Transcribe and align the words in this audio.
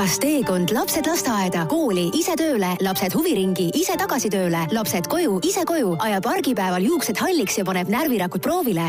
kas 0.00 0.14
teekond 0.16 0.70
lapsed 0.72 1.04
lasteaeda, 1.04 1.66
kooli, 1.68 2.06
ise 2.16 2.32
tööle, 2.38 2.70
lapsed 2.80 3.12
huviringi, 3.12 3.66
ise 3.76 3.98
tagasi 4.00 4.30
tööle, 4.32 4.62
lapsed 4.72 5.04
koju, 5.12 5.34
ise 5.44 5.60
koju, 5.68 5.90
ajab 6.00 6.28
argipäeval 6.30 6.86
juuksed 6.86 7.18
halliks 7.20 7.58
ja 7.60 7.66
paneb 7.68 7.90
närvirakud 7.92 8.40
proovile? 8.40 8.88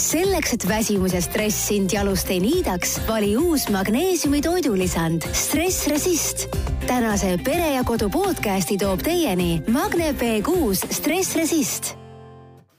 selleks, 0.00 0.52
et 0.54 0.64
väsimus 0.68 1.14
ja 1.16 1.20
stress 1.24 1.64
sind 1.66 1.92
jalust 1.92 2.28
ei 2.30 2.38
niidaks, 2.44 2.92
vali 3.08 3.32
uus 3.36 3.66
magneesiumi 3.72 4.38
toidulisand 4.44 5.24
Stress 5.32 5.88
Resist. 5.90 6.46
tänase 6.86 7.34
Pere 7.44 7.72
ja 7.74 7.82
Kodu 7.84 8.10
podcasti 8.12 8.78
toob 8.80 9.02
teieni 9.04 9.62
Magne 9.68 10.12
B6 10.12 10.92
Stress 10.92 11.36
Resist 11.40 11.94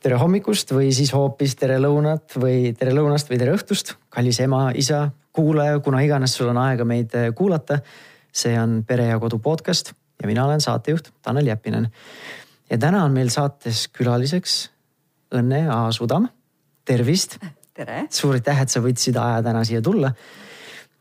tere 0.02 0.18
hommikust 0.21 0.71
või 0.73 0.93
siis 0.95 1.11
hoopis 1.13 1.57
tere 1.59 1.82
lõunat 1.82 2.38
või 2.38 2.71
tere 2.77 2.93
lõunast 2.95 3.29
või 3.29 3.41
tere 3.41 3.57
õhtust, 3.57 3.95
kallis 4.09 4.39
ema, 4.41 4.70
isa, 4.73 5.09
kuulaja, 5.34 5.79
kuna 5.79 6.02
iganes 6.02 6.36
sul 6.36 6.52
on 6.52 6.59
aega 6.61 6.86
meid 6.88 7.16
eh, 7.16 7.31
kuulata. 7.36 7.80
see 8.31 8.55
on 8.59 8.84
Pere 8.88 9.09
ja 9.09 9.20
Kodu 9.20 9.39
podcast 9.39 9.91
ja 10.22 10.27
mina 10.27 10.45
olen 10.45 10.62
saatejuht 10.62 11.12
Tanel 11.22 11.48
Jeppinen. 11.48 11.91
ja 12.70 12.77
täna 12.77 13.03
on 13.03 13.12
meil 13.12 13.30
saates 13.30 13.88
külaliseks 13.88 14.70
Õnne 15.36 15.67
Aasudam. 15.70 16.30
tervist. 16.86 17.38
tere. 17.73 18.05
suur 18.09 18.34
aitäh, 18.34 18.62
et 18.62 18.70
sa 18.70 18.80
võtsid 18.80 19.17
aja 19.17 19.44
täna 19.44 19.63
siia 19.63 19.81
tulla. 19.81 20.13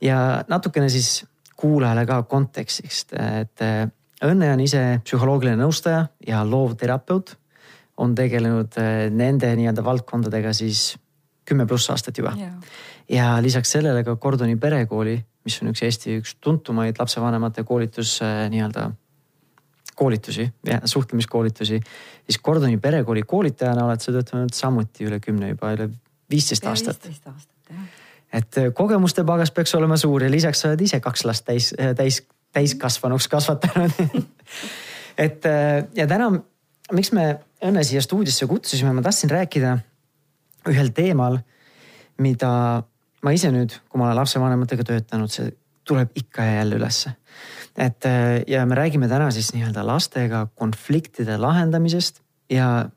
ja 0.01 0.45
natukene 0.49 0.89
siis 0.89 1.25
kuulajale 1.57 2.07
ka 2.07 2.23
kontekstist, 2.23 3.13
et 3.13 3.61
eh, 3.61 3.87
Õnne 4.21 4.51
on 4.53 4.61
ise 4.61 5.01
psühholoogiline 5.05 5.57
nõustaja 5.57 6.05
ja 6.27 6.43
loovterapeut 6.45 7.39
on 8.01 8.15
tegelenud 8.15 8.77
eh, 8.77 9.07
nende 9.11 9.55
nii-öelda 9.57 9.85
valdkondadega 9.85 10.53
siis 10.53 10.99
kümme 11.51 11.67
pluss 11.67 11.91
aastat 11.91 12.19
juba. 12.19 12.33
ja 13.11 13.35
lisaks 13.43 13.73
sellele 13.77 14.05
ka 14.07 14.17
Kordoni 14.17 14.57
perekooli, 14.57 15.17
mis 15.45 15.61
on 15.63 15.73
üks 15.73 15.83
Eesti 15.87 16.19
üks 16.21 16.37
tuntumaid 16.41 17.01
lapsevanemate 17.01 17.65
koolitus 17.67 18.19
äh, 18.23 18.45
nii-öelda 18.53 18.91
koolitusi 20.01 20.47
suhtlemiskoolitusi. 20.85 21.81
siis 22.25 22.39
Kordoni 22.43 22.79
perekooli 22.79 23.23
koolitajana 23.23 23.87
oled 23.87 24.01
sa 24.01 24.15
töötanud 24.15 24.55
samuti 24.55 25.09
üle 25.09 25.21
kümne 25.21 25.51
juba 25.55 25.75
üle 25.77 25.91
viisteist 26.31 26.67
aastat. 26.67 27.03
viisteist 27.05 27.27
aastat 27.29 27.75
jah. 27.75 27.91
et 28.33 28.63
äh, 28.63 28.71
kogemuste 28.75 29.25
pagas 29.25 29.51
peaks 29.51 29.75
olema 29.75 29.99
suur 30.01 30.25
ja 30.25 30.31
lisaks 30.31 30.63
sa 30.63 30.71
oled 30.71 30.87
ise 30.87 31.03
kaks 31.05 31.27
last 31.27 31.49
täis, 31.51 31.75
äh, 31.81 31.95
täis, 31.99 32.23
täiskasvanuks 32.55 33.29
kasvatanud 33.29 33.99
et 35.27 35.45
ja 35.95 36.07
täna, 36.07 36.33
miks 36.93 37.13
me 37.13 37.31
Õnne 37.61 37.83
siia 37.85 38.01
stuudiosse 38.01 38.47
kutsusime, 38.49 38.93
ma 38.97 39.03
tahtsin 39.05 39.29
rääkida 39.31 39.75
ühel 40.69 40.93
teemal, 40.97 41.39
mida 42.21 42.53
ma 43.25 43.33
ise 43.33 43.51
nüüd, 43.55 43.75
kui 43.89 44.01
ma 44.01 44.09
olen 44.09 44.21
lapsevanematega 44.21 44.85
töötanud, 44.85 45.33
see 45.33 45.51
tuleb 45.89 46.13
ikka 46.15 46.45
ja 46.45 46.61
jälle 46.61 46.77
ülesse. 46.77 47.17
et 47.77 48.05
ja 48.47 48.67
me 48.67 48.75
räägime 48.75 49.09
täna 49.09 49.31
siis 49.31 49.53
nii-öelda 49.55 49.87
lastega 49.87 50.47
konfliktide 50.55 51.39
lahendamisest 51.39 52.21
ja 52.51 52.91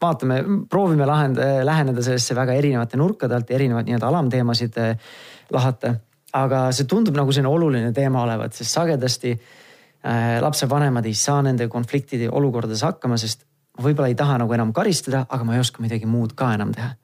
vaatame, 0.00 0.42
proovime 0.70 1.06
lahend-, 1.06 1.40
läheneda 1.64 2.02
sellesse 2.04 2.36
väga 2.38 2.54
erinevate 2.58 2.98
nurkade 3.00 3.34
alt 3.34 3.50
ja 3.50 3.58
erinevaid 3.58 3.88
nii-öelda 3.88 4.10
alamteemasid 4.12 4.78
äh, 4.82 5.16
lahata. 5.54 5.96
aga 6.38 6.66
see 6.76 6.84
tundub 6.84 7.16
nagu 7.16 7.32
selline 7.32 7.48
oluline 7.48 7.92
teema 7.96 8.20
olevat, 8.22 8.52
sest 8.52 8.74
sagedasti 8.76 9.30
äh, 9.32 10.38
lapsevanemad 10.44 11.06
ei 11.08 11.14
saa 11.16 11.40
nende 11.42 11.68
konfliktide 11.72 12.28
olukordades 12.28 12.82
hakkama, 12.84 13.16
sest 13.16 13.46
võib-olla 13.82 14.10
ei 14.10 14.18
taha 14.18 14.38
nagu 14.42 14.54
enam 14.54 14.72
karistada, 14.76 15.24
aga 15.28 15.46
ma 15.46 15.56
ei 15.56 15.62
oska 15.62 15.82
midagi 15.82 16.08
muud 16.08 16.34
ka 16.38 16.52
enam 16.56 16.72
teha. 16.74 16.94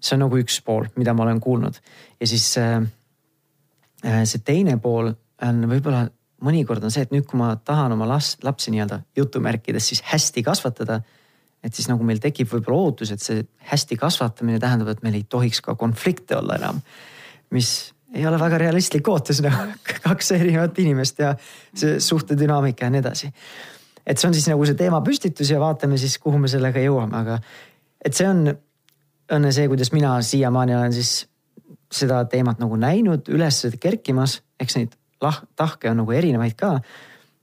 see 0.00 0.14
on 0.14 0.22
nagu 0.26 0.38
üks 0.38 0.60
pool, 0.62 0.86
mida 0.96 1.14
ma 1.14 1.24
olen 1.24 1.40
kuulnud 1.42 1.80
ja 2.20 2.26
siis 2.26 2.46
äh, 2.58 2.82
äh, 4.06 4.22
see 4.24 4.42
teine 4.46 4.76
pool 4.78 5.10
on 5.42 5.64
võib-olla 5.70 6.06
mõnikord 6.44 6.84
on 6.86 6.92
see, 6.94 7.02
et 7.06 7.14
nüüd, 7.14 7.26
kui 7.26 7.38
ma 7.38 7.52
tahan 7.56 7.94
oma 7.96 8.06
last, 8.06 8.44
lapsi 8.46 8.70
nii-öelda 8.70 9.00
jutumärkides 9.18 9.88
siis 9.90 10.02
hästi 10.06 10.42
kasvatada. 10.46 11.00
et 11.62 11.74
siis 11.74 11.88
nagu 11.90 12.04
meil 12.06 12.20
tekib 12.22 12.46
võib-olla 12.52 12.86
ootus, 12.86 13.10
et 13.10 13.20
see 13.20 13.42
hästi 13.70 13.96
kasvatamine 13.98 14.60
tähendab, 14.62 14.92
et 14.92 15.02
meil 15.02 15.18
ei 15.18 15.24
tohiks 15.26 15.60
ka 15.60 15.74
konflikte 15.74 16.36
olla 16.36 16.54
enam. 16.54 16.80
mis 17.50 17.92
ei 18.14 18.26
ole 18.26 18.38
väga 18.40 18.58
realistlik 18.58 19.08
ootus 19.08 19.42
nagu 19.42 19.72
kaks 20.06 20.30
erinevat 20.32 20.78
inimest 20.78 21.18
ja 21.18 21.34
see 21.74 21.98
suhtedünaamika 22.00 22.86
ja 22.86 22.90
nii 22.90 23.02
edasi 23.02 23.32
et 24.08 24.16
see 24.16 24.28
on 24.28 24.36
siis 24.36 24.48
nagu 24.48 24.64
see 24.64 24.78
teemapüstitus 24.78 25.50
ja 25.52 25.60
vaatame 25.60 25.98
siis, 26.00 26.16
kuhu 26.22 26.40
me 26.40 26.48
sellega 26.50 26.80
jõuame, 26.80 27.20
aga 27.20 27.38
et 28.04 28.16
see 28.16 28.28
on 28.28 28.46
õnne 28.48 29.52
see, 29.52 29.68
kuidas 29.68 29.92
mina 29.92 30.14
siiamaani 30.24 30.76
olen 30.78 30.94
siis 30.96 31.12
seda 31.92 32.22
teemat 32.28 32.60
nagu 32.60 32.76
näinud 32.80 33.28
üles 33.32 33.60
kerkimas, 33.80 34.40
eks 34.60 34.78
neid 34.78 34.96
lah-, 35.24 35.42
tahke 35.56 35.90
on 35.90 36.02
nagu 36.02 36.14
erinevaid 36.16 36.56
ka 36.58 36.78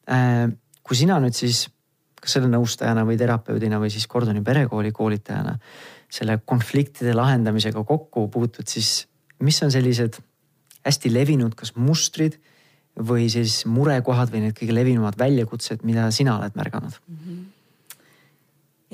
äh,. 0.09 0.49
kui 0.85 0.97
sina 0.97 1.17
nüüd 1.21 1.33
siis 1.37 1.65
kas 2.21 2.37
selle 2.37 2.49
nõustajana 2.49 3.05
või 3.05 3.17
terapeudina 3.21 3.79
või 3.81 3.91
siis 3.93 4.07
Kordoni 4.09 4.41
perekooli 4.45 4.91
koolitajana 4.93 5.55
selle 6.09 6.39
konfliktide 6.45 7.13
lahendamisega 7.17 7.83
kokku 7.85 8.27
puutud, 8.33 8.65
siis 8.69 9.07
mis 9.43 9.57
on 9.65 9.73
sellised 9.73 10.17
hästi 10.85 11.11
levinud, 11.13 11.55
kas 11.57 11.73
mustrid 11.75 12.37
või 12.95 13.28
siis 13.29 13.66
murekohad 13.67 14.31
või 14.31 14.45
need 14.45 14.56
kõige 14.57 14.75
levinumad 14.75 15.17
väljakutsed, 15.19 15.83
mida 15.83 16.07
sina 16.16 16.38
oled 16.39 16.56
märganud 16.56 16.95
-hmm.? 16.95 17.45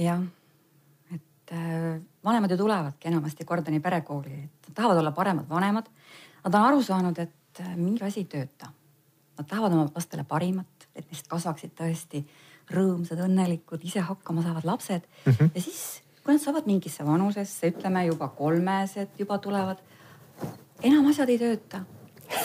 jah, 0.02 0.24
et 1.14 1.54
äh, 1.54 2.02
vanemad 2.24 2.52
ju 2.52 2.58
tulevadki 2.58 3.08
enamasti 3.08 3.46
Kordoni 3.46 3.80
perekooli, 3.80 4.34
et 4.34 4.68
nad 4.68 4.76
tahavad 4.76 4.98
olla 4.98 5.12
paremad 5.12 5.50
vanemad. 5.50 5.90
Nad 6.44 6.54
on 6.54 6.62
aru 6.62 6.84
saanud, 6.84 7.18
et 7.20 7.60
äh, 7.60 7.76
mingi 7.76 8.04
asi 8.04 8.20
ei 8.20 8.26
tööta. 8.26 8.72
Nad 9.38 9.48
tahavad 9.48 9.74
oma 9.74 9.90
lastele 9.96 10.24
parimat, 10.24 10.88
et 10.96 11.06
neist 11.06 11.28
kasvaksid 11.28 11.76
tõesti 11.78 12.26
rõõmsad, 12.72 13.20
õnnelikud, 13.22 13.84
ise 13.84 14.00
hakkama 14.00 14.42
saavad 14.42 14.66
lapsed 14.66 15.02
mm. 15.26 15.32
-hmm. 15.32 15.50
ja 15.56 15.62
siis, 15.62 16.02
kui 16.24 16.34
nad 16.34 16.42
saavad 16.42 16.66
mingisse 16.66 17.06
vanusesse, 17.06 17.68
ütleme 17.68 18.06
juba 18.06 18.28
kolmesed 18.28 19.10
juba 19.18 19.38
tulevad, 19.38 19.78
enam 20.82 21.08
asjad 21.08 21.30
ei 21.30 21.40
tööta 21.40 21.86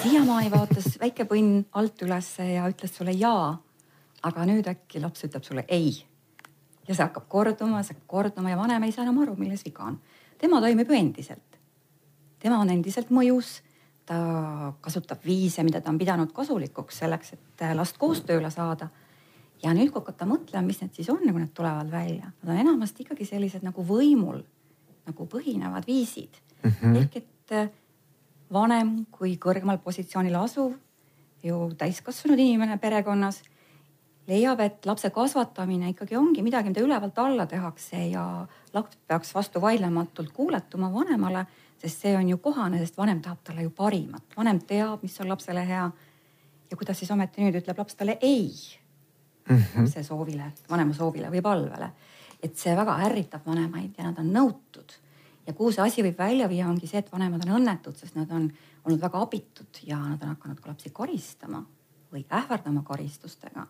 siiamaani 0.02 0.50
vaatas 0.50 0.96
väike 1.00 1.26
põnn 1.28 1.62
alt 1.78 2.02
ülesse 2.02 2.44
ja 2.54 2.66
ütles 2.70 2.94
sulle 2.96 3.14
jaa. 3.16 3.56
aga 4.26 4.44
nüüd 4.48 4.66
äkki 4.66 4.98
laps 5.00 5.22
ütleb 5.26 5.44
sulle 5.44 5.64
ei. 5.68 5.92
ja 6.88 6.94
see 6.94 7.04
hakkab 7.04 7.28
korduma, 7.28 7.82
see 7.82 7.94
hakkab 7.94 8.08
korduma 8.10 8.50
ja 8.50 8.58
vanem 8.58 8.82
ei 8.82 8.92
saa 8.92 9.04
enam 9.04 9.20
aru, 9.22 9.36
milles 9.38 9.64
viga 9.64 9.84
on. 9.84 10.00
tema 10.38 10.60
toimib 10.60 10.90
ju 10.90 10.98
endiselt. 10.98 11.58
tema 12.38 12.58
on 12.58 12.70
endiselt 12.70 13.10
mõjus. 13.10 13.60
ta 14.06 14.72
kasutab 14.80 15.24
viise, 15.24 15.62
mida 15.66 15.80
ta 15.80 15.90
on 15.90 15.98
pidanud 15.98 16.32
kasulikuks 16.32 16.98
selleks, 17.02 17.32
et 17.32 17.64
last 17.74 17.98
koostööle 17.98 18.50
saada. 18.50 18.88
ja 19.62 19.72
nüüd, 19.74 19.90
kui 19.90 20.00
hakata 20.00 20.26
mõtlema, 20.26 20.66
mis 20.66 20.80
need 20.80 20.94
siis 20.94 21.10
on, 21.10 21.22
kui 21.22 21.40
need 21.40 21.54
tulevad 21.54 21.90
välja, 21.90 22.32
nad 22.42 22.54
on 22.54 22.60
enamasti 22.66 23.06
ikkagi 23.06 23.24
sellised 23.24 23.62
nagu 23.62 23.82
võimul 23.86 24.42
nagu 25.06 25.26
põhinevad 25.30 25.86
viisid 25.86 26.38
mm. 26.62 26.70
-hmm. 26.70 26.96
ehk 26.96 27.16
et 27.16 27.85
vanem 28.52 29.06
kui 29.10 29.36
kõrgemal 29.42 29.78
positsioonil 29.82 30.34
asuv, 30.38 30.74
ju 31.42 31.58
täiskasvanud 31.78 32.38
inimene 32.38 32.78
perekonnas 32.82 33.42
leiab, 34.26 34.60
et 34.64 34.86
lapse 34.86 35.10
kasvatamine 35.14 35.92
ikkagi 35.92 36.16
ongi 36.18 36.42
midagi, 36.42 36.70
mida 36.72 36.82
ülevalt 36.82 37.18
alla 37.22 37.46
tehakse 37.46 38.08
ja 38.10 38.24
laps 38.74 38.98
peaks 39.06 39.32
vastu 39.34 39.62
vaidlematult 39.62 40.32
kuuletuma 40.34 40.90
vanemale, 40.92 41.46
sest 41.78 42.02
see 42.02 42.16
on 42.16 42.28
ju 42.28 42.40
kohane, 42.42 42.80
sest 42.82 42.98
vanem 42.98 43.20
tahab 43.22 43.44
talle 43.44 43.66
ju 43.66 43.70
parimat, 43.70 44.24
vanem 44.36 44.60
teab, 44.66 45.02
mis 45.02 45.20
on 45.20 45.30
lapsele 45.30 45.66
hea. 45.66 45.90
ja 46.70 46.76
kuidas 46.76 46.98
siis 46.98 47.10
ometi 47.14 47.44
nüüd 47.44 47.60
ütleb 47.60 47.78
laps 47.78 47.94
talle 47.94 48.18
ei 48.20 48.50
mm 49.48 49.56
-hmm. 49.56 49.80
lapse 49.80 50.02
soovile, 50.02 50.52
vanema 50.70 50.94
soovile 50.94 51.30
või 51.30 51.42
palvele. 51.42 51.90
et 52.42 52.56
see 52.56 52.76
väga 52.76 52.98
ärritab 53.06 53.46
vanemaid 53.46 53.94
ja 53.98 54.04
nad 54.04 54.18
on 54.18 54.32
nõutud 54.32 55.05
ja 55.46 55.54
kuhu 55.54 55.72
see 55.72 55.84
asi 55.84 56.04
võib 56.06 56.18
välja 56.18 56.48
viia, 56.50 56.68
ongi 56.68 56.88
see, 56.90 57.00
et 57.02 57.12
vanemad 57.12 57.44
on 57.46 57.56
õnnetud, 57.60 57.96
sest 57.98 58.16
nad 58.18 58.30
on 58.34 58.48
olnud 58.84 59.02
väga 59.02 59.22
abitud 59.22 59.82
ja 59.86 59.98
nad 59.98 60.22
on 60.22 60.34
hakanud 60.34 60.60
ka 60.60 60.72
lapsi 60.72 60.92
karistama 60.94 61.62
või 62.12 62.24
ähvardama 62.30 62.82
karistustega. 62.86 63.66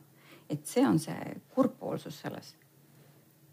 et 0.50 0.66
see 0.66 0.86
on 0.86 0.98
see 1.02 1.36
kurbpoolsus 1.54 2.20
selles 2.20 2.54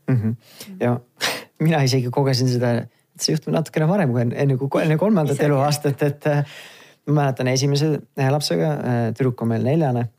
mm. 0.07 0.15
-hmm. 0.15 0.35
ja 0.79 0.99
mina 1.65 1.81
isegi 1.81 2.11
kogesin 2.11 2.49
seda, 2.49 2.71
et 2.83 3.21
see 3.21 3.33
juhtub 3.33 3.53
natukene 3.53 3.87
varem 3.87 4.11
kui 4.11 4.21
enne, 4.21 4.57
kui 4.57 4.81
enne 4.81 4.97
kolmandat 4.97 5.41
eluaastat, 5.41 6.01
et 6.01 6.27
äh, 6.27 6.45
ma 7.07 7.21
mäletan 7.21 7.47
esimese 7.47 7.99
lapsega, 8.29 8.71
äh, 8.73 9.13
tüdruk 9.17 9.41
on 9.41 9.47
meil 9.47 9.63
neljane. 9.63 10.09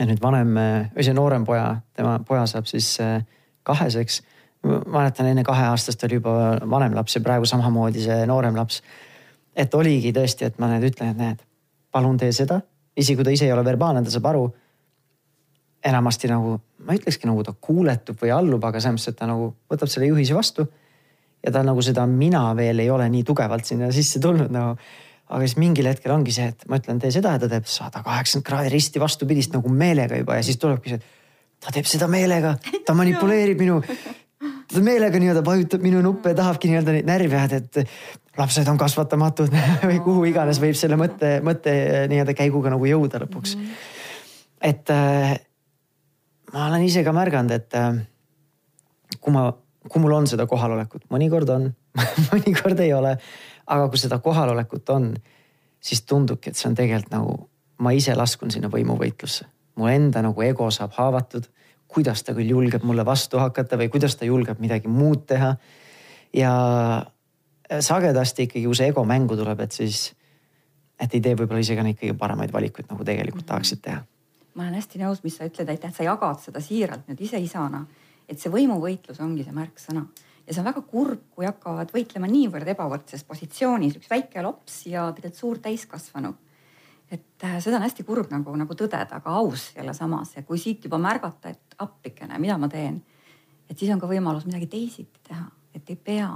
ja 0.00 0.06
nüüd 0.06 0.22
vanem 0.22 0.54
või 0.94 1.04
see 1.04 1.12
noorem 1.14 1.44
poja, 1.44 1.80
tema 1.92 2.18
poja 2.24 2.46
saab 2.46 2.66
siis 2.66 3.00
äh, 3.00 3.24
kaheseks 3.62 4.22
mäletan 4.66 5.26
enne 5.26 5.44
kaheaastast 5.44 6.04
oli 6.04 6.18
juba 6.18 6.32
vanem 6.70 6.94
laps 6.94 7.16
ja 7.16 7.22
praegu 7.24 7.46
samamoodi 7.48 8.02
see 8.04 8.26
noorem 8.26 8.56
laps. 8.56 8.82
et 9.56 9.74
oligi 9.74 10.12
tõesti, 10.12 10.46
et 10.46 10.58
ma 10.58 10.68
nüüd 10.70 10.86
ütlen, 10.92 11.10
et 11.10 11.18
näed, 11.18 11.40
palun 11.92 12.16
tee 12.20 12.32
seda, 12.32 12.60
isegi 12.96 13.16
kui 13.18 13.26
ta 13.26 13.32
ise 13.34 13.48
ei 13.48 13.52
ole 13.52 13.64
verbaalne, 13.64 14.04
ta 14.04 14.12
saab 14.12 14.28
aru. 14.30 14.50
enamasti 15.84 16.28
nagu, 16.28 16.58
ma 16.84 16.92
ei 16.92 17.00
ütlekski 17.00 17.24
nagu 17.24 17.42
ta 17.44 17.54
kuuletub 17.56 18.18
või 18.20 18.30
allub, 18.36 18.64
aga 18.68 18.80
selles 18.80 18.98
mõttes, 18.98 19.14
et 19.14 19.16
ta 19.16 19.26
nagu 19.26 19.54
võtab 19.70 19.88
selle 19.88 20.10
juhise 20.10 20.34
vastu. 20.36 20.68
ja 21.44 21.52
ta 21.52 21.62
nagu 21.64 21.82
seda 21.82 22.06
mina 22.06 22.54
veel 22.56 22.78
ei 22.78 22.90
ole 22.90 23.08
nii 23.08 23.24
tugevalt 23.24 23.64
sinna 23.64 23.92
sisse 23.92 24.20
tulnud 24.20 24.50
nagu. 24.52 24.76
aga 25.30 25.40
siis 25.46 25.56
mingil 25.56 25.86
hetkel 25.86 26.12
ongi 26.12 26.32
see, 26.32 26.48
et 26.52 26.68
ma 26.68 26.76
ütlen, 26.76 26.98
tee 27.00 27.10
seda 27.10 27.32
ja 27.32 27.38
ta 27.38 27.48
teeb 27.48 27.64
sada 27.64 28.02
kaheksakümmend 28.02 28.46
kraadi 28.46 28.68
risti 28.68 29.00
vastupidist 29.00 29.52
nagu 29.54 29.68
meelega 29.68 30.16
juba 30.16 30.36
ja 30.36 30.42
siis 30.42 30.58
tulebki 30.58 30.90
see, 30.90 30.98
et 30.98 31.04
ta 31.60 31.72
teeb 31.72 31.86
seda 31.86 32.08
meelega, 32.08 32.56
ta 32.86 32.94
manipuleerib 32.94 33.58
minu 33.60 33.80
ta 34.70 34.82
meelega 34.84 35.20
nii-öelda 35.20 35.44
vajutab 35.46 35.82
minu 35.84 36.02
nuppe 36.04 36.34
tahabki 36.36 36.70
nii-öelda 36.70 36.96
neid 36.96 37.08
närvi 37.08 37.36
ajada, 37.36 37.60
et 37.60 38.38
lapsed 38.38 38.68
on 38.70 38.78
kasvatamatud 38.80 39.54
või 39.90 40.00
kuhu 40.04 40.26
iganes 40.30 40.60
võib 40.62 40.78
selle 40.78 40.98
mõtte, 41.00 41.38
mõtte 41.46 41.74
nii-öelda 42.10 42.36
käiguga 42.38 42.72
nagu 42.72 42.86
jõuda 42.88 43.22
lõpuks 43.24 43.56
mm. 43.56 43.64
-hmm. 43.64 43.98
et 44.70 44.94
äh, 44.94 45.34
ma 46.52 46.68
olen 46.68 46.86
ise 46.86 47.04
ka 47.06 47.14
märganud, 47.16 47.54
et 47.56 47.74
äh, 47.78 48.00
kui 49.20 49.34
ma, 49.34 49.50
kui 49.88 50.02
mul 50.02 50.16
on 50.20 50.30
seda 50.30 50.46
kohalolekut, 50.46 51.08
mõnikord 51.10 51.54
on 51.56 51.70
mõnikord 52.30 52.80
ei 52.80 52.92
ole. 52.94 53.16
aga 53.66 53.88
kui 53.88 53.98
seda 53.98 54.18
kohalolekut 54.18 54.90
on, 54.90 55.14
siis 55.80 56.02
tundubki, 56.02 56.50
et 56.50 56.58
see 56.58 56.68
on 56.70 56.74
tegelikult 56.74 57.12
nagu 57.14 57.36
ma 57.80 57.92
ise 57.96 58.14
laskun 58.16 58.50
sinna 58.50 58.68
võimuvõitlusse. 58.68 59.46
mu 59.78 59.88
enda 59.88 60.22
nagu 60.22 60.42
ego 60.42 60.70
saab 60.70 60.92
haavatud, 60.92 61.46
kuidas 61.90 62.22
ta 62.22 62.34
küll 62.36 62.50
julgeb 62.54 62.84
mulle 62.86 63.04
vastu 63.06 63.40
hakata 63.42 63.78
või 63.80 63.90
kuidas 63.92 64.16
ta 64.16 64.28
julgeb 64.28 64.60
midagi 64.62 64.88
muud 64.88 65.26
teha. 65.26 65.56
ja 66.34 66.52
sagedasti 67.70 68.46
ikkagi, 68.46 68.64
kui 68.66 68.78
see 68.78 68.90
ego 68.90 69.04
mängu 69.06 69.36
tuleb, 69.38 69.60
et 69.60 69.74
siis, 69.74 70.12
et 70.98 71.14
ei 71.14 71.20
tee 71.20 71.34
võib-olla 71.34 71.62
ise 71.62 71.74
ka 71.78 71.82
neid 71.86 71.98
kõige 71.98 72.16
paremaid 72.18 72.52
valikuid, 72.52 72.86
nagu 72.90 73.06
tegelikult 73.06 73.46
tahaksid 73.46 73.82
teha 73.82 74.02
ma 74.54 74.66
olen 74.66 74.76
hästi 74.80 74.98
nõus, 75.00 75.22
mis 75.24 75.36
sa 75.38 75.46
ütled, 75.48 75.68
aitäh, 75.70 75.92
sa 75.94 76.04
jagad 76.04 76.40
seda 76.42 76.60
siiralt 76.62 77.06
nüüd 77.08 77.20
ise 77.22 77.38
isana. 77.40 77.86
et 78.30 78.38
see 78.38 78.50
võimuvõitlus 78.52 79.18
ongi 79.22 79.42
see 79.42 79.54
märksõna 79.54 80.04
ja 80.46 80.54
see 80.54 80.60
on 80.62 80.68
väga 80.68 80.82
kurb, 80.86 81.22
kui 81.34 81.46
hakkavad 81.46 81.90
võitlema 81.94 82.28
niivõrd 82.30 82.68
ebavõrdses 82.72 83.24
positsioonis 83.26 83.96
üks 83.98 84.10
väike 84.10 84.42
laps 84.42 84.84
ja 84.86 85.08
tegelikult 85.14 85.38
suur 85.38 85.58
täiskasvanu. 85.62 86.34
Et 87.10 87.44
äh, 87.44 87.58
seda 87.62 87.78
on 87.80 87.86
hästi 87.86 88.04
kurb 88.06 88.30
nagu, 88.30 88.54
nagu 88.56 88.76
tõdeda, 88.78 89.18
aga 89.18 89.38
aus 89.40 89.70
jälle 89.76 89.94
samas 89.96 90.36
ja 90.36 90.44
kui 90.46 90.58
siit 90.58 90.84
juba 90.86 90.98
märgata, 91.02 91.50
et 91.50 91.80
appikene, 91.82 92.38
mida 92.38 92.58
ma 92.58 92.68
teen, 92.70 93.00
et 93.68 93.78
siis 93.78 93.90
on 93.94 94.00
ka 94.00 94.10
võimalus 94.10 94.46
midagi 94.46 94.70
teisiti 94.70 95.24
teha, 95.28 95.48
et 95.74 95.90
ei 95.90 95.96
pea, 95.96 96.30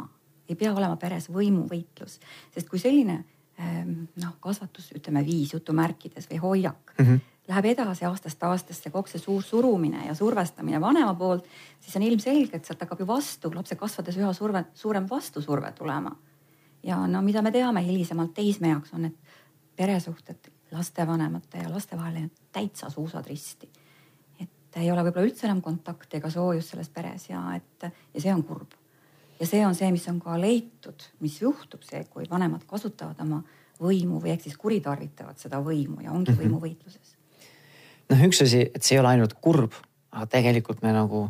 ei 0.49 0.59
pea 0.59 0.73
olema 0.75 0.97
peres 1.01 1.31
võimuvõitlus, 1.31 2.19
sest 2.55 2.71
kui 2.71 2.83
selline 2.83 3.21
ähm, 3.61 4.09
noh, 4.23 4.35
kasvatus, 4.43 4.91
ütleme 4.99 5.25
viis 5.27 5.55
jutumärkides 5.55 6.29
või 6.33 6.43
hoiak 6.49 6.99
mm. 6.99 7.07
-hmm 7.07 7.31
läheb 7.49 7.67
edasi 7.75 8.07
aastast 8.09 8.43
aastasse 8.43 8.91
kogu 8.91 9.11
see 9.11 9.21
suur 9.21 9.43
surumine 9.45 10.07
ja 10.07 10.15
survestamine 10.17 10.81
vanema 10.81 11.15
poolt, 11.15 11.45
siis 11.81 11.97
on 11.97 12.07
ilmselge, 12.07 12.57
et 12.57 12.65
sealt 12.65 12.81
hakkab 12.81 13.03
ju 13.03 13.07
vastu, 13.07 13.51
lapse 13.55 13.77
kasvades 13.77 14.17
üha 14.17 14.33
surve, 14.33 14.65
suurem 14.75 15.05
vastusurve 15.11 15.73
tulema. 15.77 16.17
ja 16.83 17.07
no 17.07 17.23
mida 17.23 17.43
me 17.43 17.53
teame 17.53 17.85
hilisemalt 17.85 18.35
teisme 18.35 18.69
jaoks 18.69 18.93
on, 18.93 19.05
et 19.05 19.37
peresuhted 19.77 20.54
lastevanemate 20.75 21.63
ja 21.63 21.73
laste 21.73 21.97
vahel 21.97 22.25
on 22.25 22.31
täitsa 22.53 22.91
suusad 22.91 23.27
risti. 23.31 23.71
et 24.41 24.81
ei 24.83 24.91
ole 24.91 25.05
võib-olla 25.07 25.31
üldse 25.31 25.47
enam 25.47 25.63
kontakti 25.63 26.19
ega 26.19 26.31
soojust 26.31 26.75
selles 26.75 26.91
peres 26.91 27.29
ja 27.31 27.43
et 27.57 27.89
ja 27.89 28.21
see 28.21 28.35
on 28.35 28.43
kurb. 28.45 28.75
ja 29.41 29.47
see 29.47 29.65
on 29.67 29.75
see, 29.75 29.91
mis 29.95 30.09
on 30.13 30.21
ka 30.21 30.39
leitud, 30.41 31.09
mis 31.21 31.41
juhtub 31.43 31.83
see, 31.83 32.05
kui 32.11 32.27
vanemad 32.31 32.67
kasutavad 32.67 33.21
oma 33.21 33.43
võimu 33.81 34.21
või 34.23 34.35
ehk 34.35 34.47
siis 34.47 34.57
kuritarvitavad 34.57 35.39
seda 35.39 35.63
võimu 35.63 36.03
ja 36.05 36.13
ongi 36.13 36.35
mhm. 36.35 36.43
võimuvõitluses 36.43 37.15
noh, 38.11 38.27
üks 38.29 38.43
asi, 38.45 38.67
et 38.75 38.83
see 38.85 38.99
ei 38.99 39.03
ole 39.03 39.15
ainult 39.15 39.37
kurb, 39.43 39.75
aga 40.15 40.29
tegelikult 40.37 40.83
me 40.85 40.93
nagu 40.95 41.27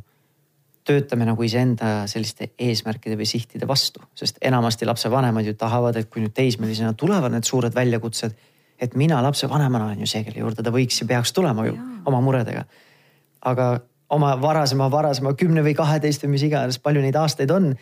töötame 0.85 1.25
nagu 1.25 1.45
iseenda 1.47 2.05
selliste 2.11 2.51
eesmärkide 2.61 3.17
või 3.17 3.29
sihtide 3.29 3.69
vastu, 3.69 4.03
sest 4.19 4.41
enamasti 4.45 4.85
lapsevanemad 4.85 5.47
ju 5.49 5.55
tahavad, 5.57 5.97
et 5.97 6.11
kui 6.13 6.21
nüüd 6.21 6.35
teismelisena 6.37 6.93
tulevad 6.99 7.33
need 7.33 7.49
suured 7.49 7.73
väljakutsed, 7.77 8.35
et 8.81 8.95
mina 8.95 9.23
lapsevanemana 9.23 9.89
olen 9.89 10.05
ju 10.05 10.07
see, 10.11 10.25
kelle 10.27 10.43
juurde 10.43 10.63
ta 10.63 10.73
võiks 10.75 11.01
ja 11.01 11.09
peaks 11.09 11.33
tulema 11.33 11.67
ju 11.67 11.75
ja. 11.75 11.89
oma 12.07 12.21
muredega. 12.21 12.65
aga 13.43 13.81
oma 14.15 14.35
varasema, 14.41 14.91
varasema 14.91 15.35
kümne 15.35 15.63
või 15.63 15.75
kaheteist 15.75 16.25
või 16.25 16.37
mis 16.37 16.47
iganes, 16.47 16.79
palju 16.79 17.03
neid 17.03 17.17
aastaid 17.17 17.51
on 17.51 17.75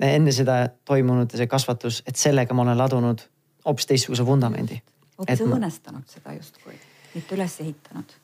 enne 0.00 0.32
seda 0.32 0.68
toimunud 0.84 1.30
see 1.30 1.46
kasvatus, 1.46 2.02
et 2.06 2.16
sellega 2.16 2.54
ma 2.54 2.62
olen 2.66 2.78
ladunud 2.78 3.22
hoopis 3.64 3.86
teistsuguse 3.86 4.26
vundamendi. 4.26 4.82
hoopis 5.18 5.46
õõnestanud 5.46 6.02
ma... 6.02 6.12
seda 6.18 6.36
justkui, 6.36 6.76
mitte 7.14 7.38
üles 7.38 7.60
ehitanud 7.60 8.20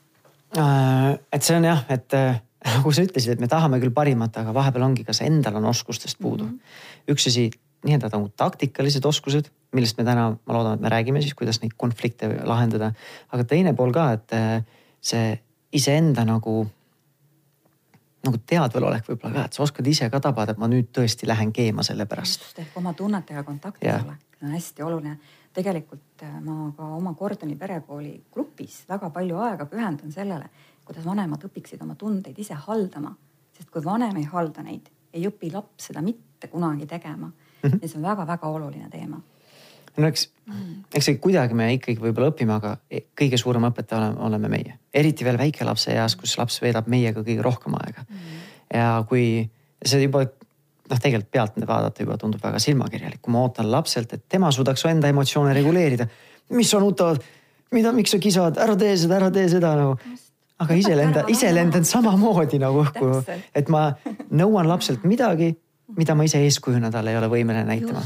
Äh, 0.58 1.18
et 1.30 1.46
see 1.46 1.54
on 1.60 1.66
jah, 1.68 1.84
et 1.94 2.14
äh, 2.18 2.40
nagu 2.74 2.92
sa 2.94 3.04
ütlesid, 3.06 3.36
et 3.36 3.42
me 3.42 3.48
tahame 3.50 3.78
küll 3.82 3.94
parimat, 3.94 4.34
aga 4.40 4.54
vahepeal 4.54 4.88
ongi, 4.88 5.06
kas 5.06 5.22
endal 5.22 5.60
on 5.60 5.68
oskustest 5.70 6.18
puudu 6.18 6.44
mm. 6.44 6.56
-hmm. 6.56 7.12
üks 7.14 7.28
asi, 7.30 7.50
nii-öelda 7.86 8.10
nagu 8.12 8.28
taktikalised 8.36 9.04
oskused, 9.08 9.48
millest 9.76 9.98
me 9.98 10.04
täna, 10.04 10.26
ma 10.34 10.56
loodan, 10.56 10.76
et 10.76 10.84
me 10.84 10.92
räägime 10.92 11.22
siis, 11.22 11.34
kuidas 11.38 11.60
neid 11.62 11.76
konflikte 11.76 12.28
lahendada. 12.44 12.92
aga 13.32 13.44
teine 13.44 13.74
pool 13.74 13.92
ka, 13.94 14.10
et 14.18 14.36
äh, 14.36 14.64
see 15.00 15.32
iseenda 15.72 16.24
nagu, 16.28 16.64
nagu 18.26 18.40
teadvelolek 18.46 19.08
võib-olla 19.08 19.34
ka, 19.34 19.44
et 19.48 19.58
sa 19.58 19.62
oskad 19.64 19.86
ise 19.86 20.10
ka 20.10 20.20
tabada, 20.20 20.52
et 20.52 20.60
ma 20.60 20.68
nüüd 20.68 20.90
tõesti 20.96 21.28
lähen 21.28 21.52
keema 21.52 21.86
selle 21.86 22.06
pärast. 22.06 22.44
just 22.48 22.58
ehk 22.58 22.76
oma 22.76 22.92
tunnetega 22.92 23.44
kontaktis 23.46 23.94
olek 23.94 24.26
on 24.42 24.50
hästi 24.50 24.82
oluline 24.82 25.18
tegelikult 25.52 26.22
äh, 26.22 26.40
ma 26.40 26.72
ka 26.76 26.86
oma 26.96 27.14
Gordoni 27.14 27.56
perekooli 27.56 28.12
grupis 28.32 28.84
väga 28.88 29.10
palju 29.10 29.38
aega 29.38 29.66
pühendan 29.66 30.12
sellele, 30.12 30.48
kuidas 30.84 31.04
vanemad 31.04 31.44
õpiksid 31.48 31.82
oma 31.82 31.94
tundeid 31.94 32.38
ise 32.38 32.54
haldama. 32.54 33.14
sest 33.56 33.70
kui 33.70 33.84
vanem 33.84 34.16
ei 34.16 34.24
halda 34.24 34.62
neid, 34.62 34.88
ei 35.12 35.26
õpi 35.28 35.52
laps 35.52 35.90
seda 35.90 36.02
mitte 36.02 36.48
kunagi 36.48 36.86
tegema 36.86 37.30
mm. 37.62 37.68
-hmm. 37.70 37.78
ja 37.82 37.88
see 37.88 38.00
on 38.00 38.08
väga-väga 38.08 38.48
oluline 38.48 38.88
teema 38.90 39.20
no 39.96 40.06
eks 40.06 40.28
mm., 40.46 40.74
eks 40.94 41.10
see 41.10 41.20
kuidagi 41.22 41.54
me 41.54 41.72
ikkagi 41.76 42.00
võib-olla 42.00 42.30
õpime, 42.32 42.56
aga 42.56 42.76
e, 42.90 43.04
kõige 43.18 43.38
suurem 43.40 43.66
õpetaja 43.70 44.00
oleme, 44.00 44.20
oleme 44.28 44.52
meie, 44.52 44.76
eriti 44.94 45.24
veel 45.26 45.38
väikelapse 45.38 45.94
eas, 45.94 46.16
kus 46.16 46.36
laps 46.38 46.60
veedab 46.62 46.88
meiega 46.90 47.24
kõige 47.26 47.42
rohkem 47.42 47.74
aega 47.80 48.04
mm.. 48.06 48.44
ja 48.74 48.92
kui 49.08 49.24
see 49.84 50.02
juba 50.04 50.24
noh, 50.90 50.98
tegelikult 50.98 51.30
pealt 51.32 51.60
vaadata 51.66 52.04
juba 52.04 52.16
tundub 52.20 52.42
väga 52.42 52.60
silmakirjalik, 52.62 53.20
kui 53.22 53.34
ma 53.34 53.44
ootan 53.44 53.70
lapselt, 53.70 54.12
et 54.16 54.24
tema 54.28 54.50
suudaks 54.54 54.84
enda 54.90 55.10
emotsioone 55.12 55.54
reguleerida. 55.56 56.06
mis 56.56 56.70
sa 56.70 56.80
nutad, 56.82 57.22
mida, 57.74 57.92
miks 57.94 58.10
sa 58.14 58.18
kisad, 58.18 58.58
ära 58.58 58.76
tee 58.76 58.96
seda, 58.98 59.20
ära 59.20 59.30
tee 59.34 59.48
seda 59.48 59.74
nagu 59.78 59.94
no.. 59.94 60.18
aga 60.60 60.76
ise 60.76 60.96
lendan, 60.96 61.30
ise 61.32 61.52
lendan 61.54 61.86
samamoodi 61.86 62.58
nagu 62.62 62.82
õhku, 62.84 63.12
et 63.54 63.70
ma 63.72 63.90
nõuan 64.30 64.68
lapselt 64.68 65.06
midagi, 65.08 65.54
mida 65.96 66.14
ma 66.14 66.24
ise 66.24 66.42
eeskujuna 66.44 66.90
talle 66.90 67.10
ei 67.10 67.18
ole 67.18 67.28
võimeline 67.28 67.64
näitama. 67.64 68.02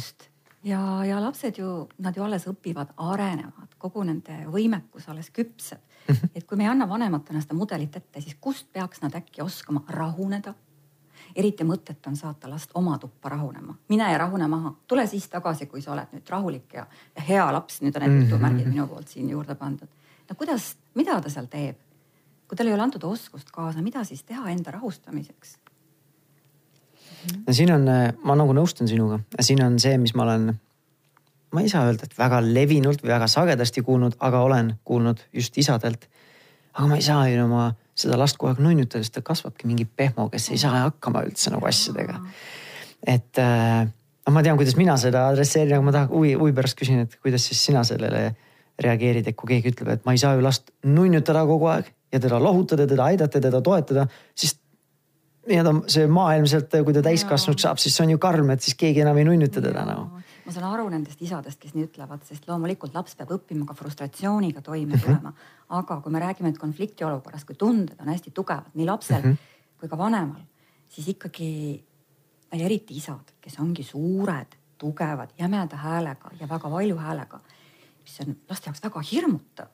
ja, 0.65 1.05
ja 1.05 1.21
lapsed 1.23 1.59
ju, 1.59 1.89
nad 1.99 2.17
ju 2.17 2.23
alles 2.23 2.47
õpivad, 2.51 2.95
arenevad, 2.97 3.75
kogu 3.79 4.05
nende 4.05 4.45
võimekus 4.47 5.09
alles 5.09 5.31
küpseb. 5.31 5.81
Mhm. 6.09 6.31
et 6.35 6.45
kui 6.45 6.57
me 6.57 6.65
ei 6.65 6.69
anna 6.69 6.89
vanematena 6.89 7.41
seda 7.41 7.55
mudelit 7.55 7.97
ette, 7.97 8.21
siis 8.21 8.37
kust 8.41 8.73
peaks 8.73 9.01
nad 9.01 9.15
äkki 9.15 9.43
oskama 9.43 9.85
rahuneda 9.89 10.55
eriti 11.37 11.65
mõtet 11.65 12.07
on 12.07 12.17
saata 12.17 12.49
last 12.51 12.71
oma 12.79 12.97
tuppa 12.99 13.33
rahunema, 13.33 13.75
mine 13.89 14.11
ja 14.13 14.19
rahune 14.19 14.47
maha, 14.51 14.75
tule 14.89 15.07
siis 15.11 15.27
tagasi, 15.29 15.67
kui 15.67 15.83
sa 15.83 15.93
oled 15.95 16.15
nüüd 16.15 16.31
rahulik 16.31 16.77
ja, 16.79 16.87
ja 17.17 17.25
hea 17.29 17.47
laps, 17.53 17.81
nüüd 17.83 17.97
on 17.97 18.07
need 18.07 18.23
jutumärgid 18.23 18.67
mm 18.67 18.71
-hmm. 18.71 18.75
minu 18.75 18.87
poolt 18.87 19.09
siin 19.09 19.31
juurde 19.31 19.55
pandud. 19.55 19.89
no 20.29 20.37
kuidas, 20.37 20.77
mida 20.95 21.21
ta 21.21 21.31
seal 21.31 21.47
teeb? 21.47 21.77
kui 22.49 22.57
talle 22.57 22.71
ei 22.71 22.75
ole 22.75 22.83
antud 22.83 23.03
oskust 23.03 23.51
kaasa, 23.51 23.83
mida 23.83 24.05
siis 24.05 24.23
teha 24.23 24.51
enda 24.51 24.71
rahustamiseks? 24.71 25.59
Siin 27.51 27.73
on, 27.75 27.89
ma 28.25 28.37
nagu 28.39 28.55
nõustun 28.57 28.89
sinuga, 28.91 29.21
siin 29.41 29.63
on 29.65 29.79
see, 29.83 29.97
mis 30.01 30.15
ma 30.17 30.27
olen, 30.27 30.51
ma 31.55 31.63
ei 31.63 31.71
saa 31.73 31.87
öelda, 31.89 32.09
et 32.09 32.19
väga 32.19 32.41
levinult 32.45 33.05
või 33.05 33.15
väga 33.15 33.29
sagedasti 33.31 33.85
kuulnud, 33.87 34.19
aga 34.25 34.43
olen 34.45 34.75
kuulnud 34.85 35.23
just 35.33 35.59
isadelt. 35.59 36.09
aga 36.75 36.87
ma 36.91 36.99
ei 36.99 37.07
saa 37.07 37.29
ju 37.31 37.45
oma 37.45 37.73
seda 37.95 38.19
last 38.19 38.39
kogu 38.39 38.51
aeg 38.53 38.63
nunnutada, 38.63 39.05
sest 39.05 39.15
ta 39.15 39.23
kasvabki 39.23 39.69
mingi 39.71 39.87
pehmo, 39.87 40.27
kes 40.33 40.51
ei 40.51 40.59
saa 40.59 40.89
hakkama 40.89 41.23
üldse 41.29 41.53
nagu 41.55 41.67
asjadega. 41.71 42.19
et 43.07 43.39
äh, 43.39 43.85
noh, 44.27 44.35
ma 44.35 44.43
tean, 44.43 44.59
kuidas 44.59 44.77
mina 44.81 44.97
seda 45.01 45.29
adresseerin, 45.31 45.77
aga 45.77 45.87
ma 45.87 45.95
tahan 45.95 46.11
huvi, 46.11 46.35
huvi 46.41 46.57
pärast 46.57 46.79
küsin, 46.81 47.05
et 47.05 47.19
kuidas 47.23 47.47
siis 47.47 47.61
sina 47.71 47.85
sellele 47.87 48.33
reageerid, 48.81 49.29
et 49.31 49.37
kui 49.39 49.53
keegi 49.53 49.71
ütleb, 49.71 49.93
et 49.95 50.07
ma 50.07 50.15
ei 50.17 50.21
saa 50.23 50.35
ju 50.35 50.43
last 50.43 50.73
nunnutada 50.83 51.45
kogu 51.47 51.71
aeg 51.71 51.93
ja 52.15 52.21
teda 52.23 52.41
lohutada, 52.43 52.87
teda 52.91 53.07
aidata, 53.11 53.41
teda 53.43 53.61
toetada, 53.63 54.07
siis 54.35 54.57
nii-öelda 55.49 55.73
see 55.93 56.07
maailmselt, 56.11 56.77
kui 56.85 56.95
ta 56.97 57.03
täiskasvanuks 57.05 57.67
saab, 57.67 57.81
siis 57.83 57.97
see 57.97 58.07
on 58.07 58.15
ju 58.15 58.21
karm, 58.23 58.51
et 58.55 58.65
siis 58.65 58.77
keegi 58.81 59.03
enam 59.05 59.19
ei 59.21 59.27
nunnuta 59.29 59.63
teda 59.65 59.85
nagu 59.89 60.25
ma 60.45 60.53
saan 60.53 60.67
aru 60.69 60.89
nendest 60.93 61.23
isadest, 61.25 61.59
kes 61.61 61.73
nii 61.73 61.87
ütlevad, 61.89 62.25
sest 62.29 62.45
loomulikult 62.49 62.95
laps 62.97 63.17
peab 63.17 63.33
õppima 63.39 63.65
ka 63.69 63.77
frustratsiooniga 63.79 64.61
toime 64.65 64.93
mhm. 64.93 65.05
tulema. 65.05 65.33
aga 65.75 65.97
kui 66.05 66.13
me 66.13 66.21
räägime 66.21 66.51
nüüd 66.51 66.61
konfliktiolukorrast, 66.61 67.47
kui 67.49 67.57
tunded 67.57 68.01
on 68.01 68.11
hästi 68.13 68.35
tugevad 68.37 68.77
nii 68.77 68.87
lapsel 68.87 69.23
mm 69.23 69.31
-hmm. 69.33 69.79
kui 69.81 69.89
ka 69.89 69.99
vanemal, 69.99 70.43
siis 70.89 71.09
ikkagi 71.09 71.85
ja 72.53 72.65
eriti 72.67 72.97
isad, 72.97 73.33
kes 73.41 73.59
ongi 73.61 73.83
suured, 73.83 74.57
tugevad, 74.79 75.33
jämeda 75.39 75.77
häälega 75.77 76.31
ja 76.41 76.49
väga 76.49 76.71
valju 76.71 76.97
häälega, 76.97 77.41
mis 78.03 78.21
on 78.21 78.37
laste 78.49 78.69
jaoks 78.69 78.83
väga 78.83 79.01
hirmutav. 79.01 79.67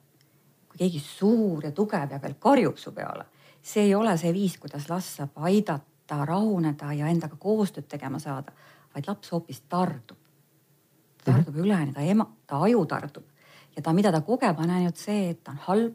kui 0.69 0.79
keegi 0.79 1.01
suur 1.01 1.65
ja 1.65 1.73
tugev 1.73 2.11
ja 2.11 2.23
veel 2.23 2.35
karjub 2.39 2.77
su 2.77 2.93
peale, 2.93 3.25
see 3.63 3.83
ei 3.83 3.95
ole 3.95 4.17
see 4.17 4.33
viis, 4.33 4.59
kuidas 4.59 4.89
last 4.89 5.17
saab 5.17 5.31
aidata 5.37 6.25
rahuneda 6.25 6.93
ja 6.93 7.07
endaga 7.07 7.37
koostööd 7.37 7.89
tegema 7.89 8.19
saada, 8.19 8.53
vaid 8.95 9.09
laps 9.09 9.33
hoopis 9.33 9.61
tardub 9.69 10.19
ta 11.25 11.33
tardub 11.33 11.55
mm 11.55 11.61
-hmm. 11.61 11.65
üleni, 11.65 11.93
ta 11.93 12.01
ema, 12.01 12.27
ta 12.47 12.63
aju 12.63 12.87
tardub 12.87 13.25
ja 13.77 13.83
ta, 13.83 13.93
mida 13.93 14.13
ta 14.13 14.21
kogeb, 14.21 14.59
on 14.59 14.71
ainult 14.71 14.97
see, 14.97 15.31
et 15.31 15.45
ta 15.45 15.51
on 15.51 15.59
halb. 15.67 15.95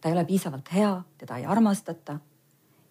ta 0.00 0.08
ei 0.08 0.14
ole 0.14 0.24
piisavalt 0.24 0.72
hea, 0.72 1.02
teda 1.18 1.36
ei 1.36 1.46
armastata 1.46 2.18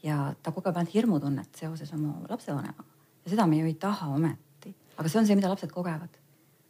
ja 0.04 0.34
ta 0.44 0.52
kogeb 0.52 0.78
ainult 0.78 0.94
hirmutunnet 0.94 1.56
seoses 1.56 1.94
oma 1.94 2.14
lapsevanemaga 2.30 2.84
ja 3.26 3.30
seda 3.30 3.48
me 3.48 3.58
ju 3.58 3.66
ei 3.66 3.74
taha 3.74 4.08
ometi, 4.08 4.76
aga 4.98 5.10
see 5.10 5.20
on 5.20 5.28
see, 5.28 5.36
mida 5.36 5.50
lapsed 5.50 5.72
kogevad. 5.72 6.10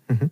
Mm 0.09 0.17
-hmm. 0.17 0.29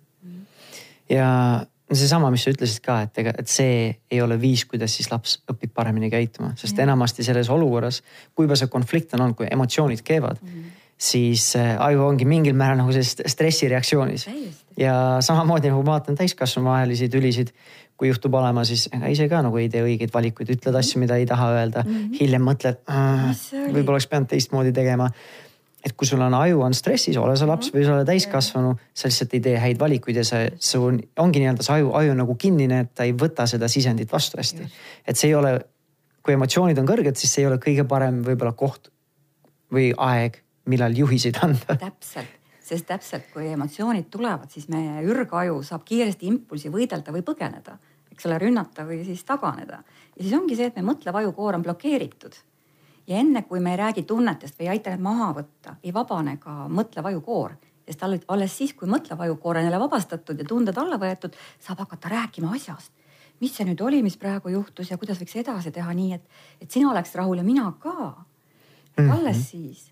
ja 1.10 1.66
seesama, 1.94 2.32
mis 2.34 2.46
sa 2.46 2.54
ütlesid 2.54 2.82
ka, 2.86 2.98
et 3.06 3.20
ega, 3.22 3.34
et 3.38 3.52
see 3.52 3.92
ei 4.12 4.22
ole 4.24 4.40
viis, 4.42 4.66
kuidas 4.70 4.96
siis 4.98 5.12
laps 5.12 5.38
õpib 5.52 5.74
paremini 5.76 6.10
käituma, 6.14 6.54
sest 6.58 6.80
ja. 6.80 6.86
enamasti 6.88 7.26
selles 7.26 7.52
olukorras, 7.54 8.02
kui 8.34 8.48
juba 8.48 8.58
see 8.60 8.72
konflikt 8.74 9.14
on 9.14 9.26
olnud, 9.28 9.38
kui 9.38 9.50
emotsioonid 9.52 10.02
keevad 10.06 10.42
mm, 10.42 10.50
-hmm. 10.50 10.84
siis 10.98 11.56
äh, 11.60 11.76
aju 11.86 12.08
ongi 12.08 12.26
mingil 12.26 12.58
määral 12.58 12.82
nagu 12.82 12.92
selles 12.92 13.18
stressireaktsioonis. 13.26 14.30
ja 14.78 15.18
samamoodi 15.20 15.70
nagu 15.70 15.84
ma 15.84 15.92
vaatan 15.92 16.16
täiskasvanu 16.16 16.70
vahelisi 16.70 17.10
tülisid, 17.10 17.54
kui 17.98 18.08
juhtub 18.08 18.34
olema, 18.34 18.64
siis 18.64 18.90
ega 18.92 19.08
ise 19.08 19.30
ka 19.30 19.42
nagu 19.42 19.58
ei 19.58 19.70
tee 19.70 19.84
õigeid 19.84 20.12
valikuid, 20.14 20.50
ütled 20.58 20.76
asju, 20.76 21.00
mida 21.00 21.16
ei 21.16 21.26
taha 21.26 21.52
öelda 21.52 21.84
mm. 21.84 21.94
-hmm. 21.94 22.18
hiljem 22.20 22.42
mõtled, 22.42 22.82
võib-olla 23.72 24.00
oleks 24.00 24.08
pidanud 24.08 24.28
teistmoodi 24.28 24.74
tegema 24.74 25.12
et 25.86 25.94
kui 25.94 26.08
sul 26.10 26.22
on 26.26 26.34
aju 26.34 26.64
on 26.66 26.74
stressis, 26.74 27.18
ole 27.22 27.36
sa 27.38 27.46
laps 27.50 27.70
või 27.74 27.86
sa 27.86 27.94
oled 27.94 28.08
täiskasvanu, 28.10 28.74
sa 28.94 29.10
lihtsalt 29.10 29.36
ei 29.38 29.44
tee 29.46 29.60
häid 29.62 29.80
valikuid 29.80 30.18
ja 30.18 30.24
see, 30.26 30.48
sul 30.58 30.98
ongi 31.22 31.44
nii-öelda 31.44 31.66
see 31.66 31.76
aju, 31.78 31.92
aju 32.00 32.16
nagu 32.18 32.36
kinnine, 32.42 32.82
et 32.88 32.96
ta 32.98 33.06
ei 33.06 33.14
võta 33.14 33.46
seda 33.50 33.70
sisendit 33.72 34.12
vastu 34.12 34.40
hästi. 34.42 34.66
et 35.06 35.20
see 35.20 35.30
ei 35.30 35.36
ole, 35.38 35.54
kui 36.26 36.34
emotsioonid 36.34 36.82
on 36.82 36.90
kõrged, 36.90 37.20
siis 37.22 37.36
see 37.36 37.46
ei 37.46 37.52
ole 37.52 37.60
kõige 37.62 37.86
parem 37.88 38.24
võib-olla 38.26 38.56
koht 38.58 38.90
või 39.74 39.92
aeg, 39.94 40.42
millal 40.72 40.98
juhiseid 40.98 41.38
anda. 41.46 41.78
täpselt, 41.86 42.34
sest 42.66 42.90
täpselt 42.90 43.30
kui 43.34 43.52
emotsioonid 43.54 44.10
tulevad, 44.10 44.50
siis 44.50 44.66
meie 44.74 45.06
ürgaju 45.06 45.62
saab 45.64 45.86
kiiresti 45.86 46.32
impulsi 46.32 46.74
võidelda 46.74 47.14
või 47.14 47.22
põgeneda, 47.28 47.78
eks 48.10 48.26
ole, 48.26 48.42
rünnata 48.42 48.88
või 48.90 49.04
siis 49.06 49.22
taganeda. 49.28 49.84
ja 50.18 50.20
siis 50.24 50.34
ongi 50.34 50.58
see, 50.58 50.74
et 50.74 50.82
meie 50.82 50.90
mõtlev 50.90 51.22
ajukoor 51.22 51.62
on 51.62 51.70
blokeeritud 51.70 52.42
ja 53.08 53.22
enne 53.22 53.42
kui 53.46 53.60
me 53.60 53.76
ei 53.76 53.78
räägi 53.78 54.04
tunnetest 54.04 54.60
või 54.60 54.68
ei 54.68 54.74
aita 54.76 54.94
need 54.94 55.04
maha 55.06 55.32
võtta, 55.38 55.78
ei 55.84 55.94
vabane 55.94 56.38
ka 56.42 56.66
mõtlev 56.72 57.10
ajukoor, 57.12 57.56
sest 57.86 58.04
alles 58.06 58.58
siis, 58.58 58.74
kui 58.74 58.90
mõtlev 58.90 59.22
ajukoor 59.28 59.60
on 59.60 59.68
jälle 59.68 59.80
vabastatud 59.80 60.40
ja 60.42 60.48
tunded 60.50 60.78
alla 60.82 60.98
võetud, 61.02 61.36
saab 61.62 61.84
hakata 61.86 62.14
rääkima 62.18 62.54
asjast. 62.56 62.92
mis 63.40 63.52
see 63.52 63.66
nüüd 63.68 63.82
oli, 63.84 64.02
mis 64.04 64.16
praegu 64.18 64.50
juhtus 64.50 64.92
ja 64.92 64.98
kuidas 64.98 65.20
võiks 65.20 65.36
edasi 65.36 65.72
teha 65.72 65.94
nii, 65.94 66.14
et, 66.14 66.24
et 66.62 66.72
sina 66.72 66.90
oleks 66.92 67.16
rahul 67.16 67.38
ja 67.38 67.44
mina 67.44 67.74
ka. 67.80 68.26
et 68.98 69.12
alles 69.12 69.38
mm 69.38 69.42
-hmm. 69.42 69.46
siis 69.52 69.92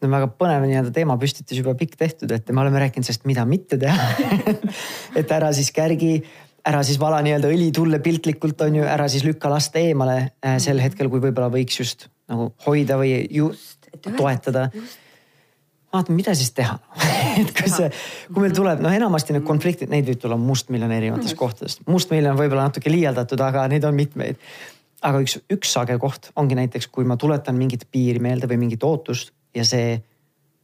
no 0.00 0.10
väga 0.10 0.28
põnev 0.38 0.66
nii-öelda 0.66 0.92
teemapüstitus 0.92 1.58
juba 1.58 1.74
pikk 1.74 1.96
tehtud, 1.96 2.30
et 2.30 2.50
me 2.50 2.60
oleme 2.60 2.78
rääkinud 2.78 3.04
sellest, 3.04 3.24
mida 3.24 3.44
mitte 3.44 3.78
teha 3.78 4.10
et 5.20 5.30
ära 5.30 5.52
siis 5.52 5.72
kärgi, 5.72 6.22
ära 6.64 6.82
siis 6.82 7.00
vala 7.00 7.22
nii-öelda 7.22 7.48
õli 7.48 7.70
tulle 7.72 7.98
piltlikult 7.98 8.60
on 8.60 8.76
ju, 8.76 8.84
ära 8.84 9.08
siis 9.08 9.24
lükka 9.24 9.50
last 9.50 9.76
eemale 9.76 10.30
äh, 10.44 10.58
sel 10.58 10.80
hetkel, 10.80 11.08
kui 11.08 11.20
võib-olla 11.20 11.50
võiks 11.52 11.80
just 11.80 12.08
nagu 12.30 12.50
hoida 12.66 12.98
või 13.00 13.12
ju 13.16 13.50
just, 13.52 13.90
toetada. 14.16 14.68
vaatame, 15.92 16.16
mida 16.16 16.34
siis 16.34 16.52
teha 16.58 16.78
et 17.40 17.52
kui 17.56 17.70
see, 17.70 17.90
kui 18.30 18.44
meil 18.44 18.54
tuleb, 18.56 18.80
noh, 18.84 18.94
enamasti 18.94 19.36
need 19.36 19.46
konfliktid, 19.46 19.90
neid 19.92 20.08
võib 20.08 20.20
tulla 20.22 20.38
mustmiljon 20.40 20.92
erinevatest 20.92 21.34
mm. 21.34 21.40
kohtadest. 21.40 21.84
mustmiljon 21.90 22.34
on 22.34 22.40
võib-olla 22.40 22.68
natuke 22.70 22.92
liialdatud, 22.92 23.42
aga 23.44 23.66
neid 23.72 23.84
on 23.88 23.96
mitmeid. 23.96 24.40
aga 25.06 25.22
üks, 25.22 25.38
üks 25.52 25.72
sage 25.76 25.98
koht 26.02 26.30
ongi 26.40 26.58
näiteks, 26.58 26.90
kui 26.92 27.04
ma 27.08 27.18
tuletan 27.20 27.56
mingit 27.58 27.86
piiri 27.92 28.22
meelde 28.22 28.48
või 28.50 28.60
mingit 28.66 28.84
ootust 28.86 29.32
ja 29.54 29.64
see 29.64 29.96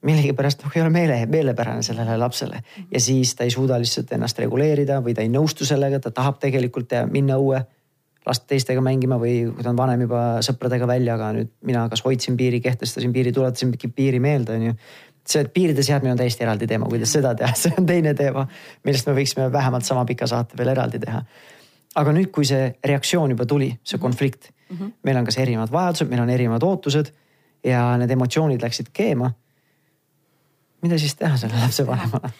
millegipärast 0.03 0.65
noh, 0.65 0.73
ei 0.75 0.83
ole 0.83 0.91
meele, 0.91 1.19
meelepärane 1.31 1.85
sellele 1.87 2.17
lapsele 2.19 2.63
ja 2.91 3.01
siis 3.01 3.37
ta 3.39 3.47
ei 3.47 3.53
suuda 3.55 3.79
lihtsalt 3.79 4.11
ennast 4.17 4.41
reguleerida 4.43 4.99
või 5.05 5.15
ta 5.15 5.23
ei 5.23 5.31
nõustu 5.31 5.69
sellega, 5.69 6.01
ta 6.03 6.11
tahab 6.11 6.41
tegelikult 6.43 6.91
minna 7.13 7.39
õue 7.39 7.63
last 8.27 8.45
teistega 8.51 8.83
mängima 8.85 9.19
või 9.21 9.47
kui 9.51 9.65
ta 9.65 9.71
on 9.73 9.79
vanem 9.79 10.05
juba 10.07 10.23
sõpradega 10.45 10.87
välja, 10.89 11.17
aga 11.17 11.33
nüüd 11.37 11.51
mina 11.67 11.87
kas 11.91 12.05
hoidsin 12.07 12.37
piiri, 12.39 12.61
kehtestasin 12.63 13.13
piiri, 13.15 13.33
tuletasin 13.35 13.73
piiri 13.97 14.21
meelde, 14.23 14.59
onju. 14.59 14.77
see 15.27 15.45
piiride 15.55 15.83
seadmine 15.87 16.15
on 16.15 16.19
täiesti 16.19 16.45
eraldi 16.47 16.67
teema, 16.71 16.87
kuidas 16.91 17.13
seda 17.15 17.35
teha, 17.39 17.55
see 17.63 17.75
on 17.79 17.87
teine 17.87 18.15
teema, 18.19 18.47
millest 18.87 19.11
me 19.11 19.17
võiksime 19.19 19.49
vähemalt 19.53 19.87
sama 19.89 20.05
pika 20.07 20.27
saate 20.31 20.59
veel 20.59 20.73
eraldi 20.75 21.03
teha. 21.03 21.23
aga 21.95 22.15
nüüd, 22.17 22.31
kui 22.33 22.47
see 22.49 22.73
reaktsioon 22.85 23.35
juba 23.35 23.47
tuli, 23.47 23.73
see 23.83 23.99
mhm. 23.99 24.03
konflikt 24.03 24.51
mm, 24.53 24.77
-hmm. 24.79 24.93
meil 25.05 25.17
on 25.17 25.25
kas 25.25 25.39
erinevad 25.39 25.73
vajadused, 25.73 26.09
meil 26.09 26.23
on 26.23 26.31
erinevad 26.31 26.63
ootused 26.63 27.13
ja 27.65 27.97
need 27.99 28.11
emotsioonid 28.11 28.63
läksid 28.63 28.91
keema. 28.93 29.33
mida 30.83 30.99
siis 30.99 31.15
teha 31.15 31.37
selle 31.37 31.59
lapsevanemana? 31.61 32.31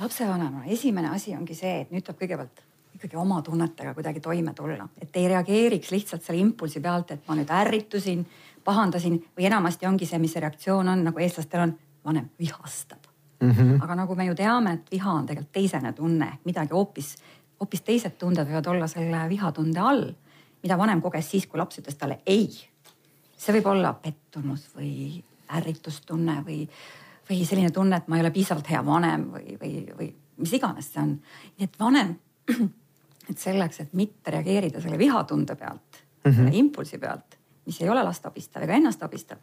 lapsevanemana 0.00 0.64
esimene 0.64 1.10
asi 1.10 1.34
ongi 1.36 1.54
see, 1.54 1.80
et 1.80 1.90
nüüd 1.90 2.06
tuleb 2.06 2.22
kõigepealt 2.22 2.62
ikkagi 2.94 3.16
oma 3.16 3.42
tunnetega 3.42 3.94
kuidagi 3.94 4.20
toime 4.20 4.54
tulla, 4.54 4.88
et 5.00 5.16
ei 5.16 5.28
reageeriks 5.28 5.90
lihtsalt 5.90 6.22
selle 6.22 6.40
impulsi 6.40 6.80
pealt, 6.80 7.10
et 7.10 7.28
ma 7.28 7.36
nüüd 7.38 7.50
ärritusin, 7.50 8.26
pahandasin 8.64 9.18
või 9.36 9.48
enamasti 9.48 9.86
ongi 9.86 10.06
see, 10.06 10.20
mis 10.22 10.36
see 10.36 10.44
reaktsioon 10.44 10.92
on, 10.92 11.06
nagu 11.08 11.22
eestlastel 11.22 11.66
on, 11.66 11.74
vanem 12.04 12.28
vihastab 12.38 13.12
mm. 13.42 13.50
-hmm. 13.50 13.82
aga 13.82 13.94
nagu 13.94 14.14
me 14.14 14.24
ju 14.24 14.34
teame, 14.34 14.72
et 14.72 14.90
viha 14.90 15.12
on 15.12 15.26
tegelikult 15.26 15.52
teisene 15.52 15.92
tunne, 15.92 16.38
midagi 16.44 16.72
hoopis, 16.72 17.16
hoopis 17.60 17.82
teised 17.82 18.18
tunded 18.18 18.48
võivad 18.48 18.66
olla 18.66 18.86
selle 18.86 19.28
vihatunde 19.28 19.80
all, 19.80 20.12
mida 20.62 20.78
vanem 20.78 21.02
koges 21.02 21.30
siis, 21.30 21.46
kui 21.46 21.58
laps 21.58 21.78
ütles 21.78 21.96
talle 21.98 22.20
ei. 22.26 22.50
see 23.36 23.54
võib 23.54 23.66
olla 23.66 23.92
pettumus 23.92 24.68
või 24.76 25.22
ärritustunne 25.50 26.42
või, 26.46 26.68
või 27.30 27.44
selline 27.44 27.70
tunne, 27.70 27.96
et 27.96 28.08
ma 28.08 28.16
ei 28.16 28.22
ole 28.22 28.30
piisavalt 28.30 28.70
hea 28.70 28.84
vanem 28.86 29.32
või, 29.32 29.56
või, 29.60 29.72
või 29.98 30.14
mis 30.36 30.52
iganes 30.52 30.92
see 30.92 31.02
on. 31.02 31.18
nii 31.58 31.64
et 31.64 31.78
vanem 31.80 32.14
et 33.30 33.38
selleks, 33.38 33.80
et 33.80 33.92
mitte 33.98 34.30
reageerida 34.30 34.80
selle 34.80 34.98
vihatunde 34.98 35.56
pealt 35.56 36.02
mm, 36.02 36.30
-hmm. 36.30 36.36
selle 36.36 36.56
impulsi 36.58 36.98
pealt, 36.98 37.38
mis 37.66 37.80
ei 37.80 37.88
ole 37.88 38.02
last 38.02 38.26
abistav 38.26 38.62
ega 38.62 38.74
ennast 38.74 39.02
abistav. 39.02 39.38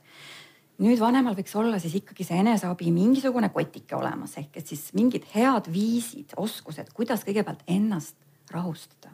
nüüd 0.80 1.00
vanemal 1.00 1.36
võiks 1.36 1.56
olla 1.60 1.80
siis 1.80 1.96
ikkagi 1.96 2.24
see 2.24 2.40
eneseabi 2.40 2.92
mingisugune 2.92 3.50
kotike 3.50 3.96
olemas 3.96 4.38
ehk 4.38 4.58
et 4.58 4.68
siis 4.68 4.94
mingid 4.94 5.26
head 5.36 5.72
viisid, 5.74 6.34
oskused, 6.38 6.94
kuidas 6.94 7.26
kõigepealt 7.28 7.64
ennast 7.68 8.16
rahustada. 8.52 9.12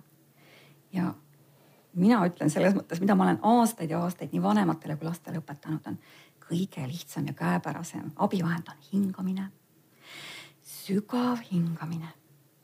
ja 0.93 1.13
mina 1.95 2.19
ütlen 2.27 2.49
selles 2.49 2.75
mõttes, 2.75 2.99
mida 3.01 3.15
ma 3.15 3.23
olen 3.23 3.39
aastaid 3.41 3.89
ja 3.89 4.01
aastaid 4.03 4.33
nii 4.33 4.43
vanematele 4.43 4.97
kui 4.99 5.07
lastele 5.07 5.39
õpetanud, 5.41 5.87
on 5.87 5.97
kõige 6.45 6.87
lihtsam 6.87 7.27
ja 7.27 7.33
käepärasem 7.33 8.11
abivahend 8.15 8.69
on 8.69 8.81
hingamine. 8.91 9.49
sügav 10.63 11.41
hingamine. 11.51 12.07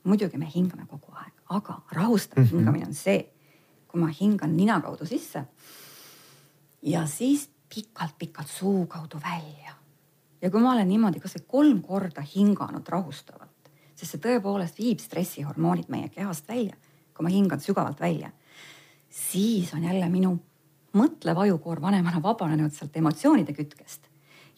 muidugi 0.04 0.38
me 0.38 0.48
hingame 0.56 0.86
kogu 0.88 1.14
aeg, 1.14 1.34
aga 1.52 1.82
rahustav 1.92 2.38
mm 2.38 2.44
-hmm. 2.44 2.58
hingamine 2.58 2.88
on 2.88 2.94
see, 2.94 3.26
kui 3.88 4.02
ma 4.02 4.08
hingan 4.22 4.58
nina 4.58 4.82
kaudu 4.82 5.06
sisse 5.06 5.44
ja 6.82 7.06
siis 7.06 7.50
pikalt-pikalt 7.76 8.48
suu 8.48 8.86
kaudu 8.86 9.18
välja. 9.24 9.74
ja 10.42 10.52
kui 10.52 10.62
ma 10.62 10.72
olen 10.72 10.88
niimoodi 10.88 11.20
kasvõi 11.20 11.46
kolm 11.48 11.82
korda 11.82 12.22
hinganud 12.36 12.88
rahustavalt, 12.88 13.70
sest 13.96 14.12
see 14.12 14.22
tõepoolest 14.22 14.80
viib 14.80 15.00
stressihormoonid 15.00 15.90
meie 15.90 16.10
kehast 16.10 16.48
välja, 16.48 16.76
kui 17.14 17.24
ma 17.24 17.30
hingan 17.30 17.60
sügavalt 17.60 18.00
välja, 18.00 18.32
siis 19.10 19.74
on 19.74 19.84
jälle 19.84 20.10
minu 20.10 20.40
mõtlev 20.98 21.38
ajukoor 21.38 21.82
vanemana 21.82 22.22
vabanenud 22.24 22.74
sealt 22.74 22.98
emotsioonide 22.98 23.54
kütkest 23.54 24.10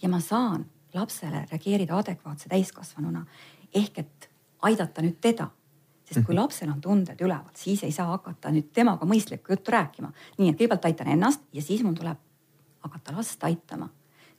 ja 0.02 0.10
ma 0.10 0.20
saan 0.20 0.66
lapsele 0.94 1.46
reageerida 1.52 1.98
adekvaatse 1.98 2.50
täiskasvanuna 2.50 3.26
ehk 3.74 4.00
et 4.00 4.30
aidata 4.62 5.02
nüüd 5.02 5.20
teda 5.22 5.50
sest 6.04 6.26
kui 6.26 6.34
mhm. 6.36 6.42
lapsel 6.42 6.70
on 6.72 6.82
tunded 6.82 7.22
üleval, 7.24 7.52
siis 7.58 7.84
ei 7.88 7.92
saa 7.96 8.10
hakata 8.12 8.52
nüüd 8.54 8.70
temaga 8.76 9.08
mõistlikku 9.08 9.56
juttu 9.56 9.72
rääkima. 9.74 10.12
nii 10.38 10.52
et 10.52 10.60
kõigepealt 10.60 10.88
aitan 10.90 11.12
ennast 11.16 11.44
ja 11.54 11.62
siis 11.62 11.84
mul 11.84 11.96
tuleb 11.98 12.20
hakata 12.84 13.16
last 13.16 13.44
aitama. 13.44 13.90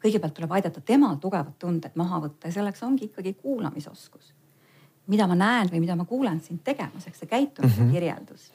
kõigepealt 0.05 0.35
tuleb 0.37 0.53
aidata 0.53 0.81
temal 0.85 1.17
tugevad 1.21 1.57
tunded 1.59 1.95
maha 1.97 2.21
võtta 2.27 2.51
ja 2.51 2.59
selleks 2.59 2.83
ongi 2.83 3.09
ikkagi 3.09 3.35
kuulamisoskus. 3.41 4.35
mida 5.07 5.27
ma 5.27 5.35
näen 5.35 5.69
või 5.73 5.81
mida 5.81 5.97
ma 5.97 6.05
kuulen 6.05 6.41
sind 6.41 6.61
tegemas, 6.65 7.07
eks 7.07 7.19
see 7.19 7.29
käitumise 7.29 7.81
mm 7.81 7.89
-hmm. 7.89 7.93
kirjeldus. 7.93 8.53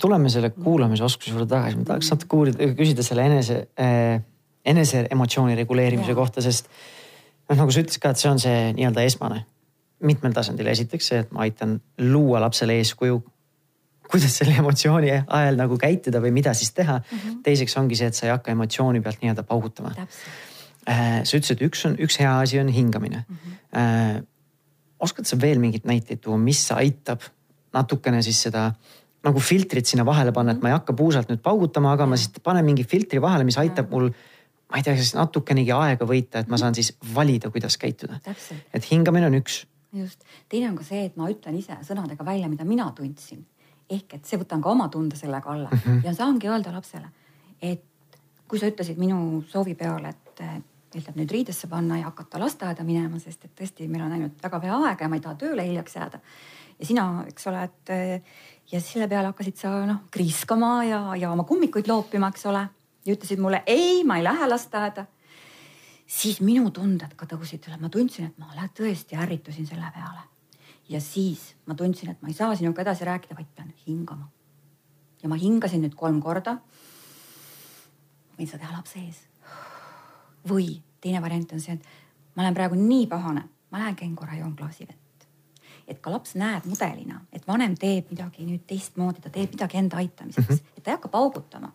tuleme 0.00 0.28
selle 0.28 0.50
kuulamisoskuse 0.50 1.30
juurde 1.30 1.46
tagasi, 1.46 1.76
ma 1.76 1.84
tahaks 1.84 2.10
natuke 2.10 2.36
uurida, 2.36 2.74
küsida 2.74 3.02
selle 3.02 3.26
enese 3.26 3.68
äh,, 3.80 4.22
enese 4.64 5.06
emotsiooni 5.10 5.54
reguleerimise 5.54 6.10
ja. 6.10 6.14
kohta, 6.14 6.42
sest 6.42 6.68
noh, 7.48 7.56
nagu 7.56 7.70
sa 7.70 7.80
ütlesid 7.80 8.02
ka, 8.02 8.10
et 8.10 8.16
see 8.16 8.30
on 8.30 8.38
see 8.38 8.72
nii-öelda 8.72 9.02
esmane 9.02 9.44
mitmel 10.06 10.32
tasandil, 10.36 10.70
esiteks 10.72 11.10
see, 11.12 11.20
et 11.24 11.32
ma 11.34 11.44
aitan 11.46 11.78
luua 12.10 12.40
lapsele 12.40 12.78
eeskuju. 12.80 13.20
kuidas 14.10 14.32
selle 14.40 14.56
emotsiooni 14.58 15.10
ajal 15.26 15.58
nagu 15.60 15.76
käituda 15.78 16.18
või 16.18 16.32
mida 16.34 16.50
siis 16.54 16.72
teha 16.74 16.96
mm. 16.98 17.18
-hmm. 17.18 17.42
teiseks 17.46 17.76
ongi 17.76 17.96
see, 17.96 18.08
et 18.10 18.14
sa 18.14 18.26
ei 18.26 18.32
hakka 18.32 18.50
emotsiooni 18.50 19.00
pealt 19.00 19.20
nii-öelda 19.22 19.42
paugutama. 19.46 19.92
Äh, 20.88 21.20
sa 21.22 21.36
ütlesid, 21.36 21.62
üks 21.62 21.84
on, 21.86 21.94
üks 21.94 22.18
hea 22.18 22.32
asi 22.40 22.58
on 22.58 22.68
hingamine 22.68 23.24
mm. 23.28 23.36
-hmm. 23.36 24.26
oskad 24.98 25.24
sa 25.24 25.40
veel 25.40 25.58
mingeid 25.58 25.84
näiteid 25.84 26.20
tuua, 26.20 26.38
mis 26.38 26.70
aitab 26.72 27.22
natukene 27.72 28.22
siis 28.22 28.42
seda 28.42 28.72
nagu 29.24 29.40
filtrit 29.40 29.86
sinna 29.86 30.04
vahele 30.06 30.32
panna, 30.32 30.52
et 30.52 30.62
ma 30.62 30.68
ei 30.68 30.74
hakka 30.78 30.92
puusalt 30.96 31.28
nüüd 31.30 31.42
paugutama, 31.44 31.92
aga 31.92 32.06
ma 32.06 32.16
siis 32.16 32.32
panen 32.42 32.64
mingi 32.64 32.84
filtri 32.84 33.20
vahele, 33.20 33.44
mis 33.44 33.58
aitab 33.60 33.90
mul 33.92 34.10
ma 34.70 34.78
ei 34.78 34.86
tea, 34.86 34.94
kas 34.96 35.14
natukenegi 35.18 35.74
aega 35.74 36.06
võita, 36.06 36.42
et 36.42 36.50
ma 36.50 36.58
saan 36.60 36.76
siis 36.78 36.92
valida, 37.14 37.50
kuidas 37.50 37.76
käituda. 37.80 38.20
et 38.74 38.90
hingamine 38.90 39.26
on 39.26 39.38
üks 39.40 39.64
just, 39.92 40.24
teine 40.48 40.70
on 40.70 40.76
ka 40.78 40.84
see, 40.86 41.04
et 41.08 41.16
ma 41.18 41.28
ütlen 41.30 41.56
ise 41.58 41.76
sõnadega 41.86 42.24
välja, 42.26 42.48
mida 42.48 42.64
mina 42.64 42.90
tundsin. 42.96 43.46
ehk 43.90 44.14
et 44.14 44.26
see 44.26 44.38
võtan 44.38 44.62
ka 44.62 44.70
oma 44.70 44.88
tunde 44.88 45.16
sellega 45.16 45.50
alla 45.50 45.68
mm 45.72 45.78
-hmm. 45.78 46.04
ja 46.04 46.14
saangi 46.14 46.48
öelda 46.48 46.72
lapsele, 46.72 47.08
et 47.62 47.82
kui 48.48 48.58
sa 48.58 48.66
ütlesid 48.66 48.98
minu 48.98 49.42
soovi 49.48 49.74
peale, 49.74 50.08
et 50.08 50.40
meil 50.40 51.04
tuleb 51.04 51.16
nüüd 51.16 51.30
riidesse 51.30 51.66
panna 51.66 51.98
ja 51.98 52.04
hakata 52.04 52.38
lasteaeda 52.38 52.84
minema, 52.84 53.18
sest 53.18 53.44
et 53.44 53.52
tõesti, 53.60 53.88
meil 53.88 54.04
on 54.04 54.12
ainult 54.12 54.42
väga 54.42 54.62
vähe 54.62 54.72
aega 54.88 55.04
ja 55.04 55.08
ma 55.08 55.16
ei 55.16 55.20
taha 55.20 55.34
tööle 55.34 55.62
hiljaks 55.62 55.96
jääda. 55.96 56.20
ja 56.78 56.86
sina, 56.86 57.24
eks 57.28 57.46
ole, 57.46 57.62
et 57.62 58.22
ja 58.72 58.80
selle 58.80 59.08
peale 59.08 59.26
hakkasid 59.26 59.56
sa 59.56 59.86
noh 59.86 60.02
kriiskama 60.10 60.84
ja, 60.84 61.16
ja 61.16 61.30
oma 61.30 61.44
kummikuid 61.44 61.88
loopima, 61.88 62.28
eks 62.28 62.46
ole. 62.46 62.68
ja 63.06 63.14
ütlesid 63.14 63.38
mulle 63.40 63.62
ei, 63.66 64.04
ma 64.04 64.16
ei 64.18 64.24
lähe 64.24 64.46
lasteaeda 64.46 65.06
siis 66.10 66.40
minu 66.42 66.70
tunded 66.74 67.14
ka 67.16 67.28
tõusid 67.30 67.68
üle, 67.68 67.78
ma 67.80 67.90
tundsin, 67.92 68.30
et 68.30 68.38
ma 68.40 68.68
tõesti 68.74 69.18
ärritusin 69.18 69.68
selle 69.68 69.90
peale. 69.94 70.26
ja 70.90 71.00
siis 71.00 71.54
ma 71.66 71.74
tundsin, 71.74 72.10
et 72.10 72.22
ma 72.22 72.28
ei 72.28 72.34
saa 72.34 72.56
sinuga 72.56 72.82
edasi 72.82 73.06
rääkida, 73.06 73.36
vaid 73.38 73.50
pean 73.54 73.72
hingama. 73.86 74.30
ja 75.22 75.28
ma 75.28 75.36
hingasin 75.36 75.82
nüüd 75.82 75.94
kolm 75.94 76.20
korda. 76.22 76.58
võin 78.38 78.46
seda 78.46 78.64
teha 78.64 78.76
lapse 78.76 78.98
ees. 78.98 79.26
või 80.48 80.80
teine 81.00 81.22
variant 81.22 81.52
on 81.52 81.60
see, 81.60 81.74
et 81.74 81.86
ma 82.34 82.42
olen 82.42 82.54
praegu 82.54 82.74
nii 82.74 83.06
pahane, 83.06 83.44
ma 83.70 83.78
lähen 83.78 83.96
käin 83.96 84.16
korra 84.16 84.34
joon 84.34 84.56
klaasi 84.56 84.88
vett. 84.88 85.28
et 85.86 86.00
ka 86.00 86.10
laps 86.10 86.34
näeb 86.34 86.66
mudelina, 86.66 87.20
et 87.32 87.46
vanem 87.46 87.74
teeb 87.74 88.10
midagi 88.10 88.46
nüüd 88.46 88.66
teistmoodi, 88.66 89.20
ta 89.20 89.30
teeb 89.30 89.54
midagi 89.54 89.78
enda 89.78 89.96
aitamiseks 89.96 90.48
-hmm. 90.48 90.76
et 90.76 90.82
ta 90.82 90.90
ei 90.90 90.96
hakka 90.96 91.08
paugutama 91.08 91.72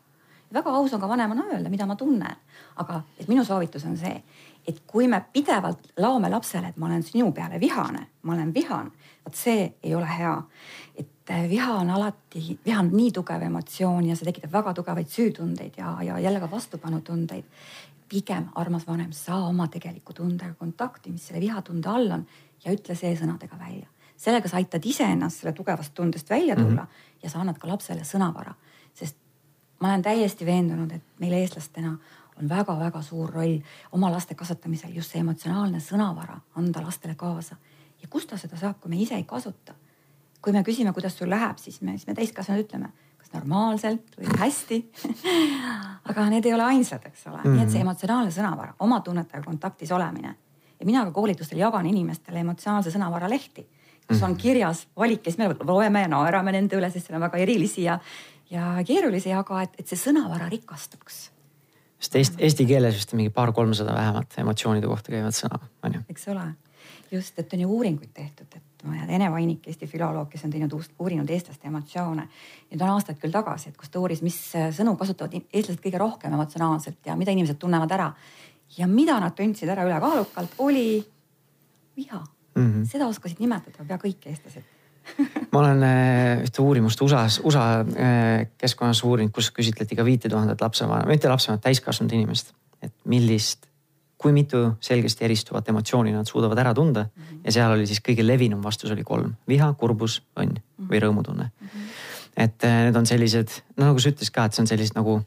väga 0.53 0.69
aus 0.69 0.93
on 0.93 1.01
ka 1.01 1.07
vanemana 1.07 1.43
öelda, 1.51 1.69
mida 1.69 1.85
ma 1.85 1.95
tunnen. 1.95 2.35
aga 2.75 3.01
et 3.19 3.27
minu 3.27 3.43
soovitus 3.45 3.85
on 3.85 3.97
see, 3.97 4.23
et 4.67 4.81
kui 4.87 5.07
me 5.07 5.21
pidevalt 5.33 5.93
laome 5.97 6.29
lapsele, 6.29 6.67
et 6.67 6.77
ma 6.77 6.85
olen 6.85 7.03
sinu 7.03 7.31
peale 7.31 7.59
vihane, 7.59 8.07
ma 8.21 8.33
olen 8.33 8.53
vihane, 8.53 8.91
vot 9.25 9.35
see 9.35 9.73
ei 9.83 9.95
ole 9.95 10.07
hea. 10.17 10.41
et 10.95 11.29
äh, 11.29 11.49
viha 11.49 11.73
on 11.73 11.89
alati, 11.89 12.59
viha 12.65 12.79
on 12.79 12.91
nii 12.93 13.11
tugev 13.11 13.41
emotsioon 13.41 14.05
ja 14.05 14.15
see 14.15 14.25
tekitab 14.25 14.51
väga 14.51 14.73
tugevaid 14.73 15.09
süütundeid 15.09 15.77
ja, 15.77 15.97
ja 16.03 16.19
jälle 16.19 16.39
ka 16.39 16.51
vastupanutundeid. 16.51 17.45
pigem, 18.09 18.45
armas 18.55 18.87
vanem, 18.87 19.11
saa 19.11 19.47
oma 19.47 19.67
tegeliku 19.67 20.13
tundega 20.13 20.53
kontakti, 20.53 21.11
mis 21.11 21.27
selle 21.27 21.41
vihatunde 21.41 21.89
all 21.89 22.11
on 22.11 22.25
ja 22.65 22.71
ütle 22.71 22.95
see 22.95 23.15
sõnadega 23.17 23.57
välja 23.59 23.87
sellega 24.17 24.47
sa 24.47 24.57
aitad 24.57 24.85
iseennast 24.85 25.41
selle 25.41 25.53
tugevast 25.53 25.93
tundest 25.93 26.29
välja 26.29 26.55
tulla 26.55 26.81
mm 26.81 26.87
-hmm. 26.87 27.23
ja 27.23 27.29
sa 27.29 27.39
annad 27.39 27.57
ka 27.57 27.67
lapsele 27.67 28.01
sõnavara, 28.01 28.53
sest 28.93 29.17
ma 29.79 29.89
olen 29.89 30.01
täiesti 30.01 30.45
veendunud, 30.45 30.91
et 30.91 31.19
meil 31.19 31.33
eestlastena 31.33 31.95
on 32.39 32.49
väga-väga 32.49 33.01
suur 33.01 33.31
roll 33.31 33.59
oma 33.91 34.11
laste 34.11 34.35
kasvatamisel 34.35 34.93
just 34.95 35.11
see 35.11 35.23
emotsionaalne 35.23 35.79
sõnavara 35.79 36.37
anda 36.55 36.83
lastele 36.83 37.15
kaasa. 37.15 37.55
ja 38.01 38.07
kust 38.09 38.29
ta 38.29 38.37
seda 38.37 38.57
saab, 38.57 38.79
kui 38.79 38.89
me 38.89 39.01
ise 39.01 39.15
ei 39.15 39.23
kasuta? 39.23 39.73
kui 40.41 40.53
me 40.53 40.61
küsime, 40.63 40.93
kuidas 40.93 41.17
sul 41.17 41.29
läheb, 41.29 41.57
siis 41.57 41.81
me, 41.81 41.97
siis 41.97 42.07
me 42.07 42.13
täiskasvanud 42.13 42.67
ütleme, 42.67 42.91
kas 43.17 43.31
normaalselt 43.33 44.17
või 44.19 44.35
hästi 44.39 44.81
aga 46.09 46.27
need 46.29 46.45
ei 46.45 46.53
ole 46.53 46.63
ainsad, 46.63 47.05
eks 47.05 47.27
ole 47.27 47.37
mm, 47.37 47.43
-hmm. 47.43 47.55
nii 47.55 47.63
et 47.63 47.71
see 47.71 47.79
mhm. 47.79 47.87
emotsionaalne 47.87 48.31
sõnavara, 48.31 48.75
oma 48.79 48.99
tunnetega 48.99 49.43
kontaktis 49.43 49.91
olemine 49.91 50.35
ja 50.79 50.85
mina 50.85 51.05
ka 51.05 51.11
koolitustel 51.11 51.57
jagan 51.57 51.85
inimestele 51.85 52.39
emotsionaalse 52.39 52.91
sõnavara 52.91 53.29
lehti, 53.29 53.65
kus 54.07 54.21
on 54.21 54.31
mhm. 54.31 54.39
kirjas 54.39 54.87
valik 54.97 55.25
ja 55.25 55.31
siis 55.31 55.37
me 55.37 55.55
loeme 55.63 56.01
ja 56.01 56.07
naerame 56.07 56.51
nende 56.51 56.77
üle, 56.77 56.91
sest 56.91 57.07
seal 57.07 57.17
on 57.17 57.25
väga 57.25 57.41
erilisi 57.41 57.87
ja 57.87 57.99
ja 58.51 58.75
keerulisi, 58.85 59.33
aga 59.33 59.63
et, 59.65 59.79
et 59.79 59.87
see 59.89 59.99
sõnavara 59.99 60.49
rikastuks. 60.51 61.29
sest 61.99 62.19
eesti, 62.19 62.41
eesti 62.43 62.67
keeles 62.69 62.95
vist 62.97 63.15
mingi 63.17 63.33
paar-kolmsada 63.33 63.95
vähemalt 63.95 64.37
emotsioonide 64.37 64.87
kohta 64.87 65.13
käivat 65.13 65.37
sõna, 65.37 65.59
on 65.83 65.97
ju. 65.97 66.03
eks 66.09 66.27
ole, 66.33 66.45
just, 67.11 67.39
et 67.39 67.53
on 67.53 67.65
ju 67.65 67.71
uuringuid 67.77 68.13
tehtud, 68.13 68.47
et 68.55 68.85
ma 68.85 68.99
tean, 68.99 69.15
Ene 69.17 69.31
Vainik, 69.31 69.65
Eesti 69.67 69.87
filoloog, 69.89 70.29
kes 70.29 70.45
on 70.45 70.53
teinud, 70.53 70.75
uurinud 70.99 71.29
eestlaste 71.33 71.67
emotsioone. 71.67 72.27
Need 72.71 72.81
on 72.81 72.93
aastaid 72.93 73.17
küll 73.21 73.33
tagasi, 73.33 73.71
et 73.71 73.79
kus 73.79 73.89
ta 73.89 74.01
uuris, 74.01 74.21
mis 74.25 74.37
sõnu 74.77 74.93
kasutavad 74.99 75.33
eestlased 75.41 75.81
kõige 75.81 76.01
rohkem 76.01 76.35
emotsionaalselt 76.37 77.09
ja 77.09 77.17
mida 77.17 77.33
inimesed 77.33 77.57
tunnevad 77.61 77.91
ära. 77.97 78.13
ja 78.77 78.87
mida 78.87 79.19
nad 79.21 79.35
tundsid 79.37 79.69
ära 79.69 79.85
ülekaalukalt, 79.85 80.55
oli 80.57 81.05
viha 81.95 82.23
mm. 82.55 82.71
-hmm. 82.71 82.85
seda 82.85 83.07
oskasid 83.07 83.39
nimetada 83.39 83.85
pea 83.87 83.97
kõik 83.97 84.25
eestlased 84.25 84.74
ma 85.51 85.61
olen 85.61 85.83
äh, 85.83 86.43
ühte 86.45 86.63
uurimust 86.63 87.01
USA-s, 87.01 87.41
USA 87.43 87.67
äh, 87.81 88.47
keskkonnas 88.57 89.03
uurinud, 89.07 89.33
kus 89.35 89.51
küsitleti 89.55 89.97
ka 89.97 90.05
viite 90.07 90.31
tuhandet 90.31 90.61
lapsevanemat, 90.61 91.11
mitte 91.11 91.31
lapsevanemat, 91.31 91.63
täiskasvanud 91.65 92.17
inimest. 92.17 92.53
et 92.83 92.93
millist, 93.09 93.65
kui 94.21 94.33
mitu 94.35 94.75
selgesti 94.83 95.25
eristuvat 95.25 95.69
emotsiooni 95.71 96.11
nad 96.13 96.27
suudavad 96.29 96.59
ära 96.61 96.73
tunda 96.73 97.03
mm. 97.03 97.21
-hmm. 97.21 97.39
ja 97.45 97.51
seal 97.51 97.71
oli 97.71 97.87
siis 97.87 98.01
kõige 98.01 98.25
levinum 98.27 98.63
vastus 98.63 98.91
oli 98.91 99.03
kolm, 99.03 99.33
viha, 99.47 99.73
kurbus, 99.73 100.21
õnn 100.35 100.53
mm 100.53 100.57
-hmm. 100.59 100.89
või 100.91 100.99
rõõmutunne 101.01 101.43
mm. 101.43 101.67
-hmm. 101.67 101.87
et 102.37 102.63
äh, 102.63 102.83
need 102.85 102.95
on 102.95 103.05
sellised, 103.05 103.49
no 103.77 103.85
nagu 103.85 103.99
sa 103.99 104.09
ütlesid 104.09 104.33
ka, 104.33 104.45
et 104.45 104.53
see 104.53 104.61
on 104.61 104.67
sellised 104.67 104.95
nagu 104.95 105.21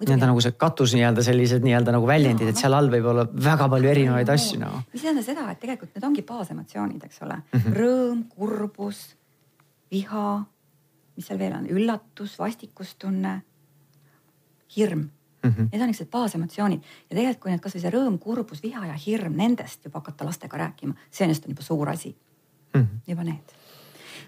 nii-öelda 0.00 0.28
nagu 0.30 0.42
see 0.42 0.54
katus 0.58 0.94
nii-öelda 0.96 1.24
sellised 1.26 1.64
nii-öelda 1.64 1.94
nagu 1.94 2.06
väljendid, 2.08 2.50
et 2.50 2.60
seal 2.60 2.74
all 2.76 2.90
võib 2.92 3.06
olla 3.12 3.24
väga 3.48 3.68
palju 3.72 3.90
erinevaid 3.90 4.30
no, 4.30 4.36
asju 4.38 4.60
nagu. 4.60 4.82
mis 4.92 5.02
tähendab 5.04 5.26
seda, 5.26 5.46
et 5.52 5.60
tegelikult 5.62 5.94
need 5.94 6.08
ongi 6.10 6.24
baasemotsioonid, 6.28 7.06
eks 7.08 7.22
ole 7.26 7.36
mm, 7.38 7.60
-hmm. 7.60 7.78
rõõm, 7.80 8.22
kurbus, 8.28 9.02
viha, 9.94 10.28
mis 11.16 11.28
seal 11.30 11.38
veel 11.38 11.58
on, 11.58 11.66
üllatus, 11.70 12.38
vastikustunne, 12.38 13.34
hirm 14.76 14.98
mm. 14.98 15.50
-hmm. 15.50 15.68
Need 15.72 15.82
on 15.82 15.92
niisugused 15.92 16.12
baasemotsioonid 16.12 16.80
ja 17.10 17.16
tegelikult, 17.16 17.42
kui 17.42 17.50
need 17.50 17.64
kasvõi 17.64 17.82
see 17.82 17.94
rõõm, 17.94 18.18
kurbus, 18.18 18.62
viha 18.62 18.86
ja 18.86 18.94
hirm, 19.06 19.36
nendest 19.36 19.84
juba 19.84 20.02
hakata 20.02 20.24
lastega 20.24 20.56
rääkima, 20.66 20.94
see 21.10 21.24
ennast 21.28 21.44
on 21.44 21.54
juba 21.54 21.62
suur 21.62 21.88
asi 21.88 22.16
mm. 22.74 22.80
-hmm. 22.80 22.98
juba 23.06 23.24
need 23.24 23.60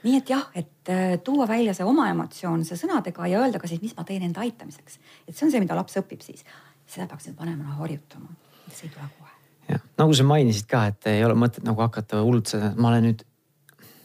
nii 0.07 0.17
et 0.21 0.31
jah, 0.31 0.49
et 0.55 0.93
äh, 0.93 1.19
tuua 1.25 1.49
välja 1.51 1.75
see 1.77 1.87
oma 1.87 2.09
emotsioon, 2.13 2.65
see 2.67 2.79
sõnadega 2.79 3.29
ja 3.31 3.43
öelda 3.43 3.61
ka 3.63 3.71
siis, 3.71 3.83
mis 3.83 3.95
ma 3.99 4.07
teen 4.09 4.25
enda 4.27 4.45
aitamiseks. 4.45 4.99
et 5.27 5.35
see 5.35 5.47
on 5.49 5.55
see, 5.55 5.63
mida 5.63 5.79
laps 5.79 5.99
õpib 6.01 6.23
siis. 6.25 6.45
seda 6.87 7.09
peaks 7.11 7.27
nüüd 7.27 7.39
vanemana 7.41 7.81
harjutama, 7.81 8.29
see 8.71 8.87
ei 8.87 8.93
tule 8.95 9.09
kohe. 9.19 9.33
jah, 9.73 9.87
nagu 9.99 10.15
sa 10.15 10.29
mainisid 10.29 10.69
ka, 10.71 10.87
et 10.93 11.11
ei 11.11 11.25
ole 11.27 11.39
mõtet 11.39 11.67
nagu 11.67 11.83
hakata 11.83 12.23
hullult 12.23 12.55
seda, 12.55 12.71
et 12.71 12.79
ma 12.79 12.93
olen 12.93 13.11
nüüd 13.11 13.27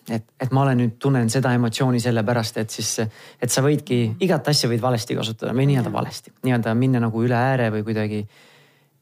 et, 0.10 0.26
et 0.42 0.52
ma 0.52 0.66
olen 0.66 0.80
nüüd, 0.82 0.98
tunnen 1.02 1.30
seda 1.32 1.54
emotsiooni 1.56 2.02
sellepärast, 2.02 2.58
et 2.62 2.74
siis, 2.74 2.90
et 3.02 3.54
sa 3.54 3.64
võidki, 3.66 4.02
igat 4.26 4.48
asja 4.52 4.70
võid 4.72 4.82
valesti 4.84 5.18
kasutada 5.18 5.54
või 5.56 5.68
nii-öelda 5.70 5.94
valesti, 5.94 6.34
nii-öelda 6.46 6.74
minna 6.78 7.04
nagu 7.04 7.22
üle 7.24 7.38
ääre 7.38 7.70
või 7.76 7.86
kuidagi. 7.88 8.26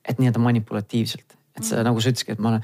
et 0.09 0.19
nii-öelda 0.19 0.41
manipulatiivselt, 0.41 1.35
et 1.57 1.63
sa 1.63 1.77
mm. 1.77 1.85
nagu 1.85 2.01
sa 2.01 2.11
ütlesidki, 2.11 2.33
et 2.33 2.39
ma 2.43 2.53
olen, 2.53 2.63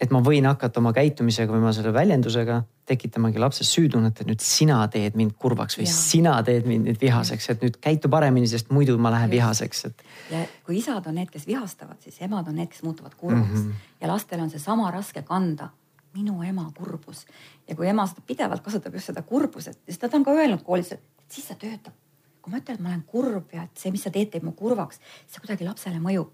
et 0.00 0.12
ma 0.14 0.20
võin 0.24 0.46
hakata 0.48 0.80
oma 0.80 0.92
käitumisega 0.96 1.52
või 1.52 1.60
oma 1.60 1.72
selle 1.76 1.92
väljendusega 1.92 2.60
tekitamagi 2.88 3.40
lapses 3.42 3.68
süütunnet, 3.74 4.22
et 4.22 4.28
nüüd 4.30 4.42
sina 4.42 4.78
teed 4.92 5.16
mind 5.18 5.36
kurvaks 5.38 5.76
või 5.78 5.86
ja. 5.86 5.92
sina 5.94 6.36
teed 6.46 6.66
mind 6.68 6.88
nüüd 6.88 7.00
vihaseks, 7.02 7.50
et 7.52 7.64
nüüd 7.64 7.76
käitu 7.84 8.10
paremini, 8.12 8.48
sest 8.50 8.72
muidu 8.74 8.96
ma 8.98 9.12
lähen 9.14 9.30
vihaseks, 9.32 9.84
et. 9.90 10.04
ja 10.32 10.42
kui 10.66 10.78
isad 10.80 11.06
on 11.06 11.18
need, 11.20 11.30
kes 11.32 11.46
vihastavad, 11.48 12.00
siis 12.04 12.16
emad 12.26 12.48
on 12.48 12.58
need, 12.62 12.72
kes 12.72 12.82
muutuvad 12.86 13.14
kurvaks 13.16 13.60
mm 13.60 13.68
-hmm. 13.68 13.92
ja 14.00 14.08
lastel 14.08 14.40
on 14.40 14.50
seesama 14.50 14.90
raske 14.90 15.22
kanda. 15.22 15.70
minu 16.14 16.42
ema 16.42 16.72
kurbus 16.74 17.26
ja 17.68 17.76
kui 17.76 17.86
ema 17.86 18.06
seda 18.06 18.20
pidevalt 18.26 18.62
kasutab 18.62 18.94
just 18.94 19.06
seda 19.06 19.22
kurbust, 19.22 19.78
siis 19.84 19.98
ta 19.98 20.08
on 20.12 20.24
ka 20.24 20.30
öelnud 20.30 20.62
koolis, 20.62 20.92
et 20.92 21.02
siis 21.28 21.46
see 21.48 21.56
töötab. 21.56 21.94
kui 22.42 22.50
ma 22.50 22.58
ütlen, 22.58 22.74
et 22.74 22.80
ma 22.80 22.88
olen 22.88 23.02
kurb 23.06 23.52
ja 23.52 23.62
et 23.62 23.70
see, 23.78 23.92
mis 23.92 24.02
sa 24.02 24.10
teed, 24.10 24.30
teeb 24.30 24.42
mu 24.42 24.52
kurvaks, 24.52 24.96
siis 24.96 25.34
see 25.34 25.40
kuidagi 25.40 25.64
lapsele 25.64 25.98
mõjub 25.98 26.30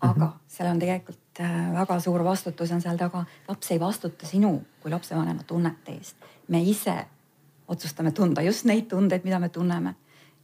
aga 0.00 0.24
mm 0.24 0.32
-hmm. 0.32 0.38
seal 0.46 0.70
on 0.70 0.78
tegelikult 0.78 1.18
äh, 1.40 1.72
väga 1.74 2.00
suur 2.00 2.24
vastutus 2.24 2.72
on 2.72 2.80
seal 2.80 2.98
taga. 3.00 3.24
laps 3.48 3.70
ei 3.70 3.80
vastuta 3.80 4.26
sinu 4.26 4.62
kui 4.80 4.90
lapsevanema 4.90 5.42
tunnete 5.42 5.92
eest. 5.92 6.16
me 6.48 6.62
ise 6.62 6.96
otsustame 7.68 8.10
tunda 8.10 8.42
just 8.42 8.64
neid 8.64 8.88
tundeid, 8.90 9.24
mida 9.24 9.38
me 9.38 9.48
tunneme. 9.48 9.94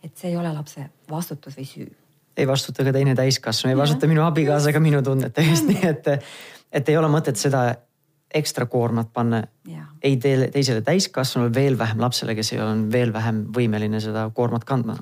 et 0.02 0.16
see 0.16 0.30
ei 0.30 0.36
ole 0.36 0.52
lapse 0.52 0.90
vastutus 1.10 1.56
või 1.58 1.66
süü. 1.66 1.90
ei 2.36 2.46
vastuta 2.46 2.84
ka 2.84 2.92
teine 2.92 3.14
täiskasvanu, 3.14 3.74
ei 3.74 3.80
vastuta 3.80 4.06
minu 4.06 4.22
abikaasa 4.24 4.72
ka 4.72 4.80
minu 4.80 5.02
tunnete 5.02 5.42
eest, 5.42 5.66
nii 5.66 5.84
et, 5.88 6.08
et 6.72 6.88
ei 6.88 6.96
ole 6.96 7.10
mõtet 7.12 7.36
seda 7.40 7.68
ekstra 8.34 8.66
koormat 8.66 9.12
panna 9.12 9.42
ja. 9.68 9.86
ei 10.02 10.16
teile, 10.20 10.48
teisele 10.52 10.82
täiskasvanule, 10.84 11.54
veel 11.54 11.78
vähem 11.78 12.00
lapsele, 12.02 12.34
kes 12.34 12.52
ei 12.52 12.60
ole 12.60 12.74
veel 12.92 13.12
vähem 13.14 13.44
võimeline 13.54 14.00
seda 14.02 14.26
koormat 14.34 14.64
kandma. 14.64 14.96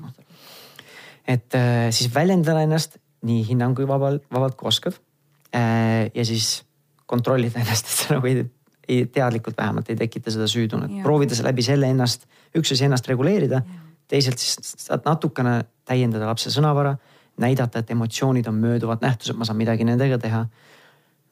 et 1.27 1.55
äh, 1.55 1.89
siis 1.89 2.13
väljendada 2.15 2.61
ennast 2.61 2.97
nii 3.25 3.43
hinnangu 3.47 3.87
vabalt, 3.89 4.23
vabalt 4.31 4.55
kui 4.55 4.69
oskad. 4.69 4.97
Äh, 5.55 6.11
ja 6.13 6.25
siis 6.25 6.65
kontrollida 7.05 7.59
ennast, 7.63 7.87
et 7.87 8.03
sa 8.03 8.17
nagu 8.17 8.27
ei, 8.27 8.43
ei 8.87 9.05
teadlikult 9.05 9.57
vähemalt 9.57 9.89
ei 9.89 9.99
tekita 9.99 10.33
seda 10.33 10.47
süütunnet, 10.51 11.01
proovida 11.05 11.37
läbi 11.45 11.63
selle 11.65 11.89
ennast, 11.93 12.27
üks 12.57 12.73
asi 12.75 12.87
ennast 12.87 13.07
reguleerida. 13.07 13.61
teisalt 14.07 14.37
siis 14.37 14.75
saad 14.85 15.05
natukene 15.05 15.63
täiendada 15.85 16.27
lapse 16.29 16.51
sõnavara, 16.53 16.95
näidata, 17.41 17.81
et 17.81 17.91
emotsioonid 17.91 18.47
on 18.47 18.59
mööduvad 18.61 19.01
nähtused, 19.01 19.37
ma 19.37 19.45
saan 19.45 19.57
midagi 19.57 19.87
nendega 19.87 20.17
teha. 20.21 20.45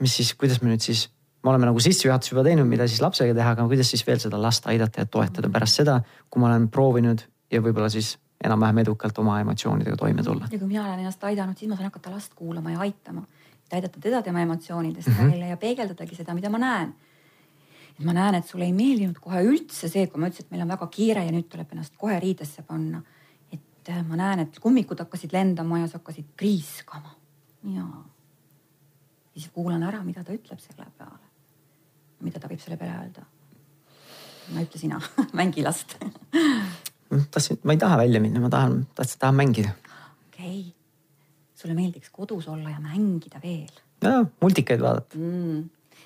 mis 0.01 0.15
siis, 0.15 0.33
kuidas 0.33 0.61
me 0.61 0.71
nüüd 0.71 0.81
siis, 0.81 1.09
me 1.43 1.49
oleme 1.51 1.67
nagu 1.69 1.79
sissejuhatuse 1.79 2.33
juba 2.33 2.43
teinud, 2.43 2.67
mida 2.67 2.87
siis 2.87 3.01
lapsega 3.01 3.33
teha, 3.33 3.53
aga 3.55 3.67
kuidas 3.67 3.89
siis 3.89 4.07
veel 4.07 4.19
seda 4.19 4.41
last 4.41 4.67
aidata 4.67 5.03
ja 5.03 5.05
toetada 5.05 5.49
pärast 5.49 5.79
seda, 5.79 6.01
kui 6.29 6.41
ma 6.41 6.49
olen 6.49 6.67
proovinud 6.69 7.23
ja 7.51 7.61
võib-olla 7.61 7.89
siis 7.93 8.17
enam-vähem 8.43 8.81
edukalt 8.83 9.17
oma 9.17 9.39
emotsioonidega 9.39 9.95
toime 9.97 10.23
tulla. 10.23 10.47
ja 10.51 10.59
kui 10.59 10.67
mina 10.67 10.85
olen 10.85 10.99
ennast 10.99 11.23
aidanud, 11.23 11.57
siis 11.57 11.69
ma 11.69 11.77
saan 11.77 11.91
hakata 11.91 12.11
last 12.11 12.33
kuulama 12.35 12.71
ja 12.71 12.79
aitama. 12.79 13.23
Mitte 13.73 13.87
aidata 13.87 13.99
teda 14.01 14.21
tema 14.21 14.41
emotsioonidest 14.41 15.07
mm 15.07 15.13
-hmm. 15.13 15.31
välja 15.31 15.47
ja 15.47 15.57
peegeldadagi 15.57 16.15
seda, 16.15 16.33
mida 16.33 16.49
ma 16.49 16.57
näen. 16.57 16.93
et 17.99 18.05
ma 18.05 18.13
näen, 18.13 18.35
et 18.35 18.47
sulle 18.47 18.65
ei 18.65 18.73
meeldinud 18.73 19.19
kohe 19.21 19.43
üldse 19.43 19.89
see, 19.89 20.07
kui 20.07 20.19
ma 20.19 20.27
ütlesin, 20.27 20.45
et 20.45 20.51
meil 20.51 20.61
on 20.61 20.67
väga 20.67 20.87
kiire 20.87 21.25
ja 21.25 21.31
nüüd 21.31 21.47
tuleb 21.49 21.71
ennast 21.71 21.93
kohe 21.97 22.19
riidesse 22.19 22.61
panna. 22.61 23.01
et 23.51 23.89
äh, 23.89 24.05
ma 24.07 24.15
näen, 24.15 24.39
et 24.39 24.59
kummikud 24.59 24.99
hakkasid 24.99 25.33
lendama 25.33 25.79
ja 25.79 25.87
sa 25.87 25.97
hakkasid 25.97 26.25
kriiskama. 26.37 27.15
ja 27.63 27.85
siis 29.33 29.49
kuulan 29.53 29.83
ära, 29.83 30.03
mida 30.03 30.23
ta 30.23 30.33
ütleb 30.33 30.59
selle 30.59 30.85
peale. 30.97 31.25
mida 32.19 32.39
ta 32.39 32.47
võib 32.47 32.59
selle 32.59 32.77
peale 32.77 32.97
öelda? 32.97 33.25
no 34.53 34.61
ütle 34.61 34.79
sina 34.79 35.01
mängi 35.39 35.63
last 35.63 35.97
tahtsin, 37.31 37.59
ma 37.63 37.71
ei 37.71 37.77
taha 37.77 37.97
välja 37.97 38.21
minna, 38.21 38.39
ma 38.39 38.49
tahan, 38.49 38.87
tahtsin, 38.95 39.19
tahan 39.19 39.35
mängida. 39.35 39.69
okei 40.27 40.59
okay., 40.59 40.82
sulle 41.63 41.77
meeldiks 41.77 42.11
kodus 42.11 42.47
olla 42.51 42.69
ja 42.73 42.83
mängida 42.83 43.39
veel? 43.43 43.71
jaa, 44.03 44.25
multikaid 44.41 44.83
vaadata 44.83 45.17
mm 45.17 45.63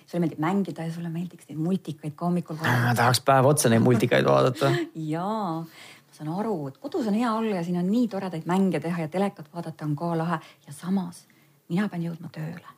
sulle 0.07 0.21
meeldib 0.23 0.39
mängida 0.39 0.85
ja 0.87 0.93
sulle 0.93 1.09
meeldiks 1.11 1.49
neid 1.49 1.59
multikaid 1.59 2.15
ka 2.15 2.25
hommikul 2.25 2.55
vaadata. 2.55 2.85
ma 2.85 2.95
tahaks 2.95 3.21
päev 3.27 3.49
otsa 3.49 3.69
neid 3.69 3.83
multikaid 3.83 4.25
vaadata 4.25 4.71
jaa, 5.13 5.59
ma 5.59 6.15
saan 6.19 6.31
aru, 6.31 6.55
et 6.71 6.77
kodus 6.83 7.09
on 7.11 7.17
hea 7.19 7.33
olla 7.33 7.57
ja 7.59 7.63
siin 7.67 7.79
on 7.81 7.89
nii 7.91 8.07
toredaid 8.13 8.47
mänge 8.47 8.79
teha 8.83 9.03
ja 9.03 9.11
telekat 9.11 9.49
vaadata 9.53 9.85
on 9.85 9.95
ka 9.99 10.13
lahe 10.17 10.39
ja 10.67 10.73
samas 10.73 11.25
mina 11.67 11.89
pean 11.89 12.05
jõudma 12.05 12.31
tööle. 12.31 12.75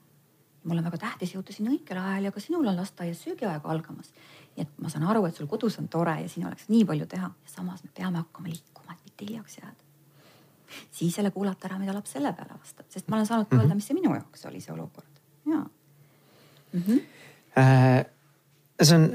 mul 0.63 0.81
on 0.81 0.87
väga 0.89 1.01
tähtis 1.05 1.35
jõuda 1.35 1.53
sinna 1.55 1.71
õigel 1.75 2.01
ajal 2.01 2.29
ja 2.29 2.31
ka 2.31 2.41
sinul 2.43 2.67
on 2.67 2.79
lasteaias 2.81 3.21
söögiaeg 3.27 3.65
algamas. 3.75 4.13
nii 4.55 4.65
et 4.65 4.81
ma 4.81 4.89
saan 4.89 5.05
aru, 5.11 5.25
et 5.25 5.35
sul 5.35 5.47
kodus 5.47 5.77
on 5.79 5.87
tore 5.87 6.17
ja 6.21 6.29
siin 6.29 6.47
oleks 6.47 6.69
nii 6.69 6.85
palju 6.85 7.05
teha 7.05 7.29
ja 7.29 7.53
samas 7.57 7.83
me 7.83 7.93
peame 7.93 8.23
hakkama 8.23 8.49
liikuma, 8.49 8.97
et 8.97 9.05
mitte 9.05 9.29
hiljaks 9.29 9.61
jääda 9.61 9.88
siis 10.91 11.17
jälle 11.17 11.32
kuulata 11.32 11.67
ära, 11.69 11.79
mida 11.79 11.93
laps 11.93 12.15
selle 12.17 12.34
peale 12.34 12.55
vastab, 12.60 12.86
sest 12.89 13.08
ma 13.08 13.19
olen 13.19 13.25
saanud 13.29 13.49
ka 13.49 13.58
öelda, 13.58 13.73
mhm. 13.73 13.82
mis 13.82 13.89
see 13.89 13.97
minu 13.97 14.13
jaoks 14.15 14.45
oli, 14.45 14.62
see 14.62 14.73
olukord. 14.73 15.19
ja 15.45 15.60
mm. 16.73 16.84
-hmm. 16.88 17.01
Äh, 17.60 18.05
see 18.84 18.95
on, 18.95 19.05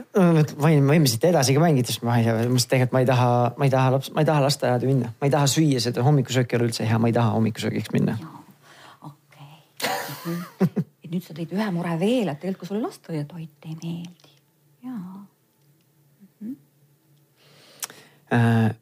võin, 0.60 0.84
võime 0.88 1.08
siit 1.08 1.24
edasi 1.28 1.54
ka 1.56 1.62
mängida, 1.62 1.88
sest 1.88 2.04
ma 2.04 2.18
ei 2.20 2.26
tea, 2.26 2.36
ma 2.50 2.60
tegelikult 2.68 2.96
ma 2.96 3.02
ei 3.02 3.08
taha, 3.08 3.28
ma 3.56 3.68
ei 3.68 3.72
taha 3.72 3.92
laps, 3.96 4.10
ma 4.14 4.24
ei 4.24 4.28
taha 4.28 4.44
lasteaeda 4.44 4.88
minna, 4.90 5.12
ma 5.20 5.28
ei 5.28 5.32
taha 5.32 5.48
süüa 5.50 5.80
seda 5.80 6.04
hommikusööki 6.04 6.56
ei 6.56 6.60
ole 6.60 6.68
üldse 6.68 6.88
hea, 6.88 6.98
ma 7.00 7.10
ei 7.10 7.16
taha 7.16 7.36
hommikusöögiks 7.36 7.92
minna. 7.94 8.16
okei 9.08 9.54
et 9.80 11.10
nüüd 11.12 11.24
sa 11.24 11.36
tõid 11.36 11.54
ühe 11.56 11.70
mure 11.76 11.96
veel, 12.00 12.28
et 12.28 12.40
tegelikult 12.42 12.64
kui 12.64 12.72
sulle 12.72 12.84
lasteaiatoit 12.84 13.68
ei 13.70 13.76
meeldi, 13.82 14.38
jaa 14.84 14.98
mm. 15.00 16.38
-hmm. 16.42 16.56
Äh, 18.34 18.74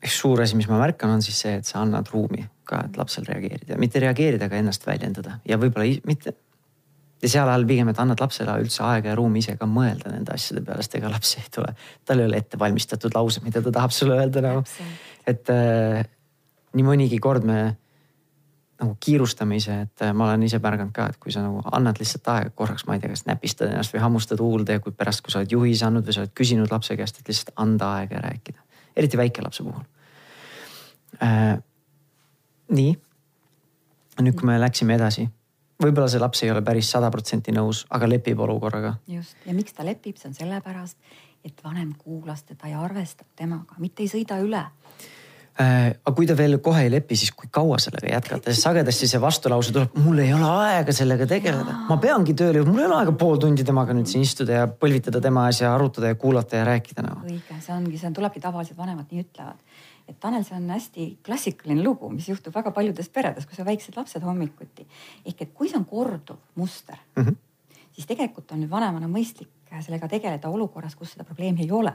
üks 0.00 0.20
suur 0.22 0.40
asi, 0.40 0.56
mis 0.56 0.68
ma 0.70 0.78
märkan, 0.80 1.12
on 1.16 1.24
siis 1.24 1.40
see, 1.44 1.56
et 1.60 1.68
sa 1.68 1.82
annad 1.84 2.08
ruumi 2.12 2.44
ka, 2.68 2.84
et 2.88 3.00
lapsel 3.00 3.26
reageerida, 3.28 3.76
mitte 3.80 4.00
reageerida, 4.02 4.48
aga 4.48 4.60
ennast 4.60 4.86
väljendada 4.88 5.38
ja 5.48 5.58
võib-olla 5.60 5.90
mitte. 6.08 6.34
ja 7.20 7.28
seal 7.28 7.50
all 7.52 7.66
pigem, 7.68 7.90
et 7.92 8.00
annad 8.00 8.22
lapsele 8.22 8.54
üldse 8.62 8.80
aega 8.86 9.12
ja 9.12 9.18
ruumi 9.18 9.42
ise 9.42 9.58
ka 9.60 9.68
mõelda 9.68 10.12
nende 10.14 10.32
asjade 10.32 10.64
peale, 10.64 10.80
sest 10.80 10.96
ega 10.96 11.10
laps 11.12 11.34
ei 11.36 11.52
tule, 11.52 11.74
tal 12.08 12.22
ei 12.22 12.30
ole 12.30 12.40
ette 12.40 12.58
valmistatud 12.60 13.12
laused, 13.14 13.44
mida 13.44 13.60
ta 13.60 13.74
tahab 13.76 13.92
sulle 13.92 14.16
öelda 14.16 14.44
nagu. 14.46 14.64
et 15.28 15.52
äh, 15.52 16.00
nii 16.72 16.86
mõnigi 16.86 17.20
kord 17.20 17.44
me 17.44 17.60
nagu 18.80 18.96
kiirustame 19.04 19.58
ise, 19.60 19.82
et 19.84 20.06
äh, 20.06 20.14
ma 20.16 20.30
olen 20.30 20.48
ise 20.48 20.62
märganud 20.64 20.96
ka, 20.96 21.10
et 21.12 21.20
kui 21.20 21.34
sa 21.34 21.44
nagu 21.44 21.60
annad 21.76 22.00
lihtsalt 22.00 22.32
aega 22.32 22.54
korraks, 22.56 22.86
ma 22.88 22.96
ei 22.96 23.04
tea, 23.04 23.12
kas 23.12 23.26
näpistad 23.28 23.68
ennast 23.68 23.92
või 23.92 24.00
hammustad 24.06 24.40
huulde 24.40 24.78
ja 24.78 24.80
kui 24.80 24.96
pärast, 24.96 25.20
kui 25.20 25.34
sa 25.34 25.42
oled 25.42 25.52
juhis 25.52 25.84
andnud 25.84 26.08
või 26.08 26.16
sa 26.16 26.24
oled 26.24 26.32
küsinud 26.40 26.72
lapse 26.72 26.96
käest, 26.96 27.20
et 27.20 27.28
lihtsalt 27.28 27.52
anda 27.60 27.92
aega 27.98 28.16
ja 28.16 28.24
rääkida 28.30 28.69
eriti 29.00 29.20
väikelapse 29.20 29.66
puhul 29.66 29.84
äh,. 31.24 31.56
nii, 32.70 32.92
nüüd 34.20 34.36
kui 34.38 34.46
me 34.46 34.58
läksime 34.60 34.94
edasi, 34.98 35.26
võib-olla 35.82 36.10
see 36.12 36.22
laps 36.22 36.44
ei 36.44 36.52
ole 36.52 36.62
päris 36.66 36.90
sada 36.92 37.10
protsenti 37.10 37.54
nõus, 37.56 37.84
aga 37.90 38.08
lepib 38.08 38.40
olukorraga. 38.46 38.94
just 39.08 39.46
ja 39.46 39.56
miks 39.56 39.74
ta 39.76 39.86
lepib, 39.86 40.20
see 40.20 40.30
on 40.30 40.36
sellepärast, 40.38 40.98
et 41.44 41.64
vanem 41.64 41.94
kuulas 41.98 42.44
teda 42.44 42.70
ja 42.70 42.84
arvestab 42.84 43.32
temaga, 43.36 43.80
mitte 43.82 44.04
ei 44.04 44.12
sõida 44.12 44.38
üle 44.44 44.64
aga 45.60 46.12
kui 46.16 46.26
ta 46.28 46.34
veel 46.38 46.58
kohe 46.64 46.84
ei 46.86 46.90
lepi, 46.92 47.16
siis 47.18 47.32
kui 47.36 47.50
kaua 47.52 47.78
sellega 47.82 48.08
jätkata, 48.14 48.52
sest 48.52 48.64
sagedasti 48.64 49.08
see 49.10 49.20
vastulause 49.20 49.74
tuleb, 49.74 49.96
mul 50.00 50.22
ei 50.22 50.32
ole 50.32 50.48
aega 50.48 50.94
sellega 50.96 51.26
tegeleda. 51.28 51.76
ma 51.88 51.98
peangi 52.00 52.34
tööle 52.38 52.60
jõudma, 52.60 52.74
mul 52.74 52.84
ei 52.84 52.88
ole 52.88 52.98
aega 53.00 53.14
pool 53.20 53.40
tundi 53.42 53.66
temaga 53.66 53.96
nüüd 53.96 54.08
siin 54.10 54.24
istuda 54.24 54.60
ja 54.62 54.66
põlvitada 54.70 55.20
tema 55.22 55.46
asja, 55.50 55.74
arutada 55.74 56.12
ja 56.12 56.18
kuulata 56.20 56.60
ja 56.60 56.66
rääkida 56.68 57.04
nagu. 57.04 57.26
õige, 57.28 57.60
see 57.60 57.74
ongi, 57.76 58.00
see 58.00 58.08
on, 58.08 58.16
tulebki 58.16 58.42
tavaliselt 58.42 58.78
vanemad 58.80 59.12
nii 59.12 59.24
ütlevad. 59.26 59.78
et 60.08 60.18
Tanel, 60.20 60.44
see 60.48 60.56
on 60.56 60.68
hästi 60.74 61.08
klassikaline 61.26 61.84
lugu, 61.84 62.08
mis 62.14 62.28
juhtub 62.30 62.54
väga 62.56 62.72
paljudes 62.76 63.08
peredes, 63.12 63.46
kus 63.46 63.60
on 63.60 63.68
väiksed 63.68 63.96
lapsed 64.00 64.24
hommikuti. 64.24 64.86
ehk 65.26 65.42
et 65.42 65.54
kui 65.54 65.68
see 65.68 65.78
on 65.80 65.84
korduv 65.84 66.40
muster 66.54 66.96
mm, 67.16 67.24
-hmm. 67.24 67.36
siis 67.92 68.06
tegelikult 68.06 68.52
on 68.52 68.62
nüüd 68.64 68.70
vanemana 68.70 69.08
mõistlik 69.08 69.50
sellega 69.80 70.08
tegeleda 70.08 70.48
olukorras, 70.48 70.96
kus 70.96 71.12
seda 71.12 71.24
probleemi 71.24 71.62
ei 71.62 71.70
ole 71.70 71.92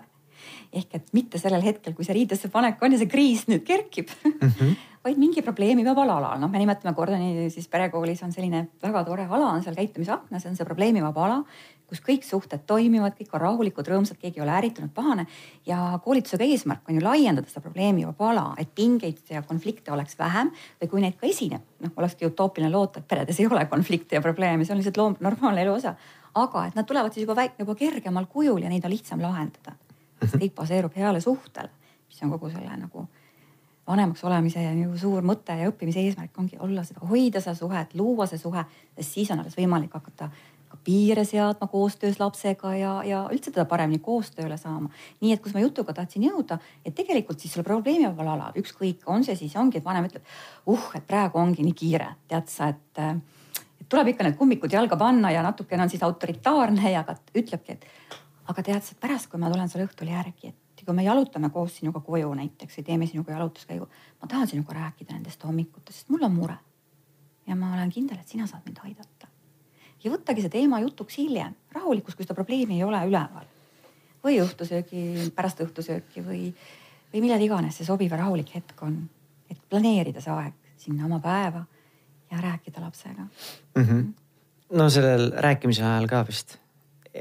ehk 0.73 0.99
et 0.99 1.13
mitte 1.13 1.41
sellel 1.41 1.63
hetkel, 1.65 1.93
kui 1.93 2.07
see 2.07 2.17
riidesse 2.17 2.51
panek 2.53 2.81
on 2.83 2.95
ja 2.95 3.01
see 3.01 3.11
kriis 3.11 3.47
nüüd 3.51 3.63
kerkib 3.67 4.11
mm, 4.23 4.37
-hmm. 4.41 4.75
vaid 5.05 5.19
mingi 5.21 5.41
probleemi 5.45 5.85
vabal 5.85 6.09
alal. 6.09 6.39
noh, 6.41 6.49
me 6.49 6.59
nimetame 6.59 6.95
Gordoni 6.97 7.49
siis 7.53 7.67
perekoolis 7.69 8.23
on 8.25 8.31
selline 8.33 8.67
väga 8.81 9.03
tore 9.05 9.27
ala 9.29 9.51
on 9.53 9.63
seal 9.63 9.75
käitumisakna, 9.77 10.39
see 10.39 10.49
on 10.49 10.57
see 10.57 10.65
probleemivaba 10.65 11.25
ala, 11.25 11.37
kus 11.85 12.01
kõik 12.01 12.25
suhted 12.25 12.63
toimivad, 12.65 13.13
kõik 13.19 13.35
on 13.37 13.43
rahulikud, 13.43 13.91
rõõmsad, 13.91 14.17
keegi 14.17 14.41
ei 14.41 14.45
ole 14.45 14.55
ärritunud, 14.57 14.89
pahane. 14.95 15.27
ja 15.65 15.99
koolitusega 16.03 16.47
eesmärk 16.49 16.89
on 16.89 16.97
ju 16.97 17.05
laiendada 17.05 17.51
seda 17.51 17.61
probleemivaba 17.67 18.31
ala, 18.31 18.47
et 18.57 18.73
pingeid 18.75 19.21
ja 19.29 19.43
konflikte 19.45 19.93
oleks 19.93 20.17
vähem 20.19 20.51
või 20.81 20.89
kui 20.89 21.05
neid 21.05 21.21
ka 21.21 21.29
esineb, 21.29 21.61
noh, 21.85 21.93
olekski 22.01 22.25
utoopiline 22.25 22.73
loota, 22.73 22.99
et 22.99 23.07
peredes 23.07 23.39
ei 23.39 23.47
ole 23.47 23.65
konflikte 23.69 24.17
ja 24.17 24.25
probleeme, 24.25 24.65
see 24.65 24.73
on 24.73 24.81
lihtsalt 24.81 25.01
loom-, 25.01 25.19
normaalne 25.21 25.61
elu 25.61 25.77
osa. 25.77 25.95
aga 26.35 26.65
et 26.67 26.75
nad 26.75 26.85
tulevad 26.85 27.13
siis 27.13 27.27
juba 27.27 27.37
väik-, 27.37 27.59
juba 27.59 27.75
kergemal 27.75 28.25
kujul 28.25 28.65
ja 28.65 28.69
neid 28.69 28.85
on 28.85 28.91
lihtsam 28.91 29.21
lahendada 29.21 29.77
sest 30.21 30.39
kõik 30.41 30.55
baseerub 30.55 30.95
heale 30.95 31.21
suhtele, 31.21 31.69
mis 32.07 32.23
on 32.23 32.33
kogu 32.35 32.49
selle 32.53 32.77
nagu 32.79 33.07
vanemaks 33.87 34.23
olemise 34.25 34.63
nagu 34.73 34.97
suur 34.97 35.25
mõte 35.25 35.53
ja 35.59 35.69
õppimise 35.69 36.01
eesmärk 36.01 36.37
ongi 36.41 36.57
olla 36.59 36.83
seda, 36.83 37.05
hoida 37.05 37.41
seda 37.41 37.55
suhet, 37.57 37.93
luua 37.93 38.25
see 38.29 38.41
suhe, 38.41 38.65
sest 38.97 39.17
siis 39.17 39.31
on 39.31 39.43
alles 39.43 39.57
võimalik 39.57 39.93
hakata 39.93 40.29
ka 40.69 40.79
piire 40.83 41.25
seadma 41.25 41.67
koostöös 41.69 42.17
lapsega 42.19 42.73
ja, 42.75 42.93
ja 43.05 43.21
üldse 43.31 43.51
teda 43.51 43.67
paremini 43.69 44.01
koostööle 44.03 44.57
saama. 44.57 44.89
nii 45.21 45.35
et 45.35 45.43
kus 45.43 45.53
ma 45.53 45.61
jutuga 45.61 45.93
tahtsin 45.93 46.25
jõuda, 46.25 46.57
et 46.85 46.95
tegelikult 46.97 47.39
siis 47.39 47.53
selle 47.53 47.67
probleemi 47.67 48.09
vabal 48.09 48.33
alal, 48.33 48.57
ükskõik, 48.57 49.05
on 49.05 49.23
see 49.23 49.37
siis 49.37 49.55
ongi, 49.55 49.79
et 49.79 49.85
vanem 49.85 50.09
ütleb, 50.09 50.25
uh, 50.65 50.89
et 50.97 51.05
praegu 51.07 51.39
ongi 51.39 51.63
nii 51.63 51.77
kiire, 51.77 52.15
tead 52.27 52.49
sa, 52.51 52.73
et 52.73 53.03
et 53.85 53.89
tuleb 53.91 54.07
ikka 54.09 54.25
need 54.25 54.37
kummikud 54.39 54.71
jalga 54.73 54.97
panna 54.97 55.29
ja 55.29 55.43
natukene 55.45 55.83
on 55.83 55.91
siis 55.91 56.01
autoritaarne 56.03 56.91
ja 56.91 57.03
ütlebki, 57.37 57.75
et 57.75 57.85
aga 58.51 58.63
tead 58.65 58.85
sa, 58.85 58.95
pärast, 59.01 59.29
kui 59.29 59.41
ma 59.41 59.49
tulen 59.51 59.69
sulle 59.71 59.87
õhtul 59.87 60.09
järgi, 60.11 60.51
et 60.51 60.83
kui 60.85 60.95
me 60.95 61.05
jalutame 61.05 61.49
koos 61.53 61.79
sinuga 61.79 62.01
koju 62.05 62.33
näiteks 62.37 62.79
või 62.79 62.87
teeme 62.89 63.07
sinuga 63.09 63.33
jalutuskäigu, 63.33 63.87
ma 64.21 64.29
tahan 64.29 64.49
sinuga 64.51 64.75
rääkida 64.77 65.15
nendest 65.15 65.43
hommikutest, 65.43 66.03
sest 66.03 66.13
mul 66.13 66.25
on 66.27 66.35
mure. 66.35 66.57
ja 67.47 67.55
ma 67.55 67.73
olen 67.73 67.91
kindel, 67.93 68.17
et 68.17 68.27
sina 68.27 68.47
saad 68.47 68.65
mind 68.65 68.81
aidata. 68.83 69.27
ja 70.03 70.11
võttagi 70.11 70.45
see 70.45 70.53
teema 70.53 70.79
jutuks 70.79 71.17
hiljem, 71.17 71.55
rahulikus, 71.73 72.15
kui 72.15 72.25
seda 72.25 72.37
probleemi 72.37 72.77
ei 72.77 72.83
ole 72.83 73.01
üleval. 73.07 73.47
või 74.23 74.41
õhtusöögi, 74.41 75.31
pärast 75.35 75.61
õhtusööki 75.61 76.21
või, 76.25 76.49
või 77.13 77.21
millal 77.21 77.41
iganes 77.41 77.77
see 77.77 77.85
sobiv 77.85 78.11
ja 78.11 78.21
rahulik 78.21 78.53
hetk 78.55 78.81
on. 78.81 79.09
et 79.49 79.57
planeerida 79.69 80.21
see 80.21 80.33
aeg 80.33 80.53
sinna 80.77 81.05
oma 81.05 81.19
päeva 81.19 81.65
ja 82.31 82.41
rääkida 82.41 82.81
lapsega 82.81 83.21
mm. 83.21 83.83
-hmm. 83.83 84.13
no 84.77 84.89
sellel 84.89 85.31
rääkimise 85.31 85.83
ajal 85.83 86.07
ka 86.07 86.25
vist 86.27 86.59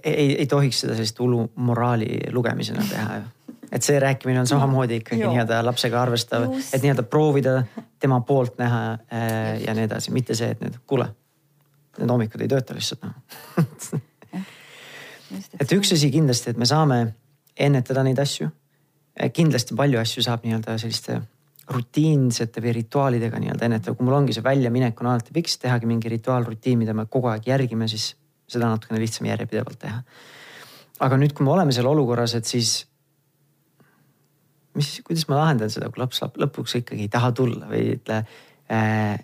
ei, 0.03 0.37
ei 0.39 0.47
tohiks 0.47 0.81
seda 0.85 0.95
sellist 0.97 1.19
hullu 1.21 1.49
moraali 1.57 2.21
lugemisena 2.33 2.85
teha 2.91 3.17
ju. 3.17 3.59
et 3.73 3.83
see 3.83 3.99
rääkimine 4.01 4.41
on 4.41 4.47
samamoodi 4.47 5.01
ikkagi 5.03 5.27
nii-öelda 5.27 5.61
lapsega 5.67 6.03
arvestav, 6.03 6.49
et 6.73 6.83
nii-öelda 6.83 7.03
proovida 7.03 7.63
tema 8.01 8.21
poolt 8.21 8.59
näha 8.59 8.83
äh, 8.93 9.61
ja 9.67 9.75
nii 9.75 9.87
edasi, 9.89 10.15
mitte 10.15 10.35
see, 10.39 10.51
et 10.55 10.65
nüüd 10.65 10.81
kuule, 10.87 11.11
need 11.99 12.11
hommikud 12.11 12.43
ei 12.45 12.51
tööta 12.51 12.77
lihtsalt 12.77 13.07
noh 13.07 14.03
et 15.61 15.73
üks 15.75 15.95
asi 15.95 16.11
kindlasti, 16.15 16.53
et 16.53 16.61
me 16.61 16.69
saame 16.69 16.99
ennetada 17.55 18.05
neid 18.07 18.19
asju. 18.21 18.51
kindlasti 19.33 19.77
palju 19.79 20.01
asju 20.01 20.25
saab 20.27 20.45
nii-öelda 20.47 20.77
selliste 20.83 21.21
rutiinsete 21.71 22.61
või 22.61 22.75
rituaalidega 22.81 23.41
nii-öelda 23.41 23.69
ennetada, 23.69 23.95
kui 23.97 24.07
mul 24.07 24.19
ongi 24.19 24.35
see 24.37 24.45
väljaminek 24.45 25.01
on 25.01 25.13
alati 25.13 25.33
fiks, 25.35 25.57
tehagi 25.63 25.89
mingi 25.89 26.11
rituaalrutiin, 26.13 26.81
mida 26.83 26.95
me 26.97 27.07
kogu 27.11 27.31
aeg 27.33 27.47
järgime, 27.49 27.89
siis 27.89 28.11
seda 28.51 28.71
natukene 28.71 29.01
lihtsam 29.03 29.29
järjepidevalt 29.29 29.79
teha. 29.81 30.03
aga 31.05 31.21
nüüd, 31.21 31.35
kui 31.37 31.47
me 31.47 31.55
oleme 31.55 31.73
seal 31.73 31.89
olukorras, 31.91 32.37
et 32.39 32.49
siis 32.49 32.85
mis, 34.79 34.91
kuidas 35.07 35.27
ma 35.31 35.41
lahendan 35.43 35.73
seda, 35.73 35.91
kui 35.93 36.03
laps 36.03 36.23
lõpuks 36.23 36.79
ikkagi 36.81 37.07
ei 37.07 37.13
taha 37.13 37.33
tulla 37.37 37.69
või 37.71 37.95
ütle 37.97 38.21
äh,. 38.73 39.17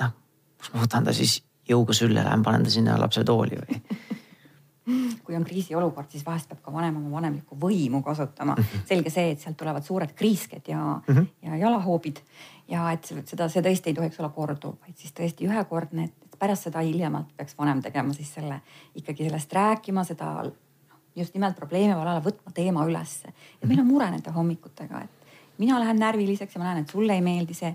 noh, 0.00 0.14
kus 0.60 0.72
ma 0.74 0.84
võtan 0.84 1.08
ta 1.08 1.16
siis 1.16 1.40
jõuga 1.70 1.94
sülle, 1.96 2.24
lähen 2.24 2.42
panen 2.46 2.66
ta 2.66 2.72
sinna 2.72 2.98
lapsetooli 3.00 3.60
või 3.60 3.80
kui 5.24 5.36
on 5.36 5.44
kriisiolukord, 5.46 6.10
siis 6.10 6.24
vahest 6.26 6.48
peab 6.50 6.62
ka 6.64 6.72
vanem 6.74 6.96
oma 6.98 7.12
vanemlikku 7.18 7.58
võimu 7.60 8.00
kasutama. 8.02 8.56
Mhm. 8.58 8.86
selge 8.88 9.12
see, 9.12 9.34
et 9.34 9.42
sealt 9.42 9.58
tulevad 9.60 9.86
suured 9.86 10.14
kriisked 10.16 10.68
ja 10.68 10.80
mm, 10.80 11.14
-hmm. 11.14 11.26
ja 11.46 11.60
jalahoobid 11.66 12.22
ja 12.68 12.90
et 12.92 13.04
seda, 13.04 13.48
see 13.48 13.62
tõesti 13.62 13.92
ei 13.92 13.94
tohiks 13.94 14.20
olla 14.20 14.32
korduv, 14.34 14.78
vaid 14.80 14.96
siis 14.96 15.12
tõesti 15.12 15.46
ühekordne, 15.46 16.04
et 16.04 16.29
pärast 16.40 16.68
seda 16.68 16.82
hiljemalt 16.84 17.30
peaks 17.36 17.56
vanem 17.58 17.82
tegema 17.84 18.14
siis 18.16 18.32
selle 18.34 18.60
ikkagi 18.96 19.28
sellest 19.28 19.52
rääkima, 19.52 20.04
seda 20.08 20.32
noh, 20.42 21.00
just 21.16 21.36
nimelt 21.36 21.58
probleemi 21.58 21.96
vallale 21.96 22.22
võtma 22.24 22.52
teema 22.56 22.84
ülesse. 22.88 23.32
et 23.60 23.68
meil 23.68 23.82
on 23.84 23.90
mure 23.90 24.10
nende 24.10 24.32
hommikutega, 24.34 25.04
et 25.04 25.58
mina 25.60 25.80
lähen 25.80 26.00
närviliseks 26.00 26.56
ja 26.56 26.62
ma 26.62 26.70
näen, 26.70 26.84
et 26.84 26.94
sulle 26.96 27.14
ei 27.14 27.24
meeldi 27.24 27.54
see 27.54 27.74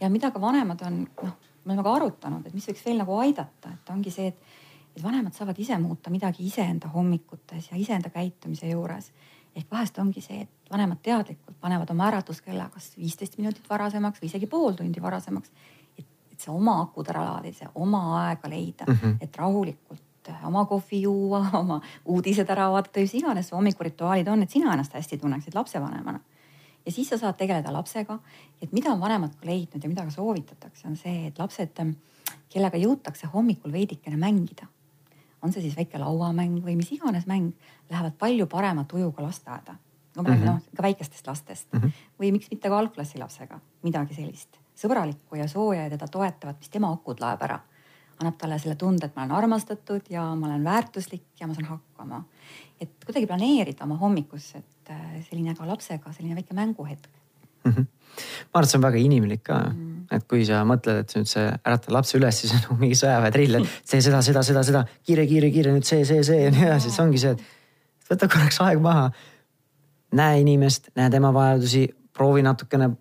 ja 0.00 0.10
mida 0.10 0.30
ka 0.30 0.40
vanemad 0.40 0.82
on, 0.86 1.02
noh, 1.22 1.36
me 1.64 1.72
oleme 1.72 1.82
ka 1.82 1.94
arutanud, 2.00 2.46
et 2.46 2.54
mis 2.54 2.68
võiks 2.68 2.84
veel 2.86 3.00
nagu 3.02 3.16
aidata, 3.20 3.72
et 3.74 3.90
ongi 3.92 4.12
see, 4.14 4.32
et, 4.32 4.58
et 4.96 5.02
vanemad 5.04 5.34
saavad 5.34 5.58
ise 5.58 5.78
muuta 5.82 6.10
midagi 6.10 6.46
iseenda 6.46 6.88
hommikutes 6.94 7.72
ja 7.72 7.80
iseenda 7.80 8.12
käitumise 8.14 8.70
juures 8.70 9.10
ehk 9.56 9.70
vahest 9.72 9.98
ongi 9.98 10.20
see, 10.20 10.42
et 10.44 10.72
vanemad 10.72 11.00
teadlikult 11.02 11.56
panevad 11.60 11.90
oma 11.94 12.10
äratuskella 12.10 12.68
kas 12.74 12.90
viisteist 12.98 13.38
minutit 13.40 13.68
varasemaks 13.70 14.20
või 14.20 14.30
isegi 14.30 14.48
pool 14.52 14.76
tundi 14.76 15.02
varasemaks. 15.02 15.50
Et, 16.36 16.44
see 16.44 16.52
oma 16.52 16.80
akud 16.82 17.08
ära 17.08 17.24
laadida, 17.24 17.70
oma 17.74 18.02
aega 18.26 18.50
leida 18.52 18.84
mm, 18.86 18.98
-hmm. 19.02 19.16
et 19.20 19.36
rahulikult 19.36 20.02
oma 20.44 20.64
kohvi 20.66 21.02
juua, 21.02 21.44
oma 21.62 21.80
uudised 22.04 22.50
ära 22.50 22.70
vaadata, 22.70 23.00
mis 23.00 23.14
iganes 23.14 23.52
hommikurituaalid 23.52 24.28
on, 24.28 24.42
et 24.42 24.50
sina 24.50 24.72
ennast 24.72 24.94
hästi 24.94 25.18
tunneksid 25.18 25.54
lapsevanemana. 25.54 26.20
ja 26.86 26.92
siis 26.92 27.08
sa 27.08 27.18
saad 27.18 27.36
tegeleda 27.36 27.72
lapsega. 27.72 28.18
et 28.62 28.72
mida 28.72 28.92
on 28.92 29.00
vanemad 29.00 29.34
ka 29.34 29.46
leidnud 29.46 29.82
ja 29.82 29.88
mida 29.88 30.04
ka 30.04 30.10
soovitatakse, 30.10 30.88
on 30.88 30.96
see, 30.96 31.26
et 31.26 31.38
lapsed, 31.38 31.94
kellega 32.48 32.76
jõutakse 32.76 33.26
hommikul 33.26 33.72
veidikene 33.72 34.16
mängida 34.16 34.66
on 35.42 35.52
see 35.52 35.62
siis 35.62 35.76
väike 35.76 35.98
lauamäng 36.00 36.60
või 36.64 36.76
mis 36.76 36.92
iganes 36.92 37.26
mäng, 37.30 37.52
lähevad 37.90 38.16
palju 38.18 38.46
parema 38.50 38.84
tujuga 38.84 39.22
lasteaeda. 39.22 39.76
no 40.16 40.22
ma 40.22 40.28
räägin 40.28 40.44
mm 40.44 40.48
-hmm. 40.48 40.52
noh, 40.52 40.76
ka 40.76 40.82
väikestest 40.82 41.26
lastest 41.26 41.72
mm 41.72 41.80
-hmm. 41.80 41.90
või 42.20 42.32
miks 42.32 42.50
mitte 42.50 42.68
ka 42.68 42.78
algklassi 42.78 43.18
lapsega, 43.18 43.60
midagi 43.82 44.14
sellist 44.14 44.58
sõbralikku 44.76 45.38
ja 45.40 45.48
sooja 45.48 45.86
ja 45.86 45.90
teda 45.92 46.08
toetavat, 46.12 46.60
mis 46.60 46.72
tema 46.72 46.92
akud 46.92 47.20
laeb 47.20 47.42
ära. 47.42 47.58
annab 48.16 48.38
talle 48.40 48.56
selle 48.58 48.78
tunde, 48.80 49.06
et 49.06 49.16
ma 49.16 49.26
olen 49.26 49.36
armastatud 49.36 50.06
ja 50.08 50.22
ma 50.34 50.46
olen 50.46 50.64
väärtuslik 50.64 51.26
ja 51.40 51.46
ma 51.46 51.54
saan 51.54 51.68
hakkama. 51.74 52.24
et 52.80 53.04
kuidagi 53.04 53.26
planeerida 53.26 53.84
oma 53.84 53.96
hommikusse, 53.96 54.58
et 54.58 54.90
äh, 54.90 55.20
selline 55.30 55.54
ka 55.54 55.66
lapsega 55.66 56.12
selline 56.12 56.34
väike 56.34 56.54
mänguhetk 56.54 57.08
mm. 57.64 57.72
-hmm. 57.72 57.86
ma 58.52 58.58
arvan, 58.58 58.64
et 58.64 58.70
see 58.70 58.78
on 58.78 58.82
väga 58.82 58.98
inimlik 58.98 59.42
ka 59.42 59.58
mm. 59.58 59.70
-hmm 59.70 59.96
et 60.12 60.26
kui 60.30 60.44
sa 60.46 60.62
mõtled, 60.66 61.02
et 61.02 61.14
nüüd 61.18 61.30
see 61.30 61.46
äratad 61.46 61.94
lapse 61.94 62.16
üles, 62.18 62.40
siis 62.40 62.52
on 62.54 62.62
nagu 62.62 62.76
mingi 62.80 62.98
sõjaväetrill, 62.98 63.60
et 63.60 63.70
tee 63.90 64.02
seda, 64.04 64.22
seda, 64.22 64.42
seda, 64.46 64.62
seda, 64.66 64.84
kiire, 65.06 65.26
kiire, 65.26 65.50
kiire, 65.54 65.72
nüüd 65.74 65.88
see, 65.88 66.04
see, 66.08 66.22
see 66.26 66.44
ja 66.44 66.52
nii 66.54 66.66
edasi, 66.68 66.90
siis 66.90 67.02
ongi 67.02 67.22
see, 67.22 67.34
et 67.34 68.12
võta 68.12 68.28
korraks 68.30 68.60
aeg 68.66 68.82
maha. 68.82 69.10
näe 70.16 70.40
inimest, 70.40 70.92
näe 70.96 71.10
tema 71.10 71.32
vajadusi, 71.34 71.88
proovi 72.14 72.44
natukene 72.46 72.92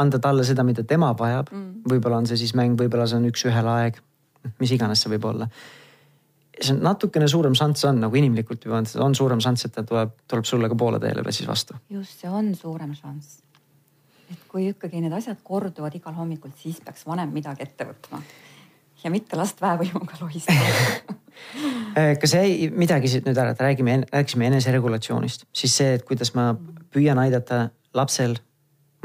anda 0.00 0.20
talle 0.22 0.44
seda, 0.44 0.64
mida 0.66 0.84
tema 0.84 1.12
vajab. 1.18 1.50
Mm.. 1.52 1.82
võib-olla 1.90 2.20
on 2.22 2.28
see 2.28 2.38
siis 2.40 2.54
mäng, 2.58 2.76
võib-olla 2.78 3.08
see 3.08 3.20
on 3.20 3.28
üks-ühele 3.30 3.72
aeg, 3.80 3.98
mis 4.60 4.72
iganes 4.76 5.02
see 5.02 5.12
võib 5.14 5.28
olla. 5.32 5.48
see 6.60 6.72
on 6.72 6.82
natukene 6.84 7.28
suurem 7.28 7.54
šanss 7.54 7.84
on 7.84 8.00
nagu 8.00 8.16
inimlikult 8.16 8.64
juba 8.64 8.78
on, 8.80 8.86
on 9.04 9.14
suurem 9.14 9.40
šanss, 9.44 9.68
et 9.68 9.74
ta 9.76 9.84
tuleb, 9.84 10.14
tuleb 10.28 10.46
sulle 10.48 10.70
ka 10.72 10.78
poole 10.78 11.00
teele 11.00 11.24
või 11.24 11.34
siis 11.36 11.48
vastu. 11.48 11.76
just, 11.90 12.20
see 12.20 12.30
on 12.30 12.54
suurem 12.54 12.94
šanss. 12.96 13.42
Et 14.26 14.48
kui 14.50 14.66
ikkagi 14.72 15.00
need 15.04 15.14
asjad 15.14 15.38
korduvad 15.46 15.94
igal 15.94 16.16
hommikul, 16.16 16.50
siis 16.58 16.80
peaks 16.82 17.04
vanem 17.06 17.30
midagi 17.30 17.62
ette 17.62 17.86
võtma. 17.86 18.22
Ja 19.04 19.12
mitte 19.12 19.36
last 19.38 19.60
väevõimuga 19.62 20.16
lohistama. 20.18 20.72
Äh, 21.94 22.16
kas 22.20 22.34
jäi 22.34 22.70
midagi 22.74 23.12
siit 23.12 23.28
nüüd 23.28 23.38
ära, 23.38 23.52
et 23.54 23.60
räägime, 23.62 24.00
rääkisime 24.10 24.48
eneseregulatsioonist, 24.48 25.46
siis 25.54 25.76
see, 25.78 25.92
et 25.98 26.02
kuidas 26.08 26.32
ma 26.34 26.48
püüan 26.90 27.20
aidata 27.22 27.68
lapsel 27.94 28.38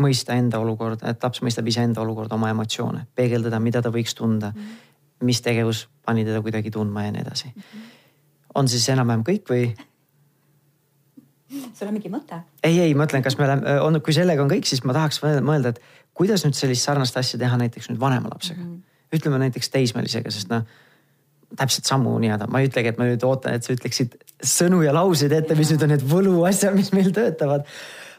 mõista 0.02 0.36
enda 0.38 0.60
olukorda, 0.62 1.12
et 1.14 1.24
laps 1.24 1.44
mõistab 1.46 1.68
iseenda 1.70 2.02
olukorda, 2.02 2.36
oma 2.36 2.50
emotsioone, 2.54 3.06
peegeldada, 3.16 3.60
mida 3.64 3.82
ta 3.82 3.92
võiks 3.94 4.16
tunda 4.18 4.52
mm. 4.52 4.60
-hmm. 4.60 5.24
mis 5.30 5.42
tegevus 5.42 5.88
pani 6.06 6.26
teda 6.26 6.42
kuidagi 6.42 6.72
tundma 6.72 7.06
ja 7.06 7.12
nii 7.16 7.22
edasi 7.22 7.54
mm. 7.56 7.62
-hmm. 7.62 7.88
on 8.56 8.68
siis 8.68 8.90
enam-vähem 8.90 9.24
kõik 9.30 9.50
või 9.54 9.72
sul 11.74 11.88
on 11.88 11.94
mingi 11.94 12.10
mõte? 12.10 12.42
ei, 12.64 12.80
ei, 12.80 12.94
ma 12.94 13.06
mõtlen, 13.06 13.24
kas 13.24 13.38
me 13.38 13.46
oleme, 13.46 13.80
on, 13.82 14.02
kui 14.02 14.14
sellega 14.14 14.44
on 14.44 14.50
kõik, 14.50 14.66
siis 14.66 14.84
ma 14.84 14.94
tahaks 14.94 15.22
mõelda, 15.24 15.70
et 15.70 15.82
kuidas 16.14 16.46
nüüd 16.46 16.56
sellist 16.56 16.84
sarnast 16.84 17.18
asja 17.18 17.40
teha 17.40 17.58
näiteks 17.58 17.90
nüüd 17.90 18.00
vanema 18.00 18.30
lapsega 18.34 18.62
mm. 18.62 18.72
-hmm. 18.72 19.18
ütleme 19.18 19.38
näiteks 19.46 19.70
teismelisega, 19.70 20.32
sest 20.32 20.50
noh 20.50 20.66
täpselt 21.58 21.88
sammu 21.90 22.14
nii-öelda, 22.22 22.48
ma 22.52 22.62
ei 22.62 22.70
ütlegi, 22.70 22.92
et 22.94 23.00
ma 23.00 23.08
nüüd 23.08 23.24
ootan, 23.28 23.58
et 23.58 23.66
sa 23.66 23.74
ütleksid 23.76 24.16
sõnu 24.54 24.82
ja 24.86 24.94
lauseid 24.96 25.34
ette, 25.36 25.56
mis 25.60 25.72
nüüd 25.74 25.84
on 25.86 25.94
need 25.94 26.06
võluasjad, 26.08 26.76
mis 26.78 26.92
meil 26.96 27.12
töötavad. 27.16 27.68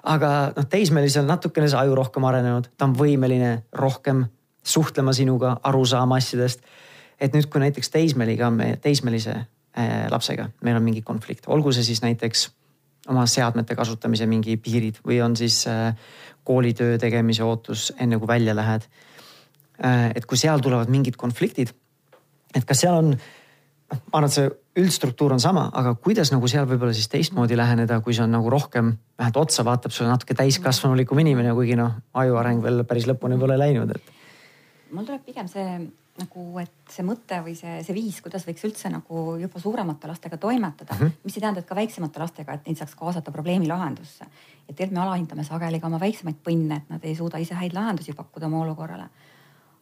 Aga 0.03 0.31
noh, 0.57 0.69
teismelisel 0.71 1.27
natukene 1.29 1.69
see 1.71 1.79
aju 1.79 1.97
rohkem 1.99 2.25
arenenud, 2.27 2.71
ta 2.77 2.89
on 2.89 2.97
võimeline 2.99 3.53
rohkem 3.79 4.25
suhtlema 4.63 5.15
sinuga, 5.15 5.57
aru 5.63 5.85
saama 5.87 6.19
asjadest. 6.19 6.63
et 7.23 7.35
nüüd, 7.35 7.47
kui 7.47 7.61
näiteks 7.63 7.91
teismeliga 7.91 8.49
teismelise 8.83 9.35
äh, 9.37 10.09
lapsega, 10.11 10.49
meil 10.63 10.77
on 10.77 10.83
mingi 10.83 11.03
konflikt, 11.07 11.47
olgu 11.47 11.73
see 11.73 11.85
siis 11.87 12.03
näiteks 12.03 12.49
oma 13.11 13.27
seadmete 13.27 13.75
kasutamise 13.79 14.27
mingi 14.27 14.57
piirid 14.57 14.99
või 15.07 15.21
on 15.23 15.37
siis 15.39 15.63
äh, 15.71 15.95
koolitöö 16.45 16.99
tegemise 16.99 17.45
ootus, 17.45 17.93
enne 18.01 18.19
kui 18.19 18.29
välja 18.29 18.55
lähed. 18.57 18.87
Äh, 19.85 20.11
et 20.15 20.27
kui 20.27 20.39
seal 20.39 20.63
tulevad 20.63 20.91
mingid 20.91 21.17
konfliktid, 21.19 21.73
et 22.55 22.67
kas 22.67 22.83
seal 22.85 22.99
on, 22.99 23.15
ma 23.93 24.19
arvan, 24.19 24.29
et 24.29 24.37
see 24.37 24.51
üldstruktuur 24.83 25.35
on 25.37 25.41
sama, 25.43 25.67
aga 25.79 25.95
kuidas 26.01 26.33
nagu 26.33 26.49
seal 26.49 26.67
võib-olla 26.69 26.95
siis 26.97 27.11
teistmoodi 27.13 27.57
läheneda, 27.59 28.01
kui 28.05 28.17
see 28.17 28.25
on 28.25 28.33
nagu 28.33 28.51
rohkem, 28.53 28.95
vähemalt 29.21 29.41
otsa 29.45 29.65
vaatab 29.69 29.93
sulle 29.93 30.11
natuke 30.11 30.37
täiskasvanulikum 30.39 31.21
inimene, 31.25 31.53
kuigi 31.57 31.77
noh, 31.79 31.99
aju 32.17 32.39
areng 32.41 32.63
veel 32.65 32.85
päris 32.89 33.09
lõpuni 33.11 33.39
pole 33.41 33.59
läinud, 33.61 33.93
et. 33.97 34.15
mul 34.93 35.09
tuleb 35.09 35.25
pigem 35.27 35.49
see 35.49 35.67
nagu, 36.21 36.45
et 36.61 36.93
see 36.93 37.05
mõte 37.07 37.39
või 37.45 37.55
see, 37.57 37.79
see 37.85 37.97
viis, 37.97 38.19
kuidas 38.25 38.45
võiks 38.45 38.65
üldse 38.69 38.91
nagu 38.93 39.37
juba 39.41 39.61
suuremate 39.61 40.11
lastega 40.11 40.37
toimetada 40.37 40.95
mm, 40.95 41.01
-hmm. 41.01 41.25
mis 41.25 41.37
ei 41.37 41.45
tähenda, 41.45 41.61
et 41.61 41.69
ka 41.69 41.77
väiksemate 41.77 42.21
lastega, 42.21 42.57
et 42.57 42.67
neid 42.69 42.81
saaks 42.81 42.95
kaasata 42.99 43.33
probleemi 43.33 43.69
lahendusse. 43.69 44.27
et 44.69 44.77
tegelikult 44.77 44.99
me 44.99 45.05
alahindame 45.05 45.45
sageli 45.45 45.81
ka 45.81 45.87
oma 45.87 46.01
väiksemaid 46.01 46.41
põnne, 46.45 46.77
et 46.77 46.91
nad 46.91 47.05
ei 47.05 47.17
suuda 47.17 47.39
ise 47.39 47.55
häid 47.55 47.73
lahendusi 47.73 48.13
pakkuda 48.13 48.47
oma 48.47 48.61
olukorrale. 48.61 49.09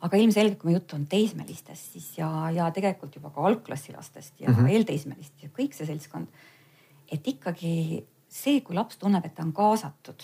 Aga 0.01 0.17
ilmselgelt, 0.17 0.59
kui 0.59 0.71
me 0.71 0.79
juttu 0.79 0.97
on 0.97 1.07
teismelistest, 1.07 1.93
siis 1.93 2.07
ja, 2.19 2.29
ja 2.55 2.71
tegelikult 2.73 3.17
juba 3.17 3.31
ka 3.35 3.45
algklassilastest 3.47 4.41
ja 4.41 4.49
mm 4.51 4.57
-hmm. 4.57 4.71
eelteismelist 4.71 5.43
ja 5.43 5.49
kõik 5.59 5.75
see 5.77 5.87
seltskond. 5.87 6.27
et 7.13 7.29
ikkagi 7.29 8.07
see, 8.29 8.61
kui 8.61 8.75
laps 8.75 8.97
tunneb, 8.97 9.25
et 9.25 9.35
ta 9.35 9.43
on 9.43 9.53
kaasatud 9.53 10.23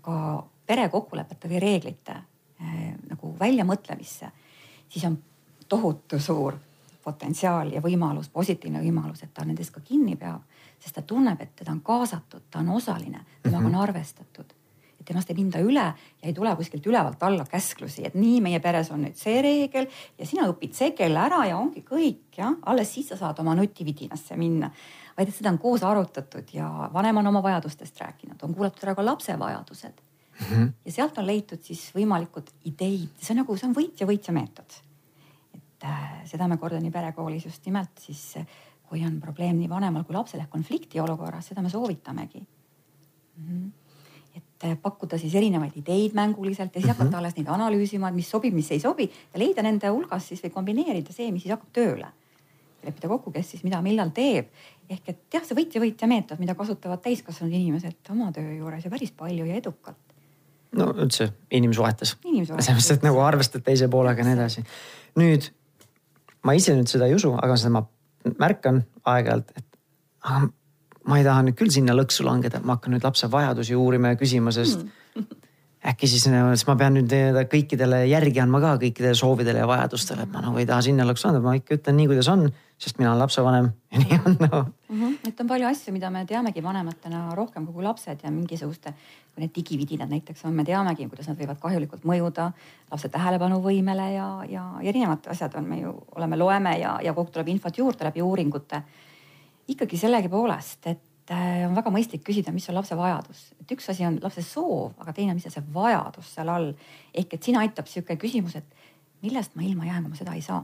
ka 0.00 0.46
pere 0.66 0.88
kokkulepete 0.88 1.48
või 1.48 1.60
reeglite 1.60 2.12
äh, 2.12 2.94
nagu 3.08 3.36
väljamõtlemisse 3.40 4.30
siis 4.88 5.04
on 5.04 5.18
tohutu 5.68 6.18
suur 6.18 6.54
potentsiaal 7.04 7.72
ja 7.72 7.80
võimalus, 7.80 8.28
positiivne 8.28 8.80
võimalus, 8.82 9.22
et 9.22 9.34
ta 9.34 9.44
nendest 9.44 9.72
ka 9.72 9.80
kinni 9.80 10.16
peab, 10.16 10.42
sest 10.80 10.94
ta 10.94 11.02
tunneb, 11.02 11.40
et 11.40 11.54
teda 11.56 11.72
on 11.72 11.80
kaasatud, 11.84 12.48
ta 12.50 12.60
on 12.60 12.68
osaline, 12.76 13.24
temaga 13.42 13.64
on 13.64 13.72
mhm. 13.72 13.80
arvestatud. 13.80 14.54
Et 15.08 15.14
temast 15.14 15.30
ei 15.32 15.38
minda 15.38 15.60
üle 15.64 15.84
ja 15.88 16.28
ei 16.28 16.34
tule 16.36 16.50
kuskilt 16.56 16.86
ülevalt 16.86 17.22
alla 17.24 17.46
käsklusi, 17.48 18.04
et 18.04 18.16
nii, 18.18 18.42
meie 18.44 18.60
peres 18.60 18.90
on 18.92 19.06
nüüd 19.06 19.16
see 19.16 19.40
reegel 19.44 19.88
ja 20.18 20.26
sina 20.28 20.44
õpid 20.50 20.76
see 20.76 20.92
kell 20.96 21.16
ära 21.16 21.44
ja 21.48 21.56
ongi 21.56 21.80
kõik 21.86 22.36
jah, 22.36 22.58
alles 22.68 22.92
siis 22.92 23.08
sa 23.08 23.16
saad 23.16 23.40
oma 23.40 23.54
nutividinasse 23.56 24.36
minna. 24.36 24.70
vaid 25.16 25.30
et 25.30 25.34
seda 25.34 25.50
on 25.50 25.58
koos 25.58 25.82
arutatud 25.82 26.52
ja 26.52 26.90
vanem 26.92 27.22
on 27.22 27.30
oma 27.32 27.42
vajadustest 27.42 28.00
rääkinud, 28.00 28.42
on 28.42 28.54
kuulatud 28.54 28.84
ära 28.84 28.94
ka 28.94 29.04
lapse 29.04 29.38
vajadused 29.38 29.96
mm. 29.96 30.46
-hmm. 30.46 30.68
ja 30.84 30.92
sealt 30.92 31.18
on 31.18 31.26
leitud 31.26 31.62
siis 31.62 31.88
võimalikud 31.94 32.52
ideid, 32.64 33.16
see 33.16 33.32
on 33.32 33.42
nagu, 33.42 33.56
see 33.56 33.68
on 33.68 33.76
võitja-võitja 33.80 34.36
meetod. 34.36 34.80
et 35.54 35.84
äh, 35.84 36.24
seda 36.24 36.48
me 36.48 36.56
Kordoni 36.56 36.90
perekoolis 36.90 37.44
just 37.44 37.66
nimelt 37.66 37.96
siis, 37.98 38.34
kui 38.88 39.04
on 39.04 39.20
probleem 39.20 39.56
nii 39.56 39.68
vanemal 39.68 40.04
kui 40.04 40.14
lapsel 40.14 40.40
ehk 40.40 40.50
konflikti 40.50 41.00
olukorras, 41.00 41.46
seda 41.46 41.62
me 41.62 41.70
soovitamegi 41.70 42.40
mm. 43.36 43.44
-hmm 43.48 43.77
et 44.38 44.64
äh, 44.64 44.76
pakkuda 44.82 45.18
siis 45.18 45.34
erinevaid 45.38 45.76
ideid 45.80 46.14
mänguliselt 46.18 46.74
ja 46.74 46.80
siis 46.80 46.86
mm 46.86 46.92
-hmm. 46.92 47.04
hakata 47.04 47.18
alles 47.18 47.36
neid 47.36 47.48
analüüsima, 47.48 48.08
et 48.08 48.14
mis 48.14 48.30
sobib, 48.30 48.54
mis 48.54 48.70
ei 48.70 48.80
sobi 48.80 49.10
ja 49.34 49.40
leida 49.40 49.62
nende 49.62 49.88
hulgas 49.88 50.28
siis 50.28 50.42
või 50.44 50.54
kombineerida 50.54 51.12
see, 51.12 51.30
mis 51.32 51.42
siis 51.42 51.54
hakkab 51.54 51.72
tööle. 51.72 52.08
leppida 52.82 53.08
kokku, 53.08 53.30
kes 53.34 53.50
siis 53.50 53.64
mida, 53.64 53.82
millal 53.82 54.10
teeb. 54.14 54.46
ehk 54.88 55.08
et 55.08 55.18
jah, 55.34 55.44
see 55.44 55.56
võitja-võitja 55.56 56.06
meetod, 56.08 56.38
mida 56.38 56.54
kasutavad 56.54 57.02
täiskasvanud 57.02 57.54
inimesed 57.54 58.10
oma 58.10 58.32
töö 58.32 58.54
juures 58.54 58.84
ja 58.84 58.90
päris 58.90 59.10
palju 59.10 59.44
ja 59.44 59.54
edukalt 59.54 59.96
no 60.72 60.92
üldse 60.92 61.32
inimsuhetes. 61.50 62.16
selles 62.22 62.68
mõttes, 62.68 62.90
et 62.94 63.02
nagu 63.02 63.20
arvestad 63.24 63.64
teise 63.64 63.88
poolega 63.88 64.20
ja 64.20 64.28
nii 64.28 64.36
edasi. 64.38 64.64
nüüd 65.16 65.50
ma 66.44 66.54
ise 66.58 66.74
nüüd 66.76 66.90
seda 66.90 67.08
ei 67.08 67.14
usu, 67.14 67.32
aga 67.34 67.56
seda 67.56 67.74
ma 67.78 67.84
märkan 68.38 68.82
aeg-ajalt, 69.04 69.52
et 69.56 69.66
aga 70.22 70.48
ma 71.08 71.18
ei 71.18 71.26
taha 71.26 71.42
nüüd 71.46 71.56
küll 71.58 71.72
sinna 71.72 71.96
lõksu 71.96 72.26
langeda, 72.26 72.60
ma 72.64 72.76
hakkan 72.76 72.96
nüüd 72.96 73.04
lapse 73.06 73.30
vajadusi 73.32 73.76
uurima 73.76 74.12
ja 74.12 74.20
küsima, 74.20 74.52
sest 74.54 74.84
äkki 75.86 76.08
siis, 76.10 76.24
siis 76.26 76.64
ma 76.66 76.74
pean 76.78 76.96
nüüd 76.98 77.12
kõikidele 77.50 78.02
järgi 78.10 78.40
andma 78.42 78.60
ka 78.62 78.74
kõikidele 78.82 79.14
soovidele 79.16 79.62
ja 79.62 79.68
vajadustele, 79.70 80.26
et 80.26 80.32
ma 80.32 80.42
nagu 80.42 80.58
ei 80.58 80.66
taha 80.66 80.82
sinna 80.84 81.06
lõksu 81.06 81.30
anda, 81.30 81.42
ma 81.44 81.54
ikka 81.56 81.78
ütlen 81.78 81.96
nii, 82.00 82.08
kuidas 82.10 82.28
on, 82.32 82.48
sest 82.82 82.98
mina 82.98 83.12
olen 83.12 83.22
lapsevanem 83.22 83.70
ja 83.92 84.02
nii 84.02 84.18
on 84.18 84.36
no.. 84.42 84.64
Mm 84.88 85.00
-hmm. 85.00 85.28
et 85.28 85.40
on 85.40 85.46
palju 85.46 85.68
asju, 85.68 85.92
mida 85.92 86.10
me 86.10 86.24
teamegi 86.26 86.62
vanematena 86.62 87.34
rohkem 87.34 87.66
kui 87.66 87.84
lapsed 87.84 88.18
ja 88.24 88.30
mingisuguste, 88.30 88.94
kui 89.34 89.44
need 89.44 89.54
digividinad 89.54 90.10
näiteks 90.10 90.44
on, 90.44 90.54
me 90.54 90.64
teamegi, 90.64 91.08
kuidas 91.08 91.28
nad 91.28 91.38
võivad 91.38 91.60
kahjulikult 91.60 92.04
mõjuda 92.04 92.52
lapse 92.90 93.08
tähelepanuvõimele 93.08 94.12
ja, 94.12 94.28
ja 94.48 94.64
erinevad 94.82 95.26
asjad 95.26 95.54
on, 95.54 95.64
me 95.64 95.80
ju 95.80 95.94
oleme, 96.16 96.36
loeme 96.36 96.78
ja, 96.78 96.98
ja 97.02 97.14
kogu 97.14 97.26
aeg 97.26 97.32
tuleb 97.32 97.48
infot 97.48 97.78
juurde 97.78 98.04
läbi 98.04 98.22
uuringute. 98.22 98.82
Ikkagi 99.68 100.00
sellegipoolest, 100.00 100.86
et 100.86 101.32
äh, 101.34 101.62
on 101.68 101.76
väga 101.76 101.92
mõistlik 101.94 102.24
küsida, 102.26 102.52
mis 102.54 102.68
on 102.70 102.78
lapse 102.78 102.96
vajadus, 102.96 103.44
et 103.60 103.76
üks 103.76 103.88
asi 103.92 104.06
on 104.08 104.18
lapse 104.22 104.42
soov, 104.42 104.94
aga 105.02 105.12
teine, 105.16 105.36
mis 105.36 105.46
on 105.48 105.54
see 105.54 105.64
vajadus 105.74 106.34
seal 106.34 106.52
all. 106.52 106.72
ehk 107.14 107.34
et 107.34 107.42
siin 107.42 107.58
aitab 107.60 107.90
sihuke 107.90 108.16
küsimus, 108.20 108.56
et 108.56 108.86
millest 109.22 109.56
ma 109.58 109.66
ilma 109.66 109.88
jään, 109.88 110.06
kui 110.06 110.14
ma 110.14 110.20
seda 110.20 110.36
ei 110.38 110.44
saa. 110.44 110.62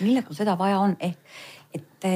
milleks 0.00 0.30
mul 0.30 0.40
seda 0.40 0.58
vaja 0.58 0.80
on, 0.82 0.96
ehk 1.00 1.18
et 1.74 2.08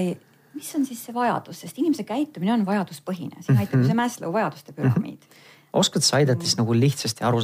mis 0.59 0.75
on 0.75 0.87
siis 0.87 1.01
see 1.07 1.15
vajadus, 1.15 1.63
sest 1.63 1.79
inimese 1.79 2.05
käitumine 2.09 2.53
on 2.55 2.67
vajaduspõhine, 2.67 3.43
siin 3.43 3.59
aitab 3.59 3.79
mm 3.79 3.85
-hmm. 3.85 3.93
see 3.93 3.99
Maslow 3.99 4.33
vajaduste 4.33 4.73
püramiid 4.73 5.23
mm. 5.23 5.31
-hmm. 5.31 5.69
oskad 5.73 6.03
sa 6.03 6.17
aidata 6.17 6.43
siis 6.43 6.57
nagu 6.59 6.75
lihtsasti 6.75 7.25
aru 7.25 7.43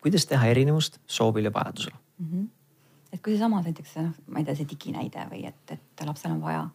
kuidas 0.00 0.26
teha 0.26 0.46
erinevust 0.46 0.98
soovil 1.06 1.44
ja 1.44 1.52
vajadusel 1.52 1.92
mm? 2.18 2.26
-hmm. 2.26 2.46
et 3.12 3.22
kui 3.22 3.32
seesama 3.32 3.62
näiteks 3.62 3.96
noh, 3.96 4.12
ma 4.26 4.38
ei 4.38 4.44
tea, 4.44 4.54
see 4.54 4.68
diginäide 4.68 5.26
või 5.32 5.46
et, 5.48 5.70
et 5.70 6.06
lapsel 6.06 6.32
on 6.32 6.42
vaja 6.42 6.68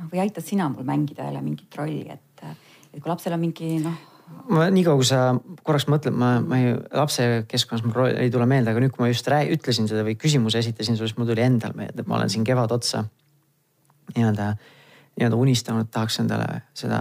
noh, 0.00 0.10
või 0.12 0.22
aitad 0.26 0.46
sina 0.46 0.68
mul 0.72 0.86
mängida 0.88 1.28
jälle 1.28 1.42
mingit 1.44 1.78
rolli, 1.78 2.04
et, 2.12 2.44
et 2.92 3.00
kui 3.00 3.10
lapsel 3.10 3.36
on 3.36 3.42
mingi 3.42 3.78
noh 3.84 4.04
ma 4.50 4.64
niikaua, 4.70 4.98
kui 4.98 5.06
sa 5.06 5.18
korraks 5.66 5.86
mõtled, 5.90 6.14
ma, 6.18 6.36
ma 6.42 6.58
ei, 6.58 6.72
lapse 6.98 7.26
keskkonnas 7.46 7.84
mul 7.86 8.08
ei 8.10 8.30
tule 8.34 8.46
meelde, 8.50 8.72
aga 8.72 8.82
nüüd, 8.82 8.92
kui 8.94 9.04
ma 9.04 9.10
just 9.12 9.28
rääg, 9.30 9.52
ütlesin 9.54 9.86
seda 9.90 10.02
või 10.06 10.16
küsimuse 10.18 10.58
esitasin 10.58 10.98
sulle, 10.98 11.12
siis 11.12 11.18
mul 11.18 11.28
tuli 11.30 11.44
endal 11.44 11.76
meelde, 11.78 12.02
et 12.02 12.10
ma 12.10 12.18
olen 12.18 12.32
siin 12.32 12.46
kevad 12.46 12.74
otsa 12.74 13.04
nii-öelda 14.16 14.48
nii-öelda 15.16 15.36
unistanud, 15.36 15.88
tahaks 15.90 16.20
endale 16.20 16.60
seda 16.76 17.00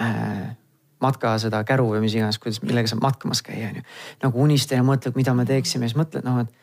äh, 0.00 0.56
matka, 1.02 1.34
seda 1.42 1.62
käru 1.68 1.90
või 1.92 2.02
mis 2.06 2.16
iganes, 2.16 2.38
kuidas, 2.40 2.62
millega 2.64 2.88
saab 2.88 3.02
matkamas 3.04 3.42
käia, 3.44 3.72
onju. 3.72 3.84
nagu 4.24 4.42
unistan 4.46 4.80
ja 4.80 4.86
mõtled, 4.86 5.16
mida 5.18 5.34
me 5.36 5.46
teeksime, 5.48 5.88
siis 5.88 5.98
mõtled 5.98 6.24
noh, 6.26 6.40
et 6.44 6.61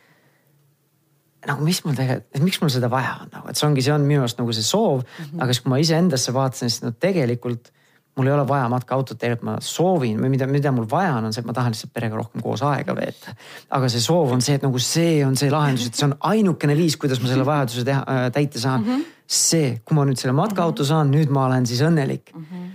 nagu 1.47 1.63
mis 1.63 1.81
mul 1.85 1.95
tegelikult, 1.95 2.43
miks 2.43 2.61
mul 2.61 2.71
seda 2.73 2.89
vaja 2.91 3.17
on 3.23 3.33
nagu, 3.33 3.49
et 3.49 3.59
see 3.59 3.67
ongi, 3.67 3.83
see 3.85 3.93
on 3.95 4.07
minu 4.07 4.23
arust 4.25 4.39
nagu 4.41 4.55
see 4.55 4.65
soov 4.65 5.03
mm. 5.03 5.25
-hmm. 5.25 5.43
aga 5.43 5.53
siis, 5.53 5.63
kui 5.63 5.73
ma 5.73 5.77
iseendasse 5.83 6.33
vaatasin, 6.33 6.69
siis 6.69 6.83
no 6.83 6.91
tegelikult 6.91 7.71
mul 8.19 8.27
ei 8.27 8.33
ole 8.33 8.47
vaja 8.47 8.67
matkaautot, 8.69 9.17
tegelikult 9.17 9.45
ma 9.47 9.57
soovin 9.63 10.19
või 10.19 10.33
mida, 10.33 10.47
mida 10.47 10.71
mul 10.75 10.89
vaja 10.91 11.13
on, 11.15 11.29
on 11.29 11.33
see, 11.33 11.39
et 11.41 11.47
ma 11.47 11.53
tahan 11.53 11.71
lihtsalt 11.71 11.93
perega 11.93 12.17
rohkem 12.19 12.41
koos 12.41 12.63
aega 12.67 12.95
veeta. 12.95 13.35
aga 13.69 13.89
see 13.89 14.01
soov 14.03 14.33
on 14.35 14.41
see, 14.41 14.55
et 14.59 14.65
nagu 14.65 14.79
see 14.79 15.23
on 15.25 15.37
see 15.39 15.51
lahendus, 15.51 15.87
et 15.87 15.95
see 15.95 16.07
on 16.09 16.17
ainukene 16.19 16.75
viis, 16.75 16.97
kuidas 16.97 17.21
ma 17.21 17.31
selle 17.31 17.45
vajaduse 17.45 17.85
teha 17.85 18.03
äh,, 18.03 18.27
täita 18.31 18.59
saan 18.59 18.83
mm. 18.83 18.91
-hmm 18.91 19.07
see, 19.29 19.77
kui 19.85 19.93
ma 19.93 20.05
nüüd 20.09 20.17
selle 20.17 20.33
matkaauto 20.33 20.85
saan, 20.87 21.11
nüüd 21.13 21.29
ma 21.33 21.45
olen 21.45 21.67
siis 21.69 21.83
õnnelik 21.85 22.31
mm. 22.33 22.45
-hmm. 22.45 22.69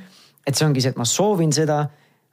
et 0.47 0.55
see 0.55 0.67
ongi 0.67 0.85
see, 0.85 0.95
et 0.95 1.01
ma 1.01 1.07
soovin 1.09 1.53
seda, 1.53 1.81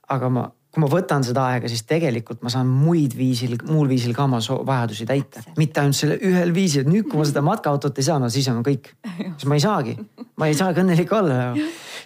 aga 0.08 0.28
ma, 0.30 0.44
kui 0.72 0.80
ma 0.80 0.88
võtan 0.88 1.24
seda 1.26 1.44
aega, 1.52 1.68
siis 1.68 1.84
tegelikult 1.88 2.40
ma 2.44 2.50
saan 2.52 2.68
muid 2.70 3.12
viisil, 3.16 3.58
muul 3.68 3.90
viisil 3.90 4.14
ka 4.16 4.24
oma 4.24 4.38
vajadusi 4.40 5.04
täita. 5.08 5.42
mitte 5.58 5.82
ainult 5.82 5.98
selle 5.98 6.16
ühel 6.24 6.54
viisil, 6.54 6.86
et 6.86 6.92
nüüd, 6.92 7.08
kui 7.10 7.20
ma 7.20 7.26
seda 7.28 7.42
matkaautot 7.44 7.98
ei 8.00 8.06
saa, 8.06 8.16
no 8.22 8.30
siis 8.32 8.48
on 8.48 8.62
kõik. 8.64 8.88
siis 9.36 9.48
ma 9.50 9.58
ei 9.58 9.64
saagi, 9.64 9.96
ma 10.40 10.48
ei 10.48 10.56
saagi 10.56 10.80
õnnelik 10.80 11.12
olla. 11.12 11.52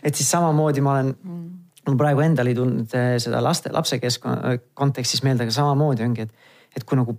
et 0.02 0.14
siis 0.18 0.31
samamoodi 0.35 0.83
ma 0.83 0.96
olen 0.96 1.14
mul 1.87 2.00
praegu 2.00 2.24
endal 2.24 2.50
ei 2.50 2.59
tulnud 2.59 2.98
eh, 2.98 3.14
seda 3.22 3.38
laste, 3.44 3.70
lapsekeskkonna 3.74 4.57
kontekstis 4.74 5.22
meelde, 5.22 5.46
aga 5.46 5.55
samamoodi 5.55 6.07
ongi, 6.07 6.26
et, 6.26 6.50
et 6.74 6.85
kui 6.85 6.98
nagu 6.98 7.14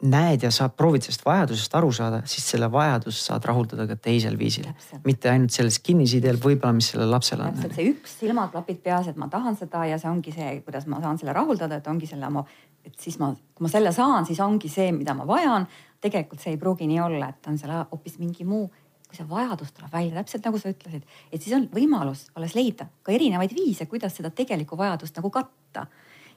näed 0.00 0.44
ja 0.44 0.50
saad, 0.54 0.72
proovid 0.76 1.04
sellest 1.04 1.24
vajadusest 1.26 1.74
aru 1.76 1.90
saada, 1.92 2.20
siis 2.28 2.46
selle 2.52 2.70
vajadust 2.72 3.26
saad 3.26 3.44
rahuldada 3.48 3.86
ka 3.90 3.96
teisel 4.00 4.38
viisil. 4.38 4.68
mitte 5.04 5.30
ainult 5.30 5.52
selles 5.52 5.78
kinnisideel 5.84 6.40
võib-olla, 6.40 6.72
mis 6.76 6.90
sellel 6.92 7.10
lapsel 7.12 7.42
on. 7.44 7.54
täpselt 7.54 7.76
see 7.76 7.88
üks 7.92 8.16
silmaklapid 8.22 8.80
peas, 8.84 9.10
et 9.12 9.16
ma 9.20 9.28
tahan 9.32 9.56
seda 9.60 9.84
ja 9.90 9.98
see 10.00 10.10
ongi 10.10 10.32
see, 10.32 10.60
kuidas 10.64 10.86
ma 10.88 11.00
saan 11.04 11.20
selle 11.20 11.34
rahuldada, 11.36 11.80
et 11.80 11.90
ongi 11.92 12.08
selle 12.08 12.28
oma, 12.30 12.44
et 12.84 12.94
siis 13.00 13.18
ma, 13.20 13.32
kui 13.54 13.66
ma 13.66 13.72
selle 13.72 13.92
saan, 13.96 14.28
siis 14.28 14.40
ongi 14.44 14.72
see, 14.72 14.90
mida 14.96 15.14
ma 15.16 15.26
vajan. 15.28 15.68
tegelikult 16.00 16.40
see 16.40 16.54
ei 16.54 16.60
pruugi 16.60 16.86
nii 16.88 17.00
olla, 17.04 17.28
et 17.28 17.50
on 17.50 17.58
seal 17.60 17.74
hoopis 17.90 18.16
mingi 18.18 18.46
muu 18.48 18.70
kui 19.10 19.18
see 19.18 19.26
vajadus 19.26 19.72
tuleb 19.74 19.90
välja, 19.92 20.14
täpselt 20.20 20.44
nagu 20.46 20.58
sa 20.62 20.70
ütlesid, 20.70 21.02
et 21.34 21.42
siis 21.42 21.52
on 21.56 21.66
võimalus 21.74 22.28
alles 22.38 22.54
leida 22.54 22.86
ka 23.02 23.12
erinevaid 23.12 23.52
viise, 23.56 23.88
kuidas 23.90 24.14
seda 24.16 24.30
tegelikku 24.30 24.78
vajadust 24.78 25.18
nagu 25.18 25.32
katta. 25.34 25.86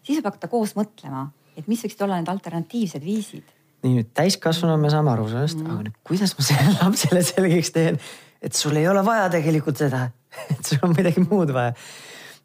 siis 0.02 0.18
võib 0.18 0.32
hakata 0.32 0.50
koos 0.50 0.74
mõtlema 0.76 1.28
et 1.58 1.68
mis 1.70 1.84
võiksid 1.86 2.02
olla 2.06 2.20
need 2.20 2.32
alternatiivsed 2.32 3.04
viisid. 3.04 3.54
nii 3.84 3.98
nüüd 4.00 4.12
täiskasvanu 4.16 4.78
me 4.80 4.92
saame 4.94 5.12
aru 5.12 5.28
sellest 5.32 5.60
mm., 5.60 5.72
aga 5.74 5.88
nüüd 5.90 5.98
kuidas 6.08 6.36
ma 6.38 6.48
sellele 6.48 6.76
lapsele 6.86 7.24
selgeks 7.28 7.74
teen, 7.76 8.00
et 8.42 8.58
sul 8.58 8.78
ei 8.80 8.88
ole 8.88 9.04
vaja 9.06 9.30
tegelikult 9.34 9.82
seda, 9.82 10.08
et 10.54 10.62
sul 10.66 10.84
on 10.88 10.96
midagi 10.98 11.24
muud 11.26 11.54
vaja. 11.56 11.76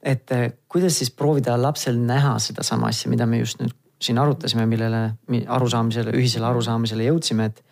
et 0.03 0.35
eh, 0.35 0.49
kuidas 0.69 0.99
siis 1.01 1.11
proovida 1.11 1.57
lapsel 1.61 1.99
näha 1.99 2.37
sedasama 2.43 2.93
asja, 2.93 3.11
mida 3.11 3.27
me 3.27 3.43
just 3.43 3.63
nüüd 3.63 3.75
siin 3.99 4.19
arutasime, 4.23 4.67
millele 4.71 5.01
arusaamisele, 5.51 6.13
ühisele 6.15 6.47
arusaamisele 6.47 7.09
jõudsime, 7.09 7.49
et 7.51 7.65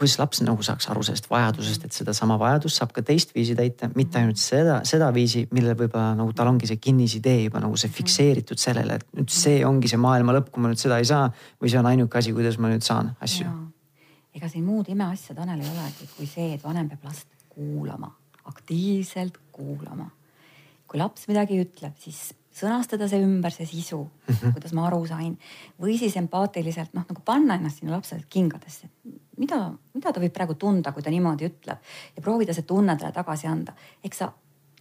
kuidas 0.00 0.16
laps 0.16 0.40
nagu 0.40 0.64
saaks 0.64 0.88
aru 0.88 1.02
sellest 1.04 1.26
vajadusest, 1.28 1.82
et 1.84 1.96
sedasama 1.96 2.38
vajadust 2.40 2.80
saab 2.80 2.94
ka 2.96 3.02
teistviisi 3.04 3.52
täita, 3.58 3.90
mitte 3.92 4.16
ainult 4.20 4.40
seda, 4.40 4.78
seda 4.88 5.10
viisi, 5.12 5.42
millel 5.52 5.76
võib-olla 5.76 6.14
nagu 6.16 6.32
tal 6.36 6.48
ongi 6.48 6.70
see 6.70 6.80
kinnisidee 6.80 7.42
juba 7.42 7.60
nagu 7.60 7.76
see 7.80 7.92
fikseeritud 7.92 8.60
sellele, 8.60 8.96
et 8.96 9.18
nüüd 9.18 9.34
see 9.34 9.58
ongi 9.68 9.90
see 9.92 10.00
maailma 10.00 10.32
lõpp, 10.38 10.48
kui 10.54 10.64
ma 10.64 10.72
nüüd 10.72 10.80
seda 10.80 11.02
ei 11.02 11.08
saa 11.10 11.28
või 11.60 11.72
see 11.72 11.82
on 11.82 11.90
ainuke 11.92 12.20
asi, 12.22 12.32
kuidas 12.36 12.56
ma 12.56 12.72
nüüd 12.72 12.86
saan 12.86 13.12
asju. 13.20 13.52
ega 14.34 14.48
siin 14.48 14.64
muud 14.64 14.88
imeasja, 14.88 15.36
Tanel, 15.36 15.60
ei 15.60 15.68
olegi 15.68 16.08
kui 16.16 16.28
see, 16.30 16.54
et 16.56 16.64
vanem 16.64 16.88
peab 16.88 17.04
last 17.10 17.28
kuulama, 17.52 18.08
aktiivselt 18.48 19.36
kuulama. 19.52 20.08
kui 20.88 20.98
laps 20.98 21.28
midagi 21.28 21.60
ütleb, 21.60 21.92
siis 22.00 22.30
sõnastada 22.50 23.08
see 23.08 23.22
ümber, 23.22 23.52
see 23.54 23.66
sisu 23.66 24.00
mm, 24.02 24.34
-hmm. 24.34 24.52
kuidas 24.56 24.72
ma 24.74 24.86
aru 24.86 25.04
sain 25.06 25.38
või 25.80 25.96
siis 25.98 26.16
empaatiliselt 26.16 26.94
noh, 26.94 27.06
nagu 27.08 27.22
panna 27.24 27.54
ennast 27.54 27.78
sinna 27.78 27.94
lapse 27.94 28.18
kingadesse, 28.28 28.90
mida, 29.38 29.70
mida 29.94 30.12
ta 30.12 30.20
võib 30.20 30.34
praegu 30.34 30.54
tunda, 30.54 30.92
kui 30.92 31.02
ta 31.02 31.10
niimoodi 31.10 31.46
ütleb 31.46 31.78
ja 32.16 32.22
proovida 32.22 32.54
see 32.54 32.66
tunne 32.66 32.96
talle 32.96 33.12
tagasi 33.12 33.46
anda. 33.46 33.72
eks 34.04 34.18
sa 34.18 34.32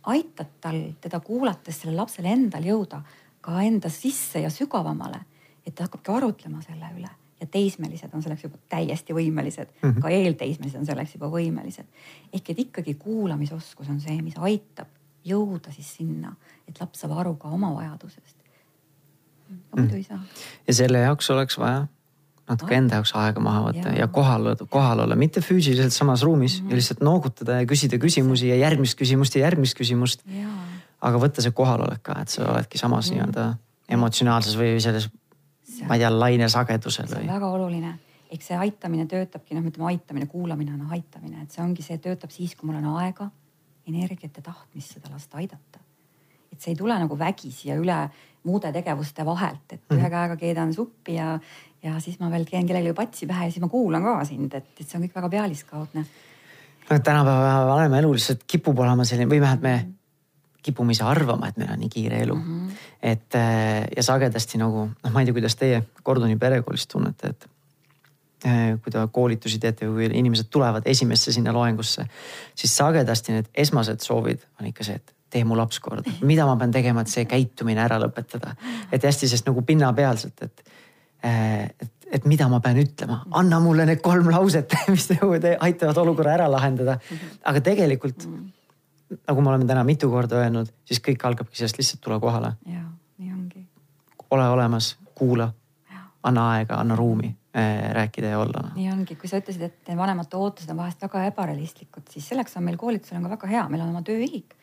aitad 0.03 0.58
tal 0.62 0.82
teda 1.01 1.19
kuulates 1.19 1.82
sellel 1.82 1.97
lapsel 1.97 2.25
endal 2.25 2.63
jõuda 2.63 3.01
ka 3.41 3.62
enda 3.62 3.89
sisse 3.89 4.39
ja 4.39 4.49
sügavamale, 4.49 5.21
et 5.65 5.75
ta 5.75 5.84
hakkabki 5.84 6.12
arutlema 6.12 6.62
selle 6.62 6.91
üle 6.97 7.10
ja 7.39 7.47
teismelised 7.47 8.13
on 8.13 8.23
selleks 8.23 8.43
juba 8.43 8.58
täiesti 8.69 9.13
võimelised 9.13 9.69
mm, 9.69 9.89
-hmm. 9.89 10.01
ka 10.01 10.10
eelteismelised 10.10 10.79
on 10.79 10.86
selleks 10.86 11.15
juba 11.15 11.29
võimelised. 11.32 11.86
ehk 12.34 12.49
et 12.49 12.60
ikkagi 12.60 12.93
kuulamisoskus 12.93 13.89
on 13.89 14.01
see, 14.01 14.21
mis 14.21 14.38
aitab 14.38 14.88
jõuda 15.25 15.71
siis 15.75 15.93
sinna, 15.99 16.34
et 16.67 16.79
laps 16.82 16.99
saab 17.03 17.17
aru 17.19 17.36
ka 17.36 17.49
oma 17.49 17.73
vajadusest. 17.75 18.36
muidu 19.75 19.93
mm. 19.93 19.95
ei 19.97 20.03
saa. 20.03 20.19
ja 20.67 20.73
selle 20.73 20.99
jaoks 20.99 21.29
oleks 21.29 21.58
vaja 21.58 21.88
natuke 22.49 22.75
enda 22.77 22.99
jaoks 22.99 23.13
aega 23.17 23.41
maha 23.43 23.62
võtta 23.67 23.93
ja, 23.93 24.03
ja 24.03 24.08
kohal, 24.13 24.51
kohal 24.69 25.03
olla, 25.05 25.17
mitte 25.19 25.41
füüsiliselt 25.45 25.93
samas 25.93 26.23
ruumis 26.25 26.60
mm 26.60 26.65
-hmm. 26.65 26.71
ja 26.71 26.82
lihtsalt 26.82 27.01
noogutada 27.05 27.62
ja 27.62 27.69
küsida 27.69 27.99
küsimusi 28.01 28.49
ja 28.49 28.58
järgmist 28.58 28.97
küsimust 28.99 29.36
ja 29.36 29.45
järgmist 29.45 29.77
küsimust. 29.77 30.25
aga 31.01 31.17
võtta 31.17 31.41
see 31.41 31.51
kohalolek 31.55 32.03
ka, 32.03 32.17
et 32.21 32.29
sa 32.29 32.49
oledki 32.51 32.77
samas 32.77 33.12
mm 33.12 33.17
-hmm. 33.17 33.25
nii-öelda 33.25 33.58
emotsionaalses 33.89 34.58
või 34.58 34.79
selles, 34.84 35.10
ma 35.88 35.95
ei 35.95 35.99
tea, 35.99 36.12
lainesagedusel. 36.19 37.08
see 37.08 37.21
on 37.21 37.34
väga 37.34 37.47
oluline, 37.47 37.93
eks 38.29 38.47
see 38.47 38.58
aitamine 38.58 39.05
töötabki, 39.05 39.55
noh, 39.55 39.63
ütleme 39.63 39.88
aitamine, 39.93 40.25
kuulamine 40.25 40.73
on 40.73 40.91
aitamine, 40.91 41.41
et 41.43 41.51
see 41.51 41.63
ongi, 41.63 41.86
see 41.86 41.97
töötab 41.97 42.32
siis, 42.32 42.55
kui 42.55 42.69
mul 42.69 42.82
on 42.82 42.97
aega, 43.01 43.29
energiat 43.89 44.38
ja 44.38 44.43
tahtmist 44.45 44.97
seda 44.97 45.12
last 45.13 45.36
aidata. 45.36 45.80
et 46.52 46.62
see 46.62 46.73
ei 46.73 46.78
tule 46.80 46.95
nagu 46.97 47.17
vägisi 47.17 47.69
ja 47.69 47.75
üle 47.78 47.97
muude 48.43 48.71
tegevuste 48.73 49.25
vahelt, 49.25 49.65
et 49.73 49.82
ühe 49.91 49.99
mhm. 49.99 50.12
käega 50.13 50.38
keedan 50.39 50.73
suppi 50.73 51.17
ja, 51.17 51.36
ja 51.84 51.99
siis 51.99 52.19
ma 52.19 52.32
veel 52.32 52.47
teen 52.47 52.67
kellelegi 52.67 52.95
patsi 52.97 53.28
pähe 53.30 53.47
ja 53.47 53.54
siis 53.54 53.63
ma 53.63 53.69
kuulan 53.71 54.04
ka 54.04 54.17
sind, 54.28 54.56
et, 54.56 54.73
et 54.80 54.88
see 54.88 54.97
on 54.97 55.06
kõik 55.06 55.15
väga 55.19 55.30
pealiskaudne. 55.36 56.06
no 56.89 56.99
tänapäeva 56.99 57.65
vanema 57.69 58.02
elu 58.02 58.13
lihtsalt 58.17 58.45
kipub 58.47 58.80
olema 58.80 59.06
selline 59.06 59.30
või 59.30 59.41
vähemalt 59.43 59.65
me 59.65 59.75
kipume 60.63 60.91
ise 60.91 61.06
arvama, 61.08 61.47
et 61.47 61.60
meil 61.60 61.71
on 61.71 61.80
nii 61.80 61.91
kiire 61.91 62.23
elu 62.23 62.36
mm. 62.36 62.47
-hmm. 62.47 62.89
et 63.02 63.36
äh, 63.36 63.88
ja 63.95 64.04
sagedasti 64.04 64.60
nagu 64.60 64.89
noh, 64.89 65.13
ma 65.13 65.21
ei 65.21 65.30
tea, 65.30 65.38
kuidas 65.38 65.56
teie 65.56 65.84
Kordoni 66.04 66.36
perekoolis 66.36 66.88
tunnete, 66.88 67.36
et 67.36 67.49
kui 68.39 68.91
te 68.93 69.06
koolitusi 69.12 69.60
teete 69.60 69.89
või 69.91 70.08
inimesed 70.15 70.47
tulevad 70.49 70.86
esimesse 70.88 71.34
sinna 71.36 71.52
loengusse, 71.56 72.06
siis 72.56 72.75
sagedasti 72.80 73.36
need 73.36 73.49
esmased 73.66 73.99
soovid 74.05 74.45
on 74.59 74.70
ikka 74.70 74.88
see, 74.88 74.95
et 74.95 75.16
tee 75.30 75.43
mu 75.45 75.57
laps 75.59 75.82
korda, 75.84 76.14
mida 76.26 76.45
ma 76.47 76.55
pean 76.57 76.72
tegema, 76.74 77.03
et 77.03 77.11
see 77.11 77.28
käitumine 77.30 77.84
ära 77.84 77.99
lõpetada. 78.01 78.55
et 78.91 79.03
hästi 79.03 79.28
sest 79.30 79.49
nagu 79.49 79.61
pinnapealselt, 79.68 80.47
et 80.47 80.64
Äh, 81.26 81.64
et, 81.64 81.91
et 82.11 82.26
mida 82.26 82.47
ma 82.47 82.61
pean 82.64 82.78
ütlema, 82.80 83.20
anna 83.36 83.59
mulle 83.59 83.84
need 83.88 83.99
kolm 84.03 84.30
lauset, 84.32 84.72
mis 84.93 85.09
nagu 85.11 85.36
aitavad 85.36 85.97
olukorra 85.99 86.38
ära 86.38 86.47
lahendada. 86.51 86.95
aga 87.43 87.61
tegelikult 87.61 88.24
nagu 89.09 89.41
me 89.41 89.49
oleme 89.49 89.66
täna 89.68 89.84
mitu 89.84 90.07
korda 90.09 90.39
öelnud, 90.39 90.72
siis 90.88 91.01
kõik 91.03 91.26
algabki 91.28 91.59
sellest 91.59 91.82
lihtsalt 91.82 92.01
tule 92.05 92.20
kohale. 92.24 92.53
ja, 92.66 92.86
nii 93.18 93.34
ongi. 93.34 93.66
ole 94.32 94.47
olemas, 94.49 94.93
kuula, 95.16 95.51
anna 96.24 96.49
aega, 96.53 96.80
anna 96.80 96.95
ruumi 96.95 97.34
rääkida 97.93 98.28
ja 98.36 98.39
olla. 98.39 98.70
nii 98.76 98.91
ongi, 98.91 99.16
kui 99.18 99.30
sa 99.30 99.39
ütlesid, 99.41 99.64
et 99.66 99.91
vanemate 99.97 100.38
ootused 100.38 100.70
on 100.70 100.78
vahest 100.78 101.02
väga 101.02 101.24
ebarealistlikud, 101.32 102.06
siis 102.14 102.28
selleks 102.30 102.58
on 102.58 102.64
meil 102.68 102.78
koolitusel 102.78 103.18
on 103.18 103.26
ka 103.26 103.32
väga 103.34 103.47
hea, 103.50 103.64
meil 103.74 103.82
on 103.82 103.89
oma 103.89 104.04
tööühik, 104.06 104.54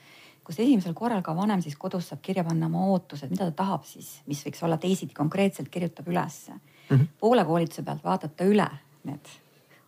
kus 0.46 0.60
esimesel 0.62 0.94
korral 0.94 1.24
ka 1.26 1.34
vanem 1.34 1.62
siis 1.64 1.74
kodus 1.76 2.12
saab 2.12 2.22
kirja 2.22 2.44
panna 2.46 2.68
oma 2.70 2.84
ootused, 2.92 3.30
mida 3.30 3.48
ta 3.50 3.56
tahab 3.64 3.88
siis, 3.88 4.20
mis 4.30 4.44
võiks 4.46 4.62
olla 4.62 4.78
teisiti 4.78 5.14
konkreetselt 5.14 5.68
kirjutab 5.68 6.06
ülesse 6.08 6.52
mm. 6.52 6.60
-hmm. 6.96 7.08
poole 7.20 7.44
koolituse 7.44 7.82
pealt 7.82 8.04
vaatab 8.04 8.36
ta 8.36 8.44
üle 8.44 8.68
need 9.04 9.34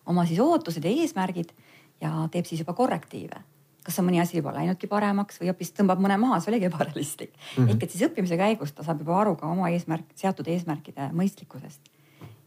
oma 0.06 0.26
siis 0.26 0.40
ootused 0.40 0.84
ja 0.84 0.90
eesmärgid 0.90 1.54
ja 2.00 2.28
teeb 2.32 2.46
siis 2.46 2.60
juba 2.60 2.72
korrektiive 2.72 3.44
kas 3.88 3.98
on 4.02 4.08
mõni 4.08 4.20
asi 4.20 4.36
juba 4.36 4.52
läinudki 4.52 4.88
paremaks 4.90 5.40
või 5.40 5.48
hoopis 5.48 5.72
tõmbab 5.76 6.00
mõne 6.04 6.18
maha, 6.20 6.40
see 6.40 6.52
oligi 6.52 6.68
ebarealistlik 6.68 7.30
mm. 7.32 7.54
-hmm. 7.56 7.70
ehk 7.70 7.82
et 7.82 7.94
siis 7.94 8.04
õppimise 8.10 8.36
käigus 8.36 8.72
ta 8.72 8.84
saab 8.84 9.00
juba 9.04 9.20
aru 9.20 9.36
ka 9.36 9.46
oma 9.48 9.70
eesmärk, 9.72 10.10
seatud 10.14 10.48
eesmärkide 10.48 11.08
mõistlikkusest. 11.16 11.80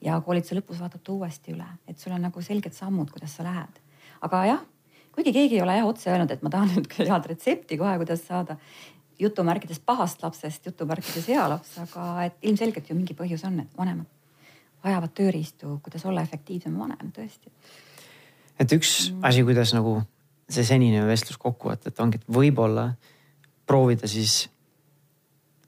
Ja 0.02 0.20
koolituse 0.26 0.58
lõpus 0.58 0.80
vaatab 0.82 1.04
ta 1.04 1.14
uuesti 1.14 1.56
üle, 1.56 1.68
et 1.88 2.00
sul 2.00 2.14
on 2.16 2.24
nagu 2.26 2.42
selged 2.42 2.74
sammud, 2.76 3.12
kuidas 3.14 3.36
sa 3.38 3.46
lähed. 3.48 3.82
aga 4.22 4.46
jah, 4.46 4.64
kuigi 5.16 5.34
keegi 5.34 5.58
ei 5.58 5.62
ole 5.62 5.76
jah 5.78 5.88
otse 5.90 6.12
öelnud, 6.12 6.32
et 6.32 6.42
ma 6.42 6.50
tahan 6.54 6.74
nüüd 6.76 6.90
head 7.10 7.30
retsepti 7.30 7.78
kohe, 7.78 7.98
kuidas 8.02 8.26
saada 8.28 8.58
jutumärkides 9.22 9.82
pahast 9.86 10.24
lapsest 10.24 10.66
jutumärkides 10.66 11.28
hea 11.30 11.46
laps, 11.50 11.78
aga 11.84 12.08
et 12.26 12.50
ilmselgelt 12.50 12.90
ju 12.90 12.98
mingi 12.98 13.18
põhjus 13.18 13.46
on, 13.50 13.60
et 13.66 13.78
vanemad 13.78 14.10
vajavad 14.82 15.14
tööriistu, 15.18 15.78
kuidas 15.86 16.06
olla 16.10 16.24
efektiivsem 16.26 16.78
vanem 16.78 17.12
tõesti. 17.14 17.52
et 18.60 18.74
üks 18.74 19.12
mm. 19.12 19.26
asi, 19.30 19.44
kuidas 19.46 19.74
nagu 19.78 20.02
see 20.52 20.66
senine 20.68 21.06
vestlus 21.08 21.38
kokkuvõte, 21.40 21.92
et 21.92 22.00
ongi, 22.00 22.20
et 22.20 22.34
võib-olla 22.34 22.92
proovida 23.70 24.10
siis 24.10 24.50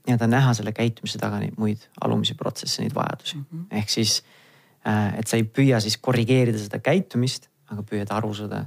nii-öelda 0.08 0.28
näha 0.28 0.54
selle 0.54 0.74
käitumise 0.76 1.20
taga 1.20 1.40
neid 1.40 1.58
muid 1.58 1.84
alumisi 2.02 2.36
protsesse, 2.36 2.82
neid 2.84 2.96
vajadusi 2.96 3.38
mm. 3.38 3.46
-hmm. 3.52 3.66
ehk 3.80 3.90
siis, 3.90 4.24
äh, 4.88 5.20
et 5.20 5.28
sa 5.28 5.38
ei 5.38 5.44
püüa 5.44 5.80
siis 5.80 5.98
korrigeerida 5.98 6.60
seda 6.60 6.80
käitumist, 6.80 7.50
aga 7.72 7.84
püüad 7.88 8.12
aru 8.12 8.34
saada, 8.34 8.66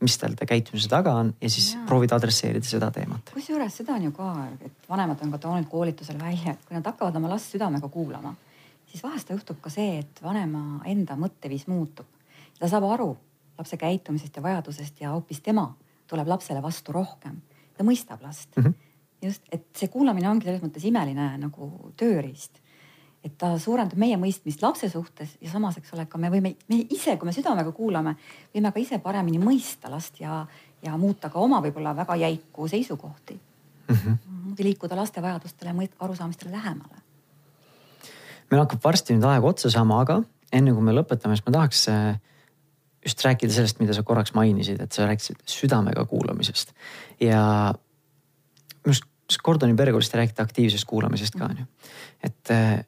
mis 0.00 0.18
tal 0.18 0.36
käitumise 0.46 0.88
taga 0.88 1.14
on 1.14 1.34
ja 1.40 1.50
siis 1.50 1.74
ja. 1.74 1.82
proovid 1.86 2.12
adresseerida 2.12 2.66
seda 2.66 2.90
teemat. 2.90 3.30
kusjuures 3.34 3.76
seda 3.76 3.94
on 3.94 4.08
ju 4.08 4.12
ka, 4.12 4.32
et 4.60 4.88
vanemad 4.88 5.22
on 5.22 5.30
ka 5.30 5.38
toonud 5.38 5.68
koolitusel 5.70 6.18
välja, 6.18 6.52
et 6.52 6.64
kui 6.64 6.76
nad 6.76 6.86
hakkavad 6.86 7.16
oma 7.16 7.28
last 7.28 7.54
südamega 7.54 7.88
kuulama, 7.88 8.34
siis 8.86 9.02
vahest 9.02 9.30
juhtub 9.30 9.60
ka 9.60 9.70
see, 9.70 9.98
et 9.98 10.22
vanema 10.22 10.82
enda 10.84 11.16
mõtteviis 11.16 11.66
muutub. 11.66 12.06
ta 12.58 12.68
saab 12.68 12.84
aru, 12.84 13.16
lapse 13.58 13.76
käitumisest 13.76 14.36
ja 14.36 14.42
vajadusest 14.42 15.00
ja 15.00 15.10
hoopis 15.10 15.40
tema 15.40 15.74
tuleb 16.06 16.28
lapsele 16.28 16.62
vastu 16.62 16.92
rohkem. 16.92 17.40
ta 17.76 17.84
mõistab 17.84 18.22
last 18.22 18.56
mm. 18.56 18.62
-hmm. 18.62 18.74
Just, 19.24 19.46
et 19.52 19.66
see 19.76 19.90
kuulamine 19.92 20.28
ongi 20.30 20.48
selles 20.48 20.62
mõttes 20.64 20.84
imeline 20.88 21.32
nagu 21.40 21.70
tööriist. 22.00 22.60
et 23.24 23.38
ta 23.40 23.54
suurendab 23.56 23.96
meie 23.96 24.18
mõistmist 24.20 24.60
lapse 24.60 24.88
suhtes 24.92 25.38
ja 25.40 25.48
samas, 25.48 25.78
eks 25.80 25.94
ole, 25.96 26.04
ka 26.04 26.18
me 26.20 26.28
võime, 26.28 26.50
me 26.68 26.82
ise, 26.92 27.14
kui 27.16 27.24
me 27.24 27.32
südamega 27.32 27.72
kuulame, 27.72 28.16
võime 28.52 28.72
ka 28.72 28.82
ise 28.82 28.98
paremini 29.00 29.40
mõista 29.40 29.88
last 29.88 30.20
ja, 30.20 30.42
ja 30.84 30.98
muuta 31.00 31.30
ka 31.32 31.40
oma 31.40 31.62
võib-olla 31.64 31.94
väga 31.96 32.18
jäiku 32.20 32.68
seisukohti 32.68 33.38
mm. 33.88 33.96
-hmm. 33.96 34.52
või 34.58 34.68
liikuda 34.68 34.96
laste 34.96 35.22
vajadustele, 35.22 35.88
arusaamistele 35.98 36.52
lähemale. 36.52 37.00
meil 38.50 38.60
hakkab 38.60 38.84
varsti 38.84 39.16
nüüd 39.16 39.24
aeg 39.24 39.44
otsa 39.44 39.70
saama, 39.70 40.00
aga 40.00 40.22
enne 40.52 40.72
kui 40.74 40.82
me 40.82 40.92
lõpetame, 40.92 41.36
siis 41.36 41.46
ma 41.46 41.52
tahaks 41.56 41.88
äh, 41.88 42.20
just 43.04 43.24
rääkida 43.24 43.52
sellest, 43.52 43.80
mida 43.80 43.94
sa 43.94 44.02
korraks 44.02 44.34
mainisid, 44.34 44.80
et 44.80 44.92
sa 44.92 45.08
rääkisid 45.08 45.42
südamega 45.50 46.04
kuulamisest 46.08 46.72
ja 47.20 47.74
Gordoni 49.42 49.76
perikoolist 49.76 50.12
te 50.12 50.18
räägite 50.20 50.42
aktiivsest 50.42 50.86
kuulamisest 50.88 51.38
ka 51.38 51.48
onju. 51.48 51.64
et 52.22 52.50
eh, 52.50 52.84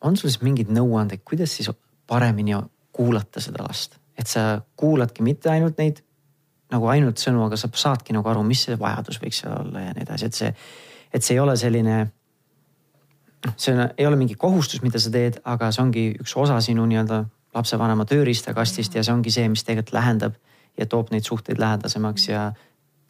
on 0.00 0.16
sul 0.16 0.30
siis 0.30 0.42
mingeid 0.42 0.70
nõuandeid, 0.72 1.22
kuidas 1.24 1.56
siis 1.56 1.70
paremini 2.06 2.56
kuulata 2.92 3.40
seda 3.40 3.64
last, 3.64 3.98
et 4.18 4.26
sa 4.26 4.62
kuuladki 4.76 5.22
mitte 5.22 5.50
ainult 5.50 5.78
neid 5.78 6.02
nagu 6.72 6.88
ainult 6.88 7.20
sõnu, 7.20 7.44
aga 7.46 7.58
sa 7.60 7.68
saadki 7.68 8.14
nagu 8.16 8.28
aru, 8.28 8.42
mis 8.46 8.64
see 8.66 8.78
vajadus 8.80 9.20
võiks 9.20 9.42
seal 9.42 9.54
olla 9.58 9.86
ja 9.86 9.92
nii 9.96 10.06
edasi, 10.06 10.28
et 10.28 10.38
see, 10.38 10.52
et 11.12 11.24
see 11.24 11.36
ei 11.36 11.42
ole 11.42 11.56
selline 11.60 11.96
noh, 13.46 13.54
see 13.56 13.74
on, 13.74 13.84
ei 13.98 14.08
ole 14.08 14.18
mingi 14.20 14.38
kohustus, 14.40 14.82
mida 14.84 15.00
sa 15.02 15.12
teed, 15.12 15.40
aga 15.44 15.70
see 15.74 15.84
ongi 15.84 16.06
üks 16.22 16.36
osa 16.40 16.58
sinu 16.64 16.86
nii-öelda 16.88 17.24
lapsevanema 17.52 18.06
tööriistakastist 18.08 18.96
ja 18.96 19.04
see 19.04 19.14
ongi 19.14 19.32
see, 19.34 19.48
mis 19.52 19.64
tegelikult 19.66 19.94
lähendab 19.96 20.38
ja 20.78 20.88
toob 20.88 21.12
neid 21.12 21.26
suhteid 21.28 21.60
lähedasemaks 21.60 22.28
ja 22.30 22.46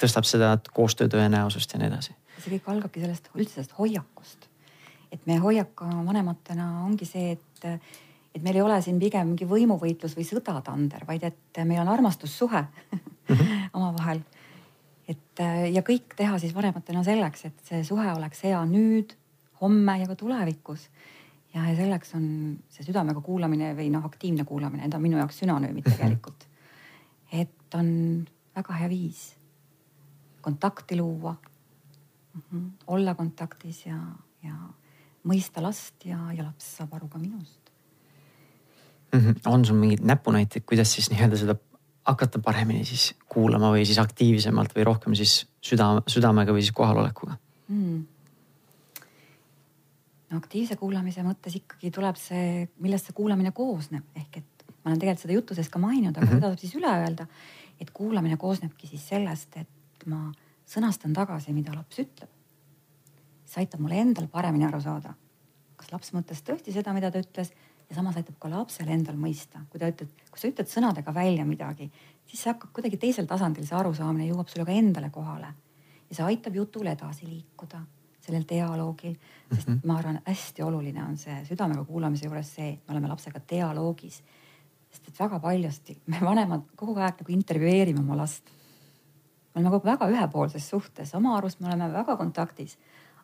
tõstab 0.02 0.26
seda 0.28 0.52
koostöö 0.74 1.10
tõenäosust 1.12 1.74
ja 1.74 1.80
nii 1.80 1.90
edasi. 1.90 2.16
see 2.38 2.56
kõik 2.56 2.70
algabki 2.74 3.02
sellest 3.02 3.30
üldse 3.34 3.58
sellest 3.58 3.76
hoiakust. 3.78 4.48
et 5.12 5.26
meie 5.26 5.38
hoiak 5.38 5.80
vanematena 5.80 6.68
ongi 6.86 7.06
see, 7.06 7.36
et, 7.36 7.64
et 8.34 8.42
meil 8.42 8.56
ei 8.56 8.64
ole 8.64 8.80
siin 8.82 8.98
pigem 8.98 9.32
mingi 9.32 9.48
võimuvõitlus 9.48 10.16
või 10.16 10.26
sõdatander, 10.28 11.06
vaid 11.08 11.26
et 11.28 11.64
meil 11.64 11.82
on 11.84 11.92
armastussuhe 11.92 12.62
mm 12.62 13.34
-hmm. 13.34 13.68
omavahel. 13.78 14.22
et 15.08 15.44
ja 15.72 15.82
kõik 15.82 16.16
teha 16.16 16.38
siis 16.38 16.54
vanematena 16.54 17.04
selleks, 17.04 17.44
et 17.44 17.66
see 17.68 17.84
suhe 17.84 18.12
oleks 18.12 18.42
hea 18.44 18.64
nüüd, 18.64 19.16
homme 19.60 19.98
ja 20.00 20.06
ka 20.06 20.16
tulevikus 20.16 20.88
ja, 21.54 21.68
ja 21.68 21.76
selleks 21.76 22.14
on 22.14 22.58
see 22.68 22.84
südamega 22.84 23.20
kuulamine 23.20 23.74
või 23.76 23.90
noh, 23.90 24.04
aktiivne 24.04 24.44
kuulamine, 24.44 24.82
need 24.82 24.94
on 24.94 25.02
minu 25.02 25.20
jaoks 25.20 25.38
sünonüümid 25.38 25.84
mhm. 25.84 25.94
tegelikult. 25.94 26.48
et 27.32 27.74
on 27.74 28.26
väga 28.56 28.72
hea 28.72 28.88
viis 28.88 29.41
kontakti 30.42 30.96
luua 30.98 31.34
mm, 32.34 32.42
-hmm. 32.42 32.70
olla 32.86 33.14
kontaktis 33.14 33.86
ja, 33.86 33.98
ja 34.42 34.54
mõista 35.24 35.62
last 35.62 36.04
ja, 36.04 36.18
ja 36.36 36.44
laps 36.44 36.76
saab 36.76 36.94
aru 36.98 37.08
ka 37.08 37.18
minust 37.18 37.70
mm. 39.12 39.20
-hmm. 39.20 39.34
on 39.46 39.64
sul 39.64 39.76
mingeid 39.76 40.04
näpunäiteid, 40.04 40.64
kuidas 40.66 40.92
siis 40.92 41.10
nii-öelda 41.10 41.36
seda 41.36 41.56
hakata 42.04 42.38
paremini 42.38 42.84
siis 42.84 43.14
kuulama 43.28 43.70
või 43.72 43.84
siis 43.86 43.98
aktiivsemalt 43.98 44.74
või 44.76 44.84
rohkem 44.84 45.14
siis 45.14 45.46
süda, 45.62 46.02
südamega 46.06 46.52
või 46.52 46.64
siis 46.64 46.74
kohalolekuga 46.74 47.36
mm.? 47.68 48.06
no 50.30 50.40
aktiivse 50.40 50.76
kuulamise 50.80 51.22
mõttes 51.26 51.56
ikkagi 51.60 51.92
tuleb 51.94 52.16
see, 52.16 52.66
millest 52.80 53.10
see 53.10 53.16
kuulamine 53.16 53.52
koosneb, 53.52 54.04
ehk 54.16 54.40
et 54.40 54.66
ma 54.82 54.90
olen 54.90 54.98
tegelikult 55.02 55.26
seda 55.26 55.36
jutu 55.36 55.56
sees 55.58 55.68
ka 55.70 55.78
maininud, 55.82 56.16
aga 56.16 56.26
mm 56.26 56.30
-hmm. 56.30 56.40
seda 56.40 56.50
saab 56.50 56.58
siis 56.64 56.74
üle 56.80 56.94
öelda. 57.04 57.26
et 57.80 57.90
kuulamine 57.90 58.36
koosnebki 58.36 58.86
siis 58.86 59.08
sellest, 59.08 59.56
et 59.56 59.68
ma 60.06 60.30
sõnastan 60.68 61.14
tagasi, 61.16 61.52
mida 61.52 61.74
laps 61.74 61.98
ütleb. 61.98 62.30
see 63.44 63.60
aitab 63.60 63.82
mul 63.84 63.92
endal 63.92 64.28
paremini 64.32 64.64
aru 64.64 64.80
saada, 64.80 65.14
kas 65.76 65.90
laps 65.92 66.12
mõtles 66.14 66.40
tõesti 66.40 66.72
seda, 66.72 66.94
mida 66.96 67.10
ta 67.10 67.20
ütles 67.20 67.50
ja 67.88 67.96
samas 67.96 68.16
aitab 68.16 68.38
ka 68.40 68.48
lapsel 68.48 68.88
endal 68.88 69.18
mõista, 69.20 69.60
kui 69.70 69.80
ta 69.80 69.90
ütleb, 69.92 70.12
kui 70.30 70.40
sa 70.40 70.48
ütled 70.48 70.70
sõnadega 70.70 71.12
välja 71.14 71.44
midagi, 71.44 71.90
siis 72.24 72.40
see 72.40 72.52
hakkab 72.52 72.72
kuidagi 72.72 72.96
teisel 72.96 73.26
tasandil, 73.28 73.66
see 73.68 73.76
arusaamine 73.76 74.30
jõuab 74.30 74.48
sulle 74.48 74.64
ka 74.64 74.72
endale 74.72 75.10
kohale 75.12 75.52
ja 76.08 76.16
see 76.16 76.28
aitab 76.30 76.56
jutul 76.56 76.88
edasi 76.88 77.28
liikuda 77.28 77.82
sellel 78.22 78.44
dialoogil, 78.48 79.16
sest 79.52 79.68
mm 79.68 79.74
-hmm. 79.74 79.86
ma 79.86 79.98
arvan, 79.98 80.20
hästi 80.26 80.62
oluline 80.62 81.04
on 81.04 81.16
see 81.16 81.44
südamega 81.44 81.84
kuulamise 81.84 82.26
juures 82.26 82.54
see, 82.54 82.68
et 82.68 82.88
me 82.88 82.94
oleme 82.94 83.08
lapsega 83.08 83.40
dialoogis. 83.50 84.22
sest 84.90 85.08
et 85.08 85.20
väga 85.20 85.40
paljusti 85.40 86.00
me 86.06 86.18
vanemad 86.20 86.62
kogu 86.76 86.94
aeg 87.00 87.20
nagu 87.20 87.32
intervjueerime 87.32 88.00
oma 88.00 88.16
last. 88.16 88.44
Me 89.54 89.60
oleme 89.60 89.72
kogu 89.74 89.88
väga 89.88 90.08
ühepoolses 90.12 90.68
suhtes, 90.68 91.14
oma 91.14 91.36
arust 91.36 91.60
me 91.60 91.68
oleme 91.68 91.90
väga 91.92 92.16
kontaktis. 92.16 92.78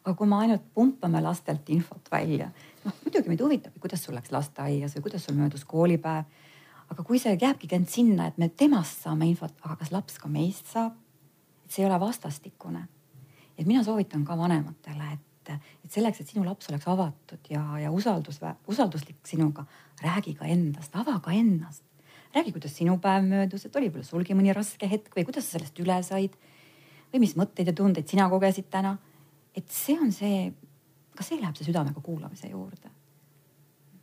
aga 0.04 0.14
kui 0.14 0.26
me 0.26 0.36
ainult 0.36 0.62
pumpame 0.74 1.20
lastelt 1.20 1.68
infot 1.68 2.10
välja, 2.12 2.50
noh 2.84 2.94
muidugi 3.04 3.28
meid 3.28 3.40
huvitab, 3.40 3.72
kuidas 3.80 4.04
sul 4.04 4.14
läks 4.14 4.32
lasteaias 4.32 4.94
või 4.96 5.02
kuidas 5.08 5.24
sul 5.24 5.34
möödus 5.34 5.64
koolipäev. 5.64 6.24
aga 6.88 7.02
kui 7.02 7.18
see 7.18 7.36
jääbki 7.40 7.68
ainult 7.72 7.90
sinna, 7.90 8.26
et 8.26 8.38
me 8.38 8.48
temast 8.48 9.02
saame 9.02 9.26
infot, 9.26 9.54
aga 9.62 9.76
kas 9.76 9.92
laps 9.92 10.18
ka 10.18 10.28
meist 10.28 10.66
saab? 10.66 10.94
et 11.64 11.72
see 11.72 11.84
ei 11.84 11.90
ole 11.90 12.00
vastastikune 12.00 12.86
et 13.58 13.66
mina 13.66 13.82
soovitan 13.84 14.24
ka 14.24 14.36
vanematele, 14.38 15.10
et, 15.12 15.52
et 15.84 15.92
selleks, 15.92 16.22
et 16.22 16.30
sinu 16.30 16.44
laps 16.46 16.70
oleks 16.70 16.86
avatud 16.88 17.50
ja, 17.50 17.62
ja 17.82 17.90
usaldus, 17.94 18.40
usalduslik 18.70 19.18
sinuga, 19.26 19.66
räägi 20.02 20.36
ka 20.38 20.46
endast, 20.46 20.94
ava 20.96 21.18
ka 21.24 21.34
ennast. 21.34 21.82
Räägi, 22.34 22.52
kuidas 22.52 22.76
sinu 22.76 22.98
päev 23.02 23.26
möödus, 23.26 23.66
et 23.66 23.76
oli 23.76 23.88
võib-olla 23.88 24.06
sulgi 24.06 24.36
mõni 24.36 24.54
raske 24.56 24.88
hetk 24.90 25.16
või 25.16 25.26
kuidas 25.28 25.48
sa 25.48 25.58
sellest 25.58 25.78
üle 25.80 26.00
said. 26.02 26.34
või 27.12 27.22
mis 27.24 27.36
mõtteid 27.36 27.70
ja 27.70 27.72
tundeid 27.72 28.08
sina 28.08 28.28
kogesid 28.28 28.68
täna. 28.70 28.96
et 29.56 29.70
see 29.70 29.98
on 30.00 30.12
see, 30.12 30.52
ka 31.16 31.24
see 31.24 31.40
läheb 31.40 31.56
see 31.56 31.64
südamega 31.64 32.00
kuulamise 32.00 32.48
juurde 32.48 32.90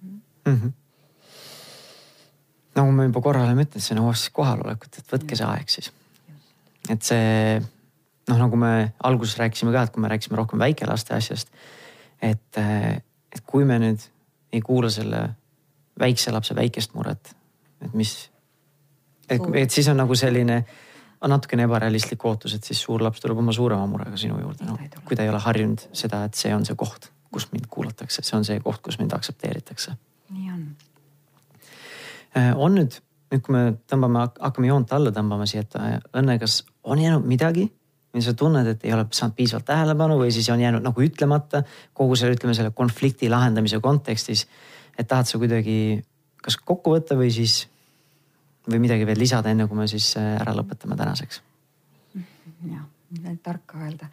mm. 0.02 0.22
-hmm 0.46 0.74
nagu 2.76 2.92
ma 2.92 3.06
juba 3.08 3.22
korra 3.22 3.46
olen 3.46 3.62
ütlenud, 3.64 3.84
see 3.84 3.96
nõuab 3.96 4.18
siis 4.20 4.34
kohalolekut, 4.36 5.00
et 5.00 5.14
võtke 5.14 5.38
see 5.40 5.48
aeg 5.48 5.72
siis. 5.72 5.92
et 6.92 7.02
see 7.02 7.62
noh, 8.30 8.38
nagu 8.38 8.60
me 8.60 8.92
alguses 9.08 9.38
rääkisime 9.40 9.74
ka, 9.76 9.86
et 9.86 9.94
kui 9.96 10.04
me 10.04 10.12
rääkisime 10.12 10.40
rohkem 10.40 10.60
väikelaste 10.60 11.16
asjast. 11.16 11.52
et, 12.22 12.58
et 12.58 13.44
kui 13.46 13.66
me 13.66 13.80
nüüd 13.80 14.04
ei 14.54 14.62
kuula 14.62 14.90
selle 14.90 15.30
väikse 16.00 16.32
lapse 16.32 16.56
väikest 16.56 16.94
muret, 16.96 17.36
et 17.82 17.94
mis, 17.94 18.14
et, 19.30 19.42
et 19.54 19.72
siis 19.72 19.88
on 19.92 19.98
nagu 20.00 20.16
selline 20.16 20.64
natukene 21.26 21.66
ebarealistlik 21.66 22.26
ootus, 22.28 22.56
et 22.56 22.68
siis 22.68 22.82
suur 22.82 23.04
laps 23.04 23.24
tuleb 23.24 23.40
oma 23.42 23.54
suurema 23.56 23.86
murega 23.90 24.18
sinu 24.20 24.38
juurde, 24.42 24.68
noh. 24.68 24.82
kui 25.08 25.18
ta 25.18 25.26
ei 25.26 25.32
ole 25.32 25.40
harjunud 25.42 25.88
seda, 25.96 26.24
et 26.28 26.38
see 26.38 26.52
on 26.56 26.66
see 26.68 26.78
koht, 26.80 27.10
kus 27.34 27.48
mind 27.54 27.70
kuulatakse, 27.72 28.24
see 28.26 28.38
on 28.38 28.46
see 28.48 28.60
koht, 28.64 28.82
kus 28.86 29.00
mind 29.02 29.16
aktsepteeritakse. 29.18 29.96
nii 30.36 30.52
on. 30.54 30.68
Äh, 32.36 32.52
on 32.60 32.76
nüüd, 32.78 33.00
nüüd 33.32 33.44
kui 33.46 33.56
me 33.56 33.64
tõmbame, 33.90 34.28
hakkame 34.44 34.70
joont 34.70 34.94
alla 34.94 35.14
tõmbama 35.16 35.48
siia, 35.50 35.66
et 35.66 35.80
äh, 35.80 35.98
Õnne, 36.20 36.38
kas 36.42 36.64
on 36.84 37.02
jäänud 37.02 37.26
midagi, 37.28 37.70
mida 38.16 38.26
sa 38.30 38.36
tunned, 38.38 38.68
et 38.72 38.84
ei 38.88 38.94
ole 38.96 39.08
saanud 39.12 39.36
piisavalt 39.36 39.68
tähelepanu 39.68 40.20
või 40.22 40.32
siis 40.36 40.48
on 40.54 40.62
jäänud 40.62 40.84
nagu 40.86 41.04
ütlemata 41.04 41.64
kogu 41.94 42.16
selle, 42.20 42.38
ütleme 42.38 42.56
selle 42.56 42.72
konflikti 42.76 43.30
lahendamise 43.32 43.82
kontekstis. 43.84 44.46
et 44.98 45.08
tahad 45.08 45.28
sa 45.28 45.38
kuidagi 45.38 46.04
kas 46.46 46.58
kokku 46.62 46.94
võtta 46.94 47.18
või 47.18 47.32
siis 47.34 47.64
või 48.70 48.82
midagi 48.82 49.06
veel 49.06 49.20
lisada, 49.22 49.52
enne 49.54 49.68
kui 49.70 49.78
me 49.78 49.88
siis 49.90 50.12
äh, 50.20 50.36
ära 50.42 50.56
lõpetame 50.58 50.98
tänaseks? 51.00 51.42
jah, 52.66 52.86
tark 53.44 53.76
öelda, 53.78 54.10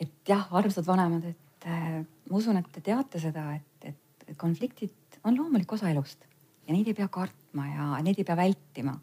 et 0.00 0.28
jah, 0.28 0.46
armsad 0.56 0.86
vanemad, 0.86 1.26
et 1.28 1.68
äh, 1.68 2.00
ma 2.30 2.38
usun, 2.38 2.58
et 2.60 2.68
te 2.72 2.80
teate 2.84 3.20
seda, 3.20 3.50
et, 3.56 3.92
et 3.92 4.36
konfliktid 4.40 5.20
on 5.28 5.36
loomulik 5.36 5.72
osa 5.76 5.90
elust 5.92 6.24
ja 6.66 6.74
neid 6.74 6.88
ei 6.88 6.96
pea 6.96 7.08
kartma 7.12 7.66
ja 7.68 7.86
neid 8.04 8.20
ei 8.20 8.26
pea 8.26 8.36
vältima. 8.38 8.98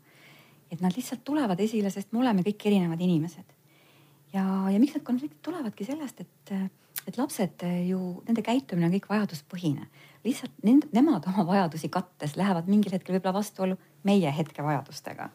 et 0.69 0.81
nad 0.85 0.93
lihtsalt 0.93 1.23
tulevad 1.25 1.59
esile, 1.59 1.89
sest 1.89 2.11
me 2.13 2.19
oleme 2.21 2.43
kõik 2.45 2.67
erinevad 2.69 3.01
inimesed. 3.01 3.55
ja, 4.33 4.43
ja 4.69 4.79
miks 4.79 4.95
need 4.95 5.05
konfliktid 5.05 5.41
tulevadki 5.45 5.85
sellest, 5.85 6.21
et, 6.21 6.53
et 7.07 7.17
lapsed 7.17 7.65
ju, 7.87 7.99
nende 8.27 8.45
käitumine 8.45 8.89
on 8.89 8.95
kõik 8.97 9.09
vajaduspõhine. 9.09 9.87
Lihtsalt 10.23 10.51
nend, 10.63 10.89
nemad 10.91 11.27
oma 11.27 11.45
vajadusi 11.47 11.89
kattes 11.89 12.35
lähevad 12.35 12.67
mingil 12.67 12.91
hetkel 12.91 13.15
võib-olla 13.15 13.39
vastuollu 13.39 13.77
meie 14.03 14.33
hetkevajadustega. 14.37 15.29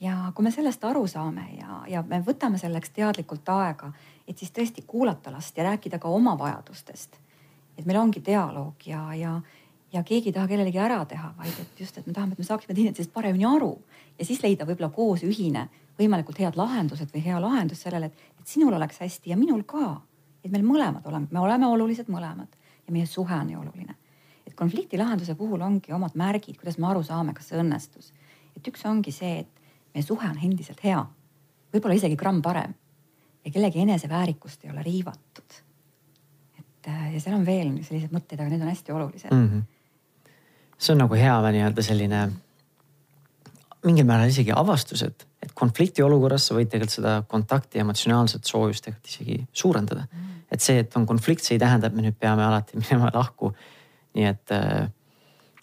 ja 0.00 0.32
kui 0.34 0.44
me 0.44 0.50
sellest 0.50 0.84
aru 0.84 1.06
saame 1.06 1.46
ja, 1.58 1.82
ja 1.88 2.02
me 2.02 2.20
võtame 2.26 2.58
selleks 2.58 2.90
teadlikult 2.90 3.48
aega, 3.48 3.92
et 4.28 4.38
siis 4.38 4.52
tõesti 4.52 4.84
kuulata 4.86 5.32
last 5.32 5.56
ja 5.56 5.64
rääkida 5.64 5.98
ka 5.98 6.08
oma 6.08 6.38
vajadustest. 6.38 7.16
et 7.78 7.86
meil 7.86 7.98
ongi 8.00 8.24
dialoog 8.26 8.86
ja, 8.86 9.14
ja 9.14 9.40
ja 9.92 10.02
keegi 10.02 10.28
ei 10.28 10.32
taha 10.32 10.48
kellelegi 10.48 10.78
ära 10.78 11.04
teha, 11.04 11.32
vaid 11.38 11.60
et 11.60 11.80
just, 11.80 11.98
et 11.98 12.06
me 12.06 12.12
tahame, 12.12 12.32
et 12.32 12.38
me 12.38 12.44
saaksime 12.44 12.74
teineteisest 12.74 13.12
paremini 13.12 13.46
aru 13.48 13.78
ja 14.18 14.24
siis 14.24 14.42
leida 14.42 14.66
võib-olla 14.66 14.90
koos 14.92 15.22
ühine, 15.24 15.68
võimalikult 15.98 16.40
head 16.42 16.58
lahendused 16.58 17.12
või 17.14 17.22
hea 17.24 17.40
lahendus 17.40 17.84
sellele, 17.86 18.10
et, 18.10 18.46
sinul 18.46 18.74
oleks 18.76 19.00
hästi 19.00 19.30
ja 19.30 19.36
minul 19.36 19.62
ka. 19.66 20.00
et 20.44 20.50
meil 20.52 20.62
mõlemad 20.62 21.06
oleme, 21.06 21.26
me 21.30 21.40
oleme 21.40 21.66
olulised 21.66 22.10
mõlemad 22.12 22.55
ja 22.86 22.94
meie 22.94 23.06
suhe 23.06 23.34
on 23.34 23.46
nii 23.46 23.56
oluline. 23.56 23.94
et 24.46 24.54
konflikti 24.54 24.98
lahenduse 24.98 25.34
puhul 25.34 25.60
ongi 25.60 25.92
omad 25.92 26.14
märgid, 26.14 26.56
kuidas 26.56 26.78
me 26.78 26.86
aru 26.86 27.02
saame, 27.02 27.34
kas 27.34 27.48
see 27.50 27.60
õnnestus. 27.60 28.12
et 28.56 28.68
üks 28.68 28.86
ongi 28.86 29.12
see, 29.12 29.38
et 29.44 29.94
meie 29.94 30.02
suhe 30.02 30.28
on 30.30 30.38
endiselt 30.42 30.82
hea, 30.84 31.04
võib-olla 31.74 31.94
isegi 31.98 32.16
gramm 32.16 32.42
parem 32.42 32.74
ja 33.44 33.50
kellegi 33.50 33.80
eneseväärikust 33.80 34.64
ei 34.64 34.70
ole 34.70 34.82
riivatud. 34.82 35.62
et 36.58 36.92
ja 37.14 37.20
seal 37.20 37.38
on 37.38 37.46
veel 37.46 37.72
selliseid 37.82 38.12
mõtteid, 38.12 38.40
aga 38.40 38.50
need 38.50 38.62
on 38.62 38.74
hästi 38.74 38.92
olulised 38.92 39.32
mm. 39.32 39.48
-hmm 39.48 39.72
see 40.78 40.92
on 40.92 40.98
nagu 41.04 41.16
hea 41.16 41.36
nii-öelda 41.52 41.82
selline 41.84 42.20
mingil 43.86 44.06
määral 44.08 44.30
isegi 44.30 44.52
avastus, 44.54 45.02
et, 45.06 45.26
et 45.42 45.52
konflikti 45.56 46.04
olukorras 46.04 46.48
sa 46.48 46.56
võid 46.56 46.70
tegelikult 46.72 46.96
seda 46.98 47.16
kontakti, 47.28 47.80
emotsionaalset 47.82 48.48
soojust 48.48 48.84
tegelikult 48.84 49.12
isegi 49.12 49.38
suurendada 49.52 50.06
mm.. 50.06 50.35
Et 50.52 50.62
see, 50.62 50.78
et 50.82 50.96
on 50.96 51.06
konflikt, 51.06 51.44
see 51.44 51.56
ei 51.56 51.62
tähenda, 51.62 51.88
et 51.90 51.96
me 51.96 52.04
nüüd 52.04 52.18
peame 52.20 52.44
alati 52.46 52.78
minema 52.82 53.10
lahku. 53.14 53.52
nii 54.16 54.28
et 54.28 54.52
äh, 54.54 54.86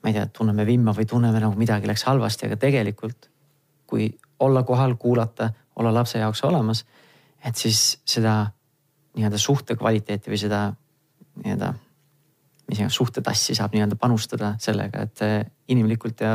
ma 0.04 0.12
ei 0.12 0.18
tea, 0.18 0.26
tunneme 0.28 0.66
vimma 0.68 0.94
või 0.94 1.08
tunneme 1.10 1.40
nagu 1.40 1.56
midagi 1.58 1.90
läks 1.90 2.04
halvasti, 2.10 2.50
aga 2.50 2.60
tegelikult 2.62 3.30
kui 3.88 4.10
olla 4.40 4.64
kohal, 4.64 4.96
kuulata, 5.00 5.52
olla 5.76 5.94
lapse 5.94 6.20
jaoks 6.20 6.44
olemas, 6.44 6.84
et 7.46 7.56
siis 7.56 8.00
seda 8.06 8.48
nii-öelda 9.14 9.38
suhte 9.38 9.76
kvaliteeti 9.78 10.32
või 10.32 10.40
seda 10.42 10.62
nii-öelda 11.44 11.74
mis 12.70 12.80
iganes 12.80 12.96
suhtetassi 12.96 13.56
saab 13.58 13.76
nii-öelda 13.76 13.98
panustada 14.00 14.54
sellega, 14.62 15.04
et 15.08 15.24
eh, 15.26 15.40
inimlikult 15.74 16.24
ja 16.24 16.34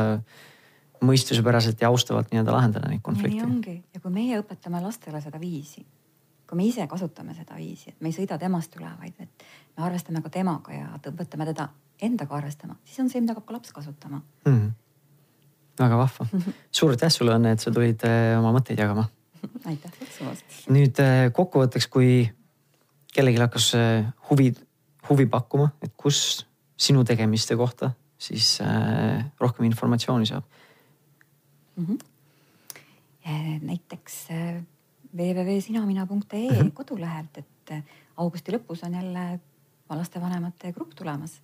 mõistuspäraselt 1.05 1.81
ja 1.81 1.89
austavalt 1.89 2.31
nii-öelda 2.31 2.53
lahendada 2.53 2.91
neid 2.91 3.01
konflikte. 3.03 3.39
nii 3.39 3.45
ongi 3.45 3.75
ja 3.95 4.01
kui 4.03 4.13
meie 4.13 4.39
õpetame 4.41 4.81
lastele 4.83 5.21
seda 5.23 5.39
viisi, 5.41 5.85
kui 6.49 6.57
me 6.57 6.65
ise 6.65 6.87
kasutame 6.89 7.35
seda 7.37 7.57
viisi, 7.59 7.93
et 7.93 8.01
me 8.01 8.09
ei 8.09 8.15
sõida 8.15 8.39
temast 8.41 8.73
üle, 8.79 8.89
vaid 8.99 9.21
et 9.21 9.45
me 9.77 9.85
arvestame 9.85 10.23
ka 10.25 10.31
temaga 10.33 10.73
ja 10.73 10.87
õpetame 11.11 11.45
teda 11.51 11.69
endaga 12.01 12.37
arvestama, 12.39 12.79
siis 12.85 13.03
on 13.03 13.11
see, 13.11 13.21
mida 13.21 13.35
hakkab 13.35 13.47
ka 13.47 13.57
laps 13.57 13.75
kasutama 13.75 14.21
mm. 14.45 14.55
-hmm. 14.55 14.71
väga 15.79 15.97
vahva 15.97 16.27
suur 16.79 16.95
aitäh 16.95 17.13
sulle, 17.13 17.35
Õnne, 17.37 17.53
et 17.53 17.59
sa 17.59 17.71
tulid 17.71 18.03
eh, 18.03 18.39
oma 18.39 18.55
mõtteid 18.57 18.79
jagama 18.79 19.05
aitäh 19.65 19.93
kutsumast. 19.99 20.65
nüüd 20.69 20.99
eh, 20.99 21.29
kokkuvõtteks, 21.31 21.87
kui 21.87 22.29
kellelgi 23.13 23.39
hakkas 23.41 23.73
huvi 24.29 24.53
huvi 25.09 25.25
pakkuma, 25.29 25.71
et 25.81 25.93
kus 25.97 26.45
sinu 26.79 27.03
tegemiste 27.07 27.57
kohta 27.59 27.91
siis 28.19 28.59
äh, 28.61 29.25
rohkem 29.39 29.65
informatsiooni 29.65 30.25
saab 30.25 30.43
mm? 31.75 31.85
-hmm. 31.85 31.99
näiteks 33.61 34.27
äh, 34.31 34.63
www.sinamina.ee 35.17 36.49
-hmm. 36.49 36.71
kodulehelt, 36.73 37.37
et 37.37 37.71
äh, 37.71 37.83
augusti 38.17 38.51
lõpus 38.51 38.85
on 38.85 38.93
jälle 38.93 39.39
lastevanemate 39.89 40.73
grupp 40.73 40.93
tulemas. 40.95 41.41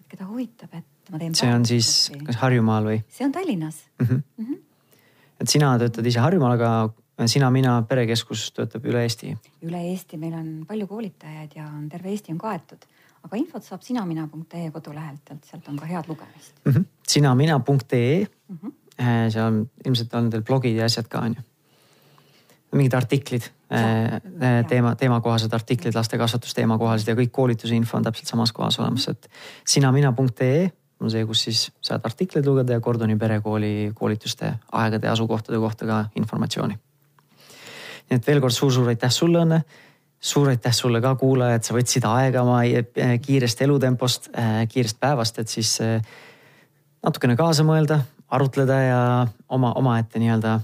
et 0.00 0.06
keda 0.08 0.26
huvitab, 0.26 0.74
et 0.74 1.10
ma 1.10 1.18
teen. 1.18 1.34
see 1.34 1.54
on 1.54 1.66
siis 1.66 2.12
kas 2.26 2.36
Harjumaal 2.36 2.84
või? 2.84 3.00
see 3.08 3.26
on 3.26 3.32
Tallinnas 3.32 3.84
mm. 3.98 4.06
-hmm. 4.06 4.22
Mm 4.36 4.44
-hmm. 4.44 4.58
et 5.40 5.48
sina 5.48 5.78
töötad 5.78 6.06
ise 6.06 6.20
Harjumaal, 6.20 6.52
aga 6.52 6.90
sina, 7.26 7.50
mina, 7.50 7.82
perekeskus 7.88 8.52
töötab 8.52 8.84
üle 8.84 9.02
Eesti. 9.02 9.36
üle 9.62 9.80
Eesti, 9.90 10.16
meil 10.16 10.34
on 10.34 10.64
palju 10.68 10.86
koolitajaid 10.86 11.56
ja 11.56 11.66
on 11.66 11.88
terve 11.88 12.10
Eesti 12.10 12.32
on 12.32 12.38
kaetud, 12.38 12.86
aga 13.22 13.36
infot 13.36 13.64
saab 13.64 13.82
sinamina.ee 13.82 14.70
kodulehelt, 14.70 15.30
et 15.30 15.44
sealt 15.44 15.68
on 15.68 15.76
ka 15.76 15.86
head 15.86 16.08
lugemist 16.08 16.54
mm. 16.64 16.72
-hmm. 16.72 16.84
sinamina.ee 17.08 18.26
mm, 18.48 18.58
-hmm. 18.62 18.72
seal 19.30 19.46
on 19.46 19.70
ilmselt 19.84 20.14
on 20.14 20.30
teil 20.30 20.42
blogid 20.42 20.76
ja 20.76 20.84
asjad 20.84 21.08
ka 21.08 21.18
on 21.18 21.34
ju? 21.38 21.42
Mingid 22.74 22.94
artiklid, 22.98 23.48
äh, 23.72 24.20
teema, 24.68 24.94
teemakohased 24.98 25.52
artiklid, 25.54 25.94
lastekasvatus 25.94 26.54
teemakohased 26.56 27.10
ja 27.10 27.16
kõik 27.18 27.32
koolituse 27.34 27.76
info 27.76 27.98
on 27.98 28.06
täpselt 28.06 28.30
samas 28.30 28.52
kohas 28.52 28.78
olemas, 28.82 29.08
et 29.12 29.28
sinamina.ee 29.66 30.70
on 31.04 31.10
see, 31.10 31.24
kus 31.28 31.44
siis 31.48 31.62
saad 31.84 32.04
artikleid 32.06 32.46
lugeda 32.46 32.76
ja 32.76 32.80
Kordoni 32.80 33.16
perekooli 33.20 33.92
koolituste 33.94 34.54
aegade 34.72 35.06
ja 35.06 35.12
asukohtade 35.12 35.58
kohta 35.58 35.86
ka 35.86 36.04
informatsiooni. 36.16 36.76
Nii 38.04 38.20
et 38.20 38.26
veel 38.28 38.40
kord 38.44 38.54
suur-suur 38.54 38.88
aitäh 38.92 39.12
sulle, 39.12 39.42
Õnne. 39.44 39.62
suur 40.20 40.48
aitäh 40.48 40.72
sulle 40.72 41.00
ka, 41.04 41.14
kuulaja, 41.20 41.58
et 41.58 41.64
sa 41.64 41.74
võtsid 41.76 42.04
aega 42.08 42.42
oma 42.42 42.62
äh, 42.64 43.16
kiirest 43.20 43.60
elutempost, 43.62 44.30
äh, 44.38 44.64
kiirest 44.68 45.00
päevast, 45.00 45.38
et 45.38 45.48
siis 45.48 45.76
äh, 45.84 46.00
natukene 47.04 47.36
kaasa 47.36 47.64
mõelda, 47.64 48.00
arutleda 48.30 48.78
ja 48.80 49.00
oma, 49.48 49.72
omaette 49.76 50.18
nii-öelda 50.18 50.58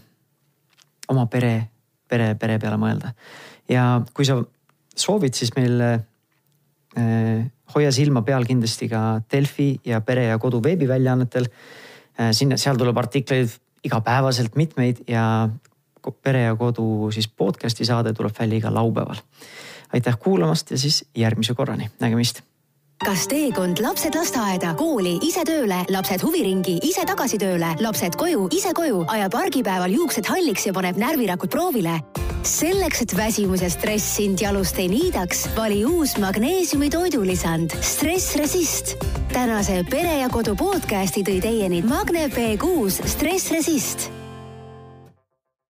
oma 1.11 1.27
pere, 1.27 1.70
pere, 2.11 2.35
pere 2.39 2.59
peale 2.63 2.79
mõelda. 2.81 3.15
ja 3.71 4.03
kui 4.15 4.27
sa 4.27 4.41
soovid, 4.97 5.37
siis 5.37 5.55
meil 5.57 5.81
eh, 5.87 7.47
hoia 7.75 7.93
silma 7.95 8.25
peal 8.27 8.47
kindlasti 8.49 8.91
ka 8.91 9.23
Delfi 9.31 9.73
ja 9.87 10.03
Pere 10.05 10.27
ja 10.31 10.39
Kodu 10.39 10.63
veebiväljaannetel 10.65 11.49
eh,. 11.49 12.33
sinna, 12.37 12.59
seal 12.61 12.79
tuleb 12.81 12.99
artikleid 12.99 13.57
igapäevaselt 13.87 14.57
mitmeid 14.61 15.05
ja 15.09 15.49
Pere 16.23 16.43
ja 16.49 16.57
Kodu 16.57 17.11
siis 17.15 17.29
podcast'i 17.29 17.87
saade 17.89 18.13
tuleb 18.17 18.35
välja 18.39 18.59
igal 18.59 18.75
laupäeval. 18.75 19.23
aitäh 19.93 20.19
kuulamast 20.19 20.71
ja 20.71 20.79
siis 20.79 21.05
järgmise 21.15 21.55
korrani, 21.55 21.91
nägemist 22.01 22.43
kas 23.05 23.27
teekond 23.31 23.81
lapsed 23.81 24.15
lasteaeda, 24.17 24.75
kooli, 24.79 25.17
ise 25.25 25.45
tööle, 25.49 25.81
lapsed 25.93 26.23
huviringi, 26.25 26.79
ise 26.85 27.05
tagasi 27.09 27.41
tööle, 27.41 27.73
lapsed 27.81 28.17
koju, 28.21 28.49
ise 28.55 28.75
koju, 28.77 29.05
ajab 29.09 29.37
argipäeval 29.41 29.95
juuksed 29.95 30.29
halliks 30.29 30.69
ja 30.69 30.77
paneb 30.77 31.01
närvirakud 31.01 31.53
proovile? 31.53 32.01
selleks, 32.47 33.03
et 33.05 33.13
väsimus 33.17 33.61
ja 33.61 33.69
stress 33.69 34.15
sind 34.17 34.41
jalust 34.41 34.79
ei 34.81 34.89
niidaks, 34.89 35.43
vali 35.57 35.83
uus 35.85 36.15
magneesiumi 36.17 36.89
toidulisand 36.91 37.75
Stress 37.85 38.37
Resist. 38.41 38.95
tänase 39.33 39.83
Pere 39.91 40.17
ja 40.23 40.31
Kodu 40.33 40.57
podcasti 40.57 41.21
tõi 41.21 41.37
teieni 41.45 41.83
Magne 41.85 42.31
B6 42.33 43.05
Stress 43.05 43.53
Resist 43.53 44.09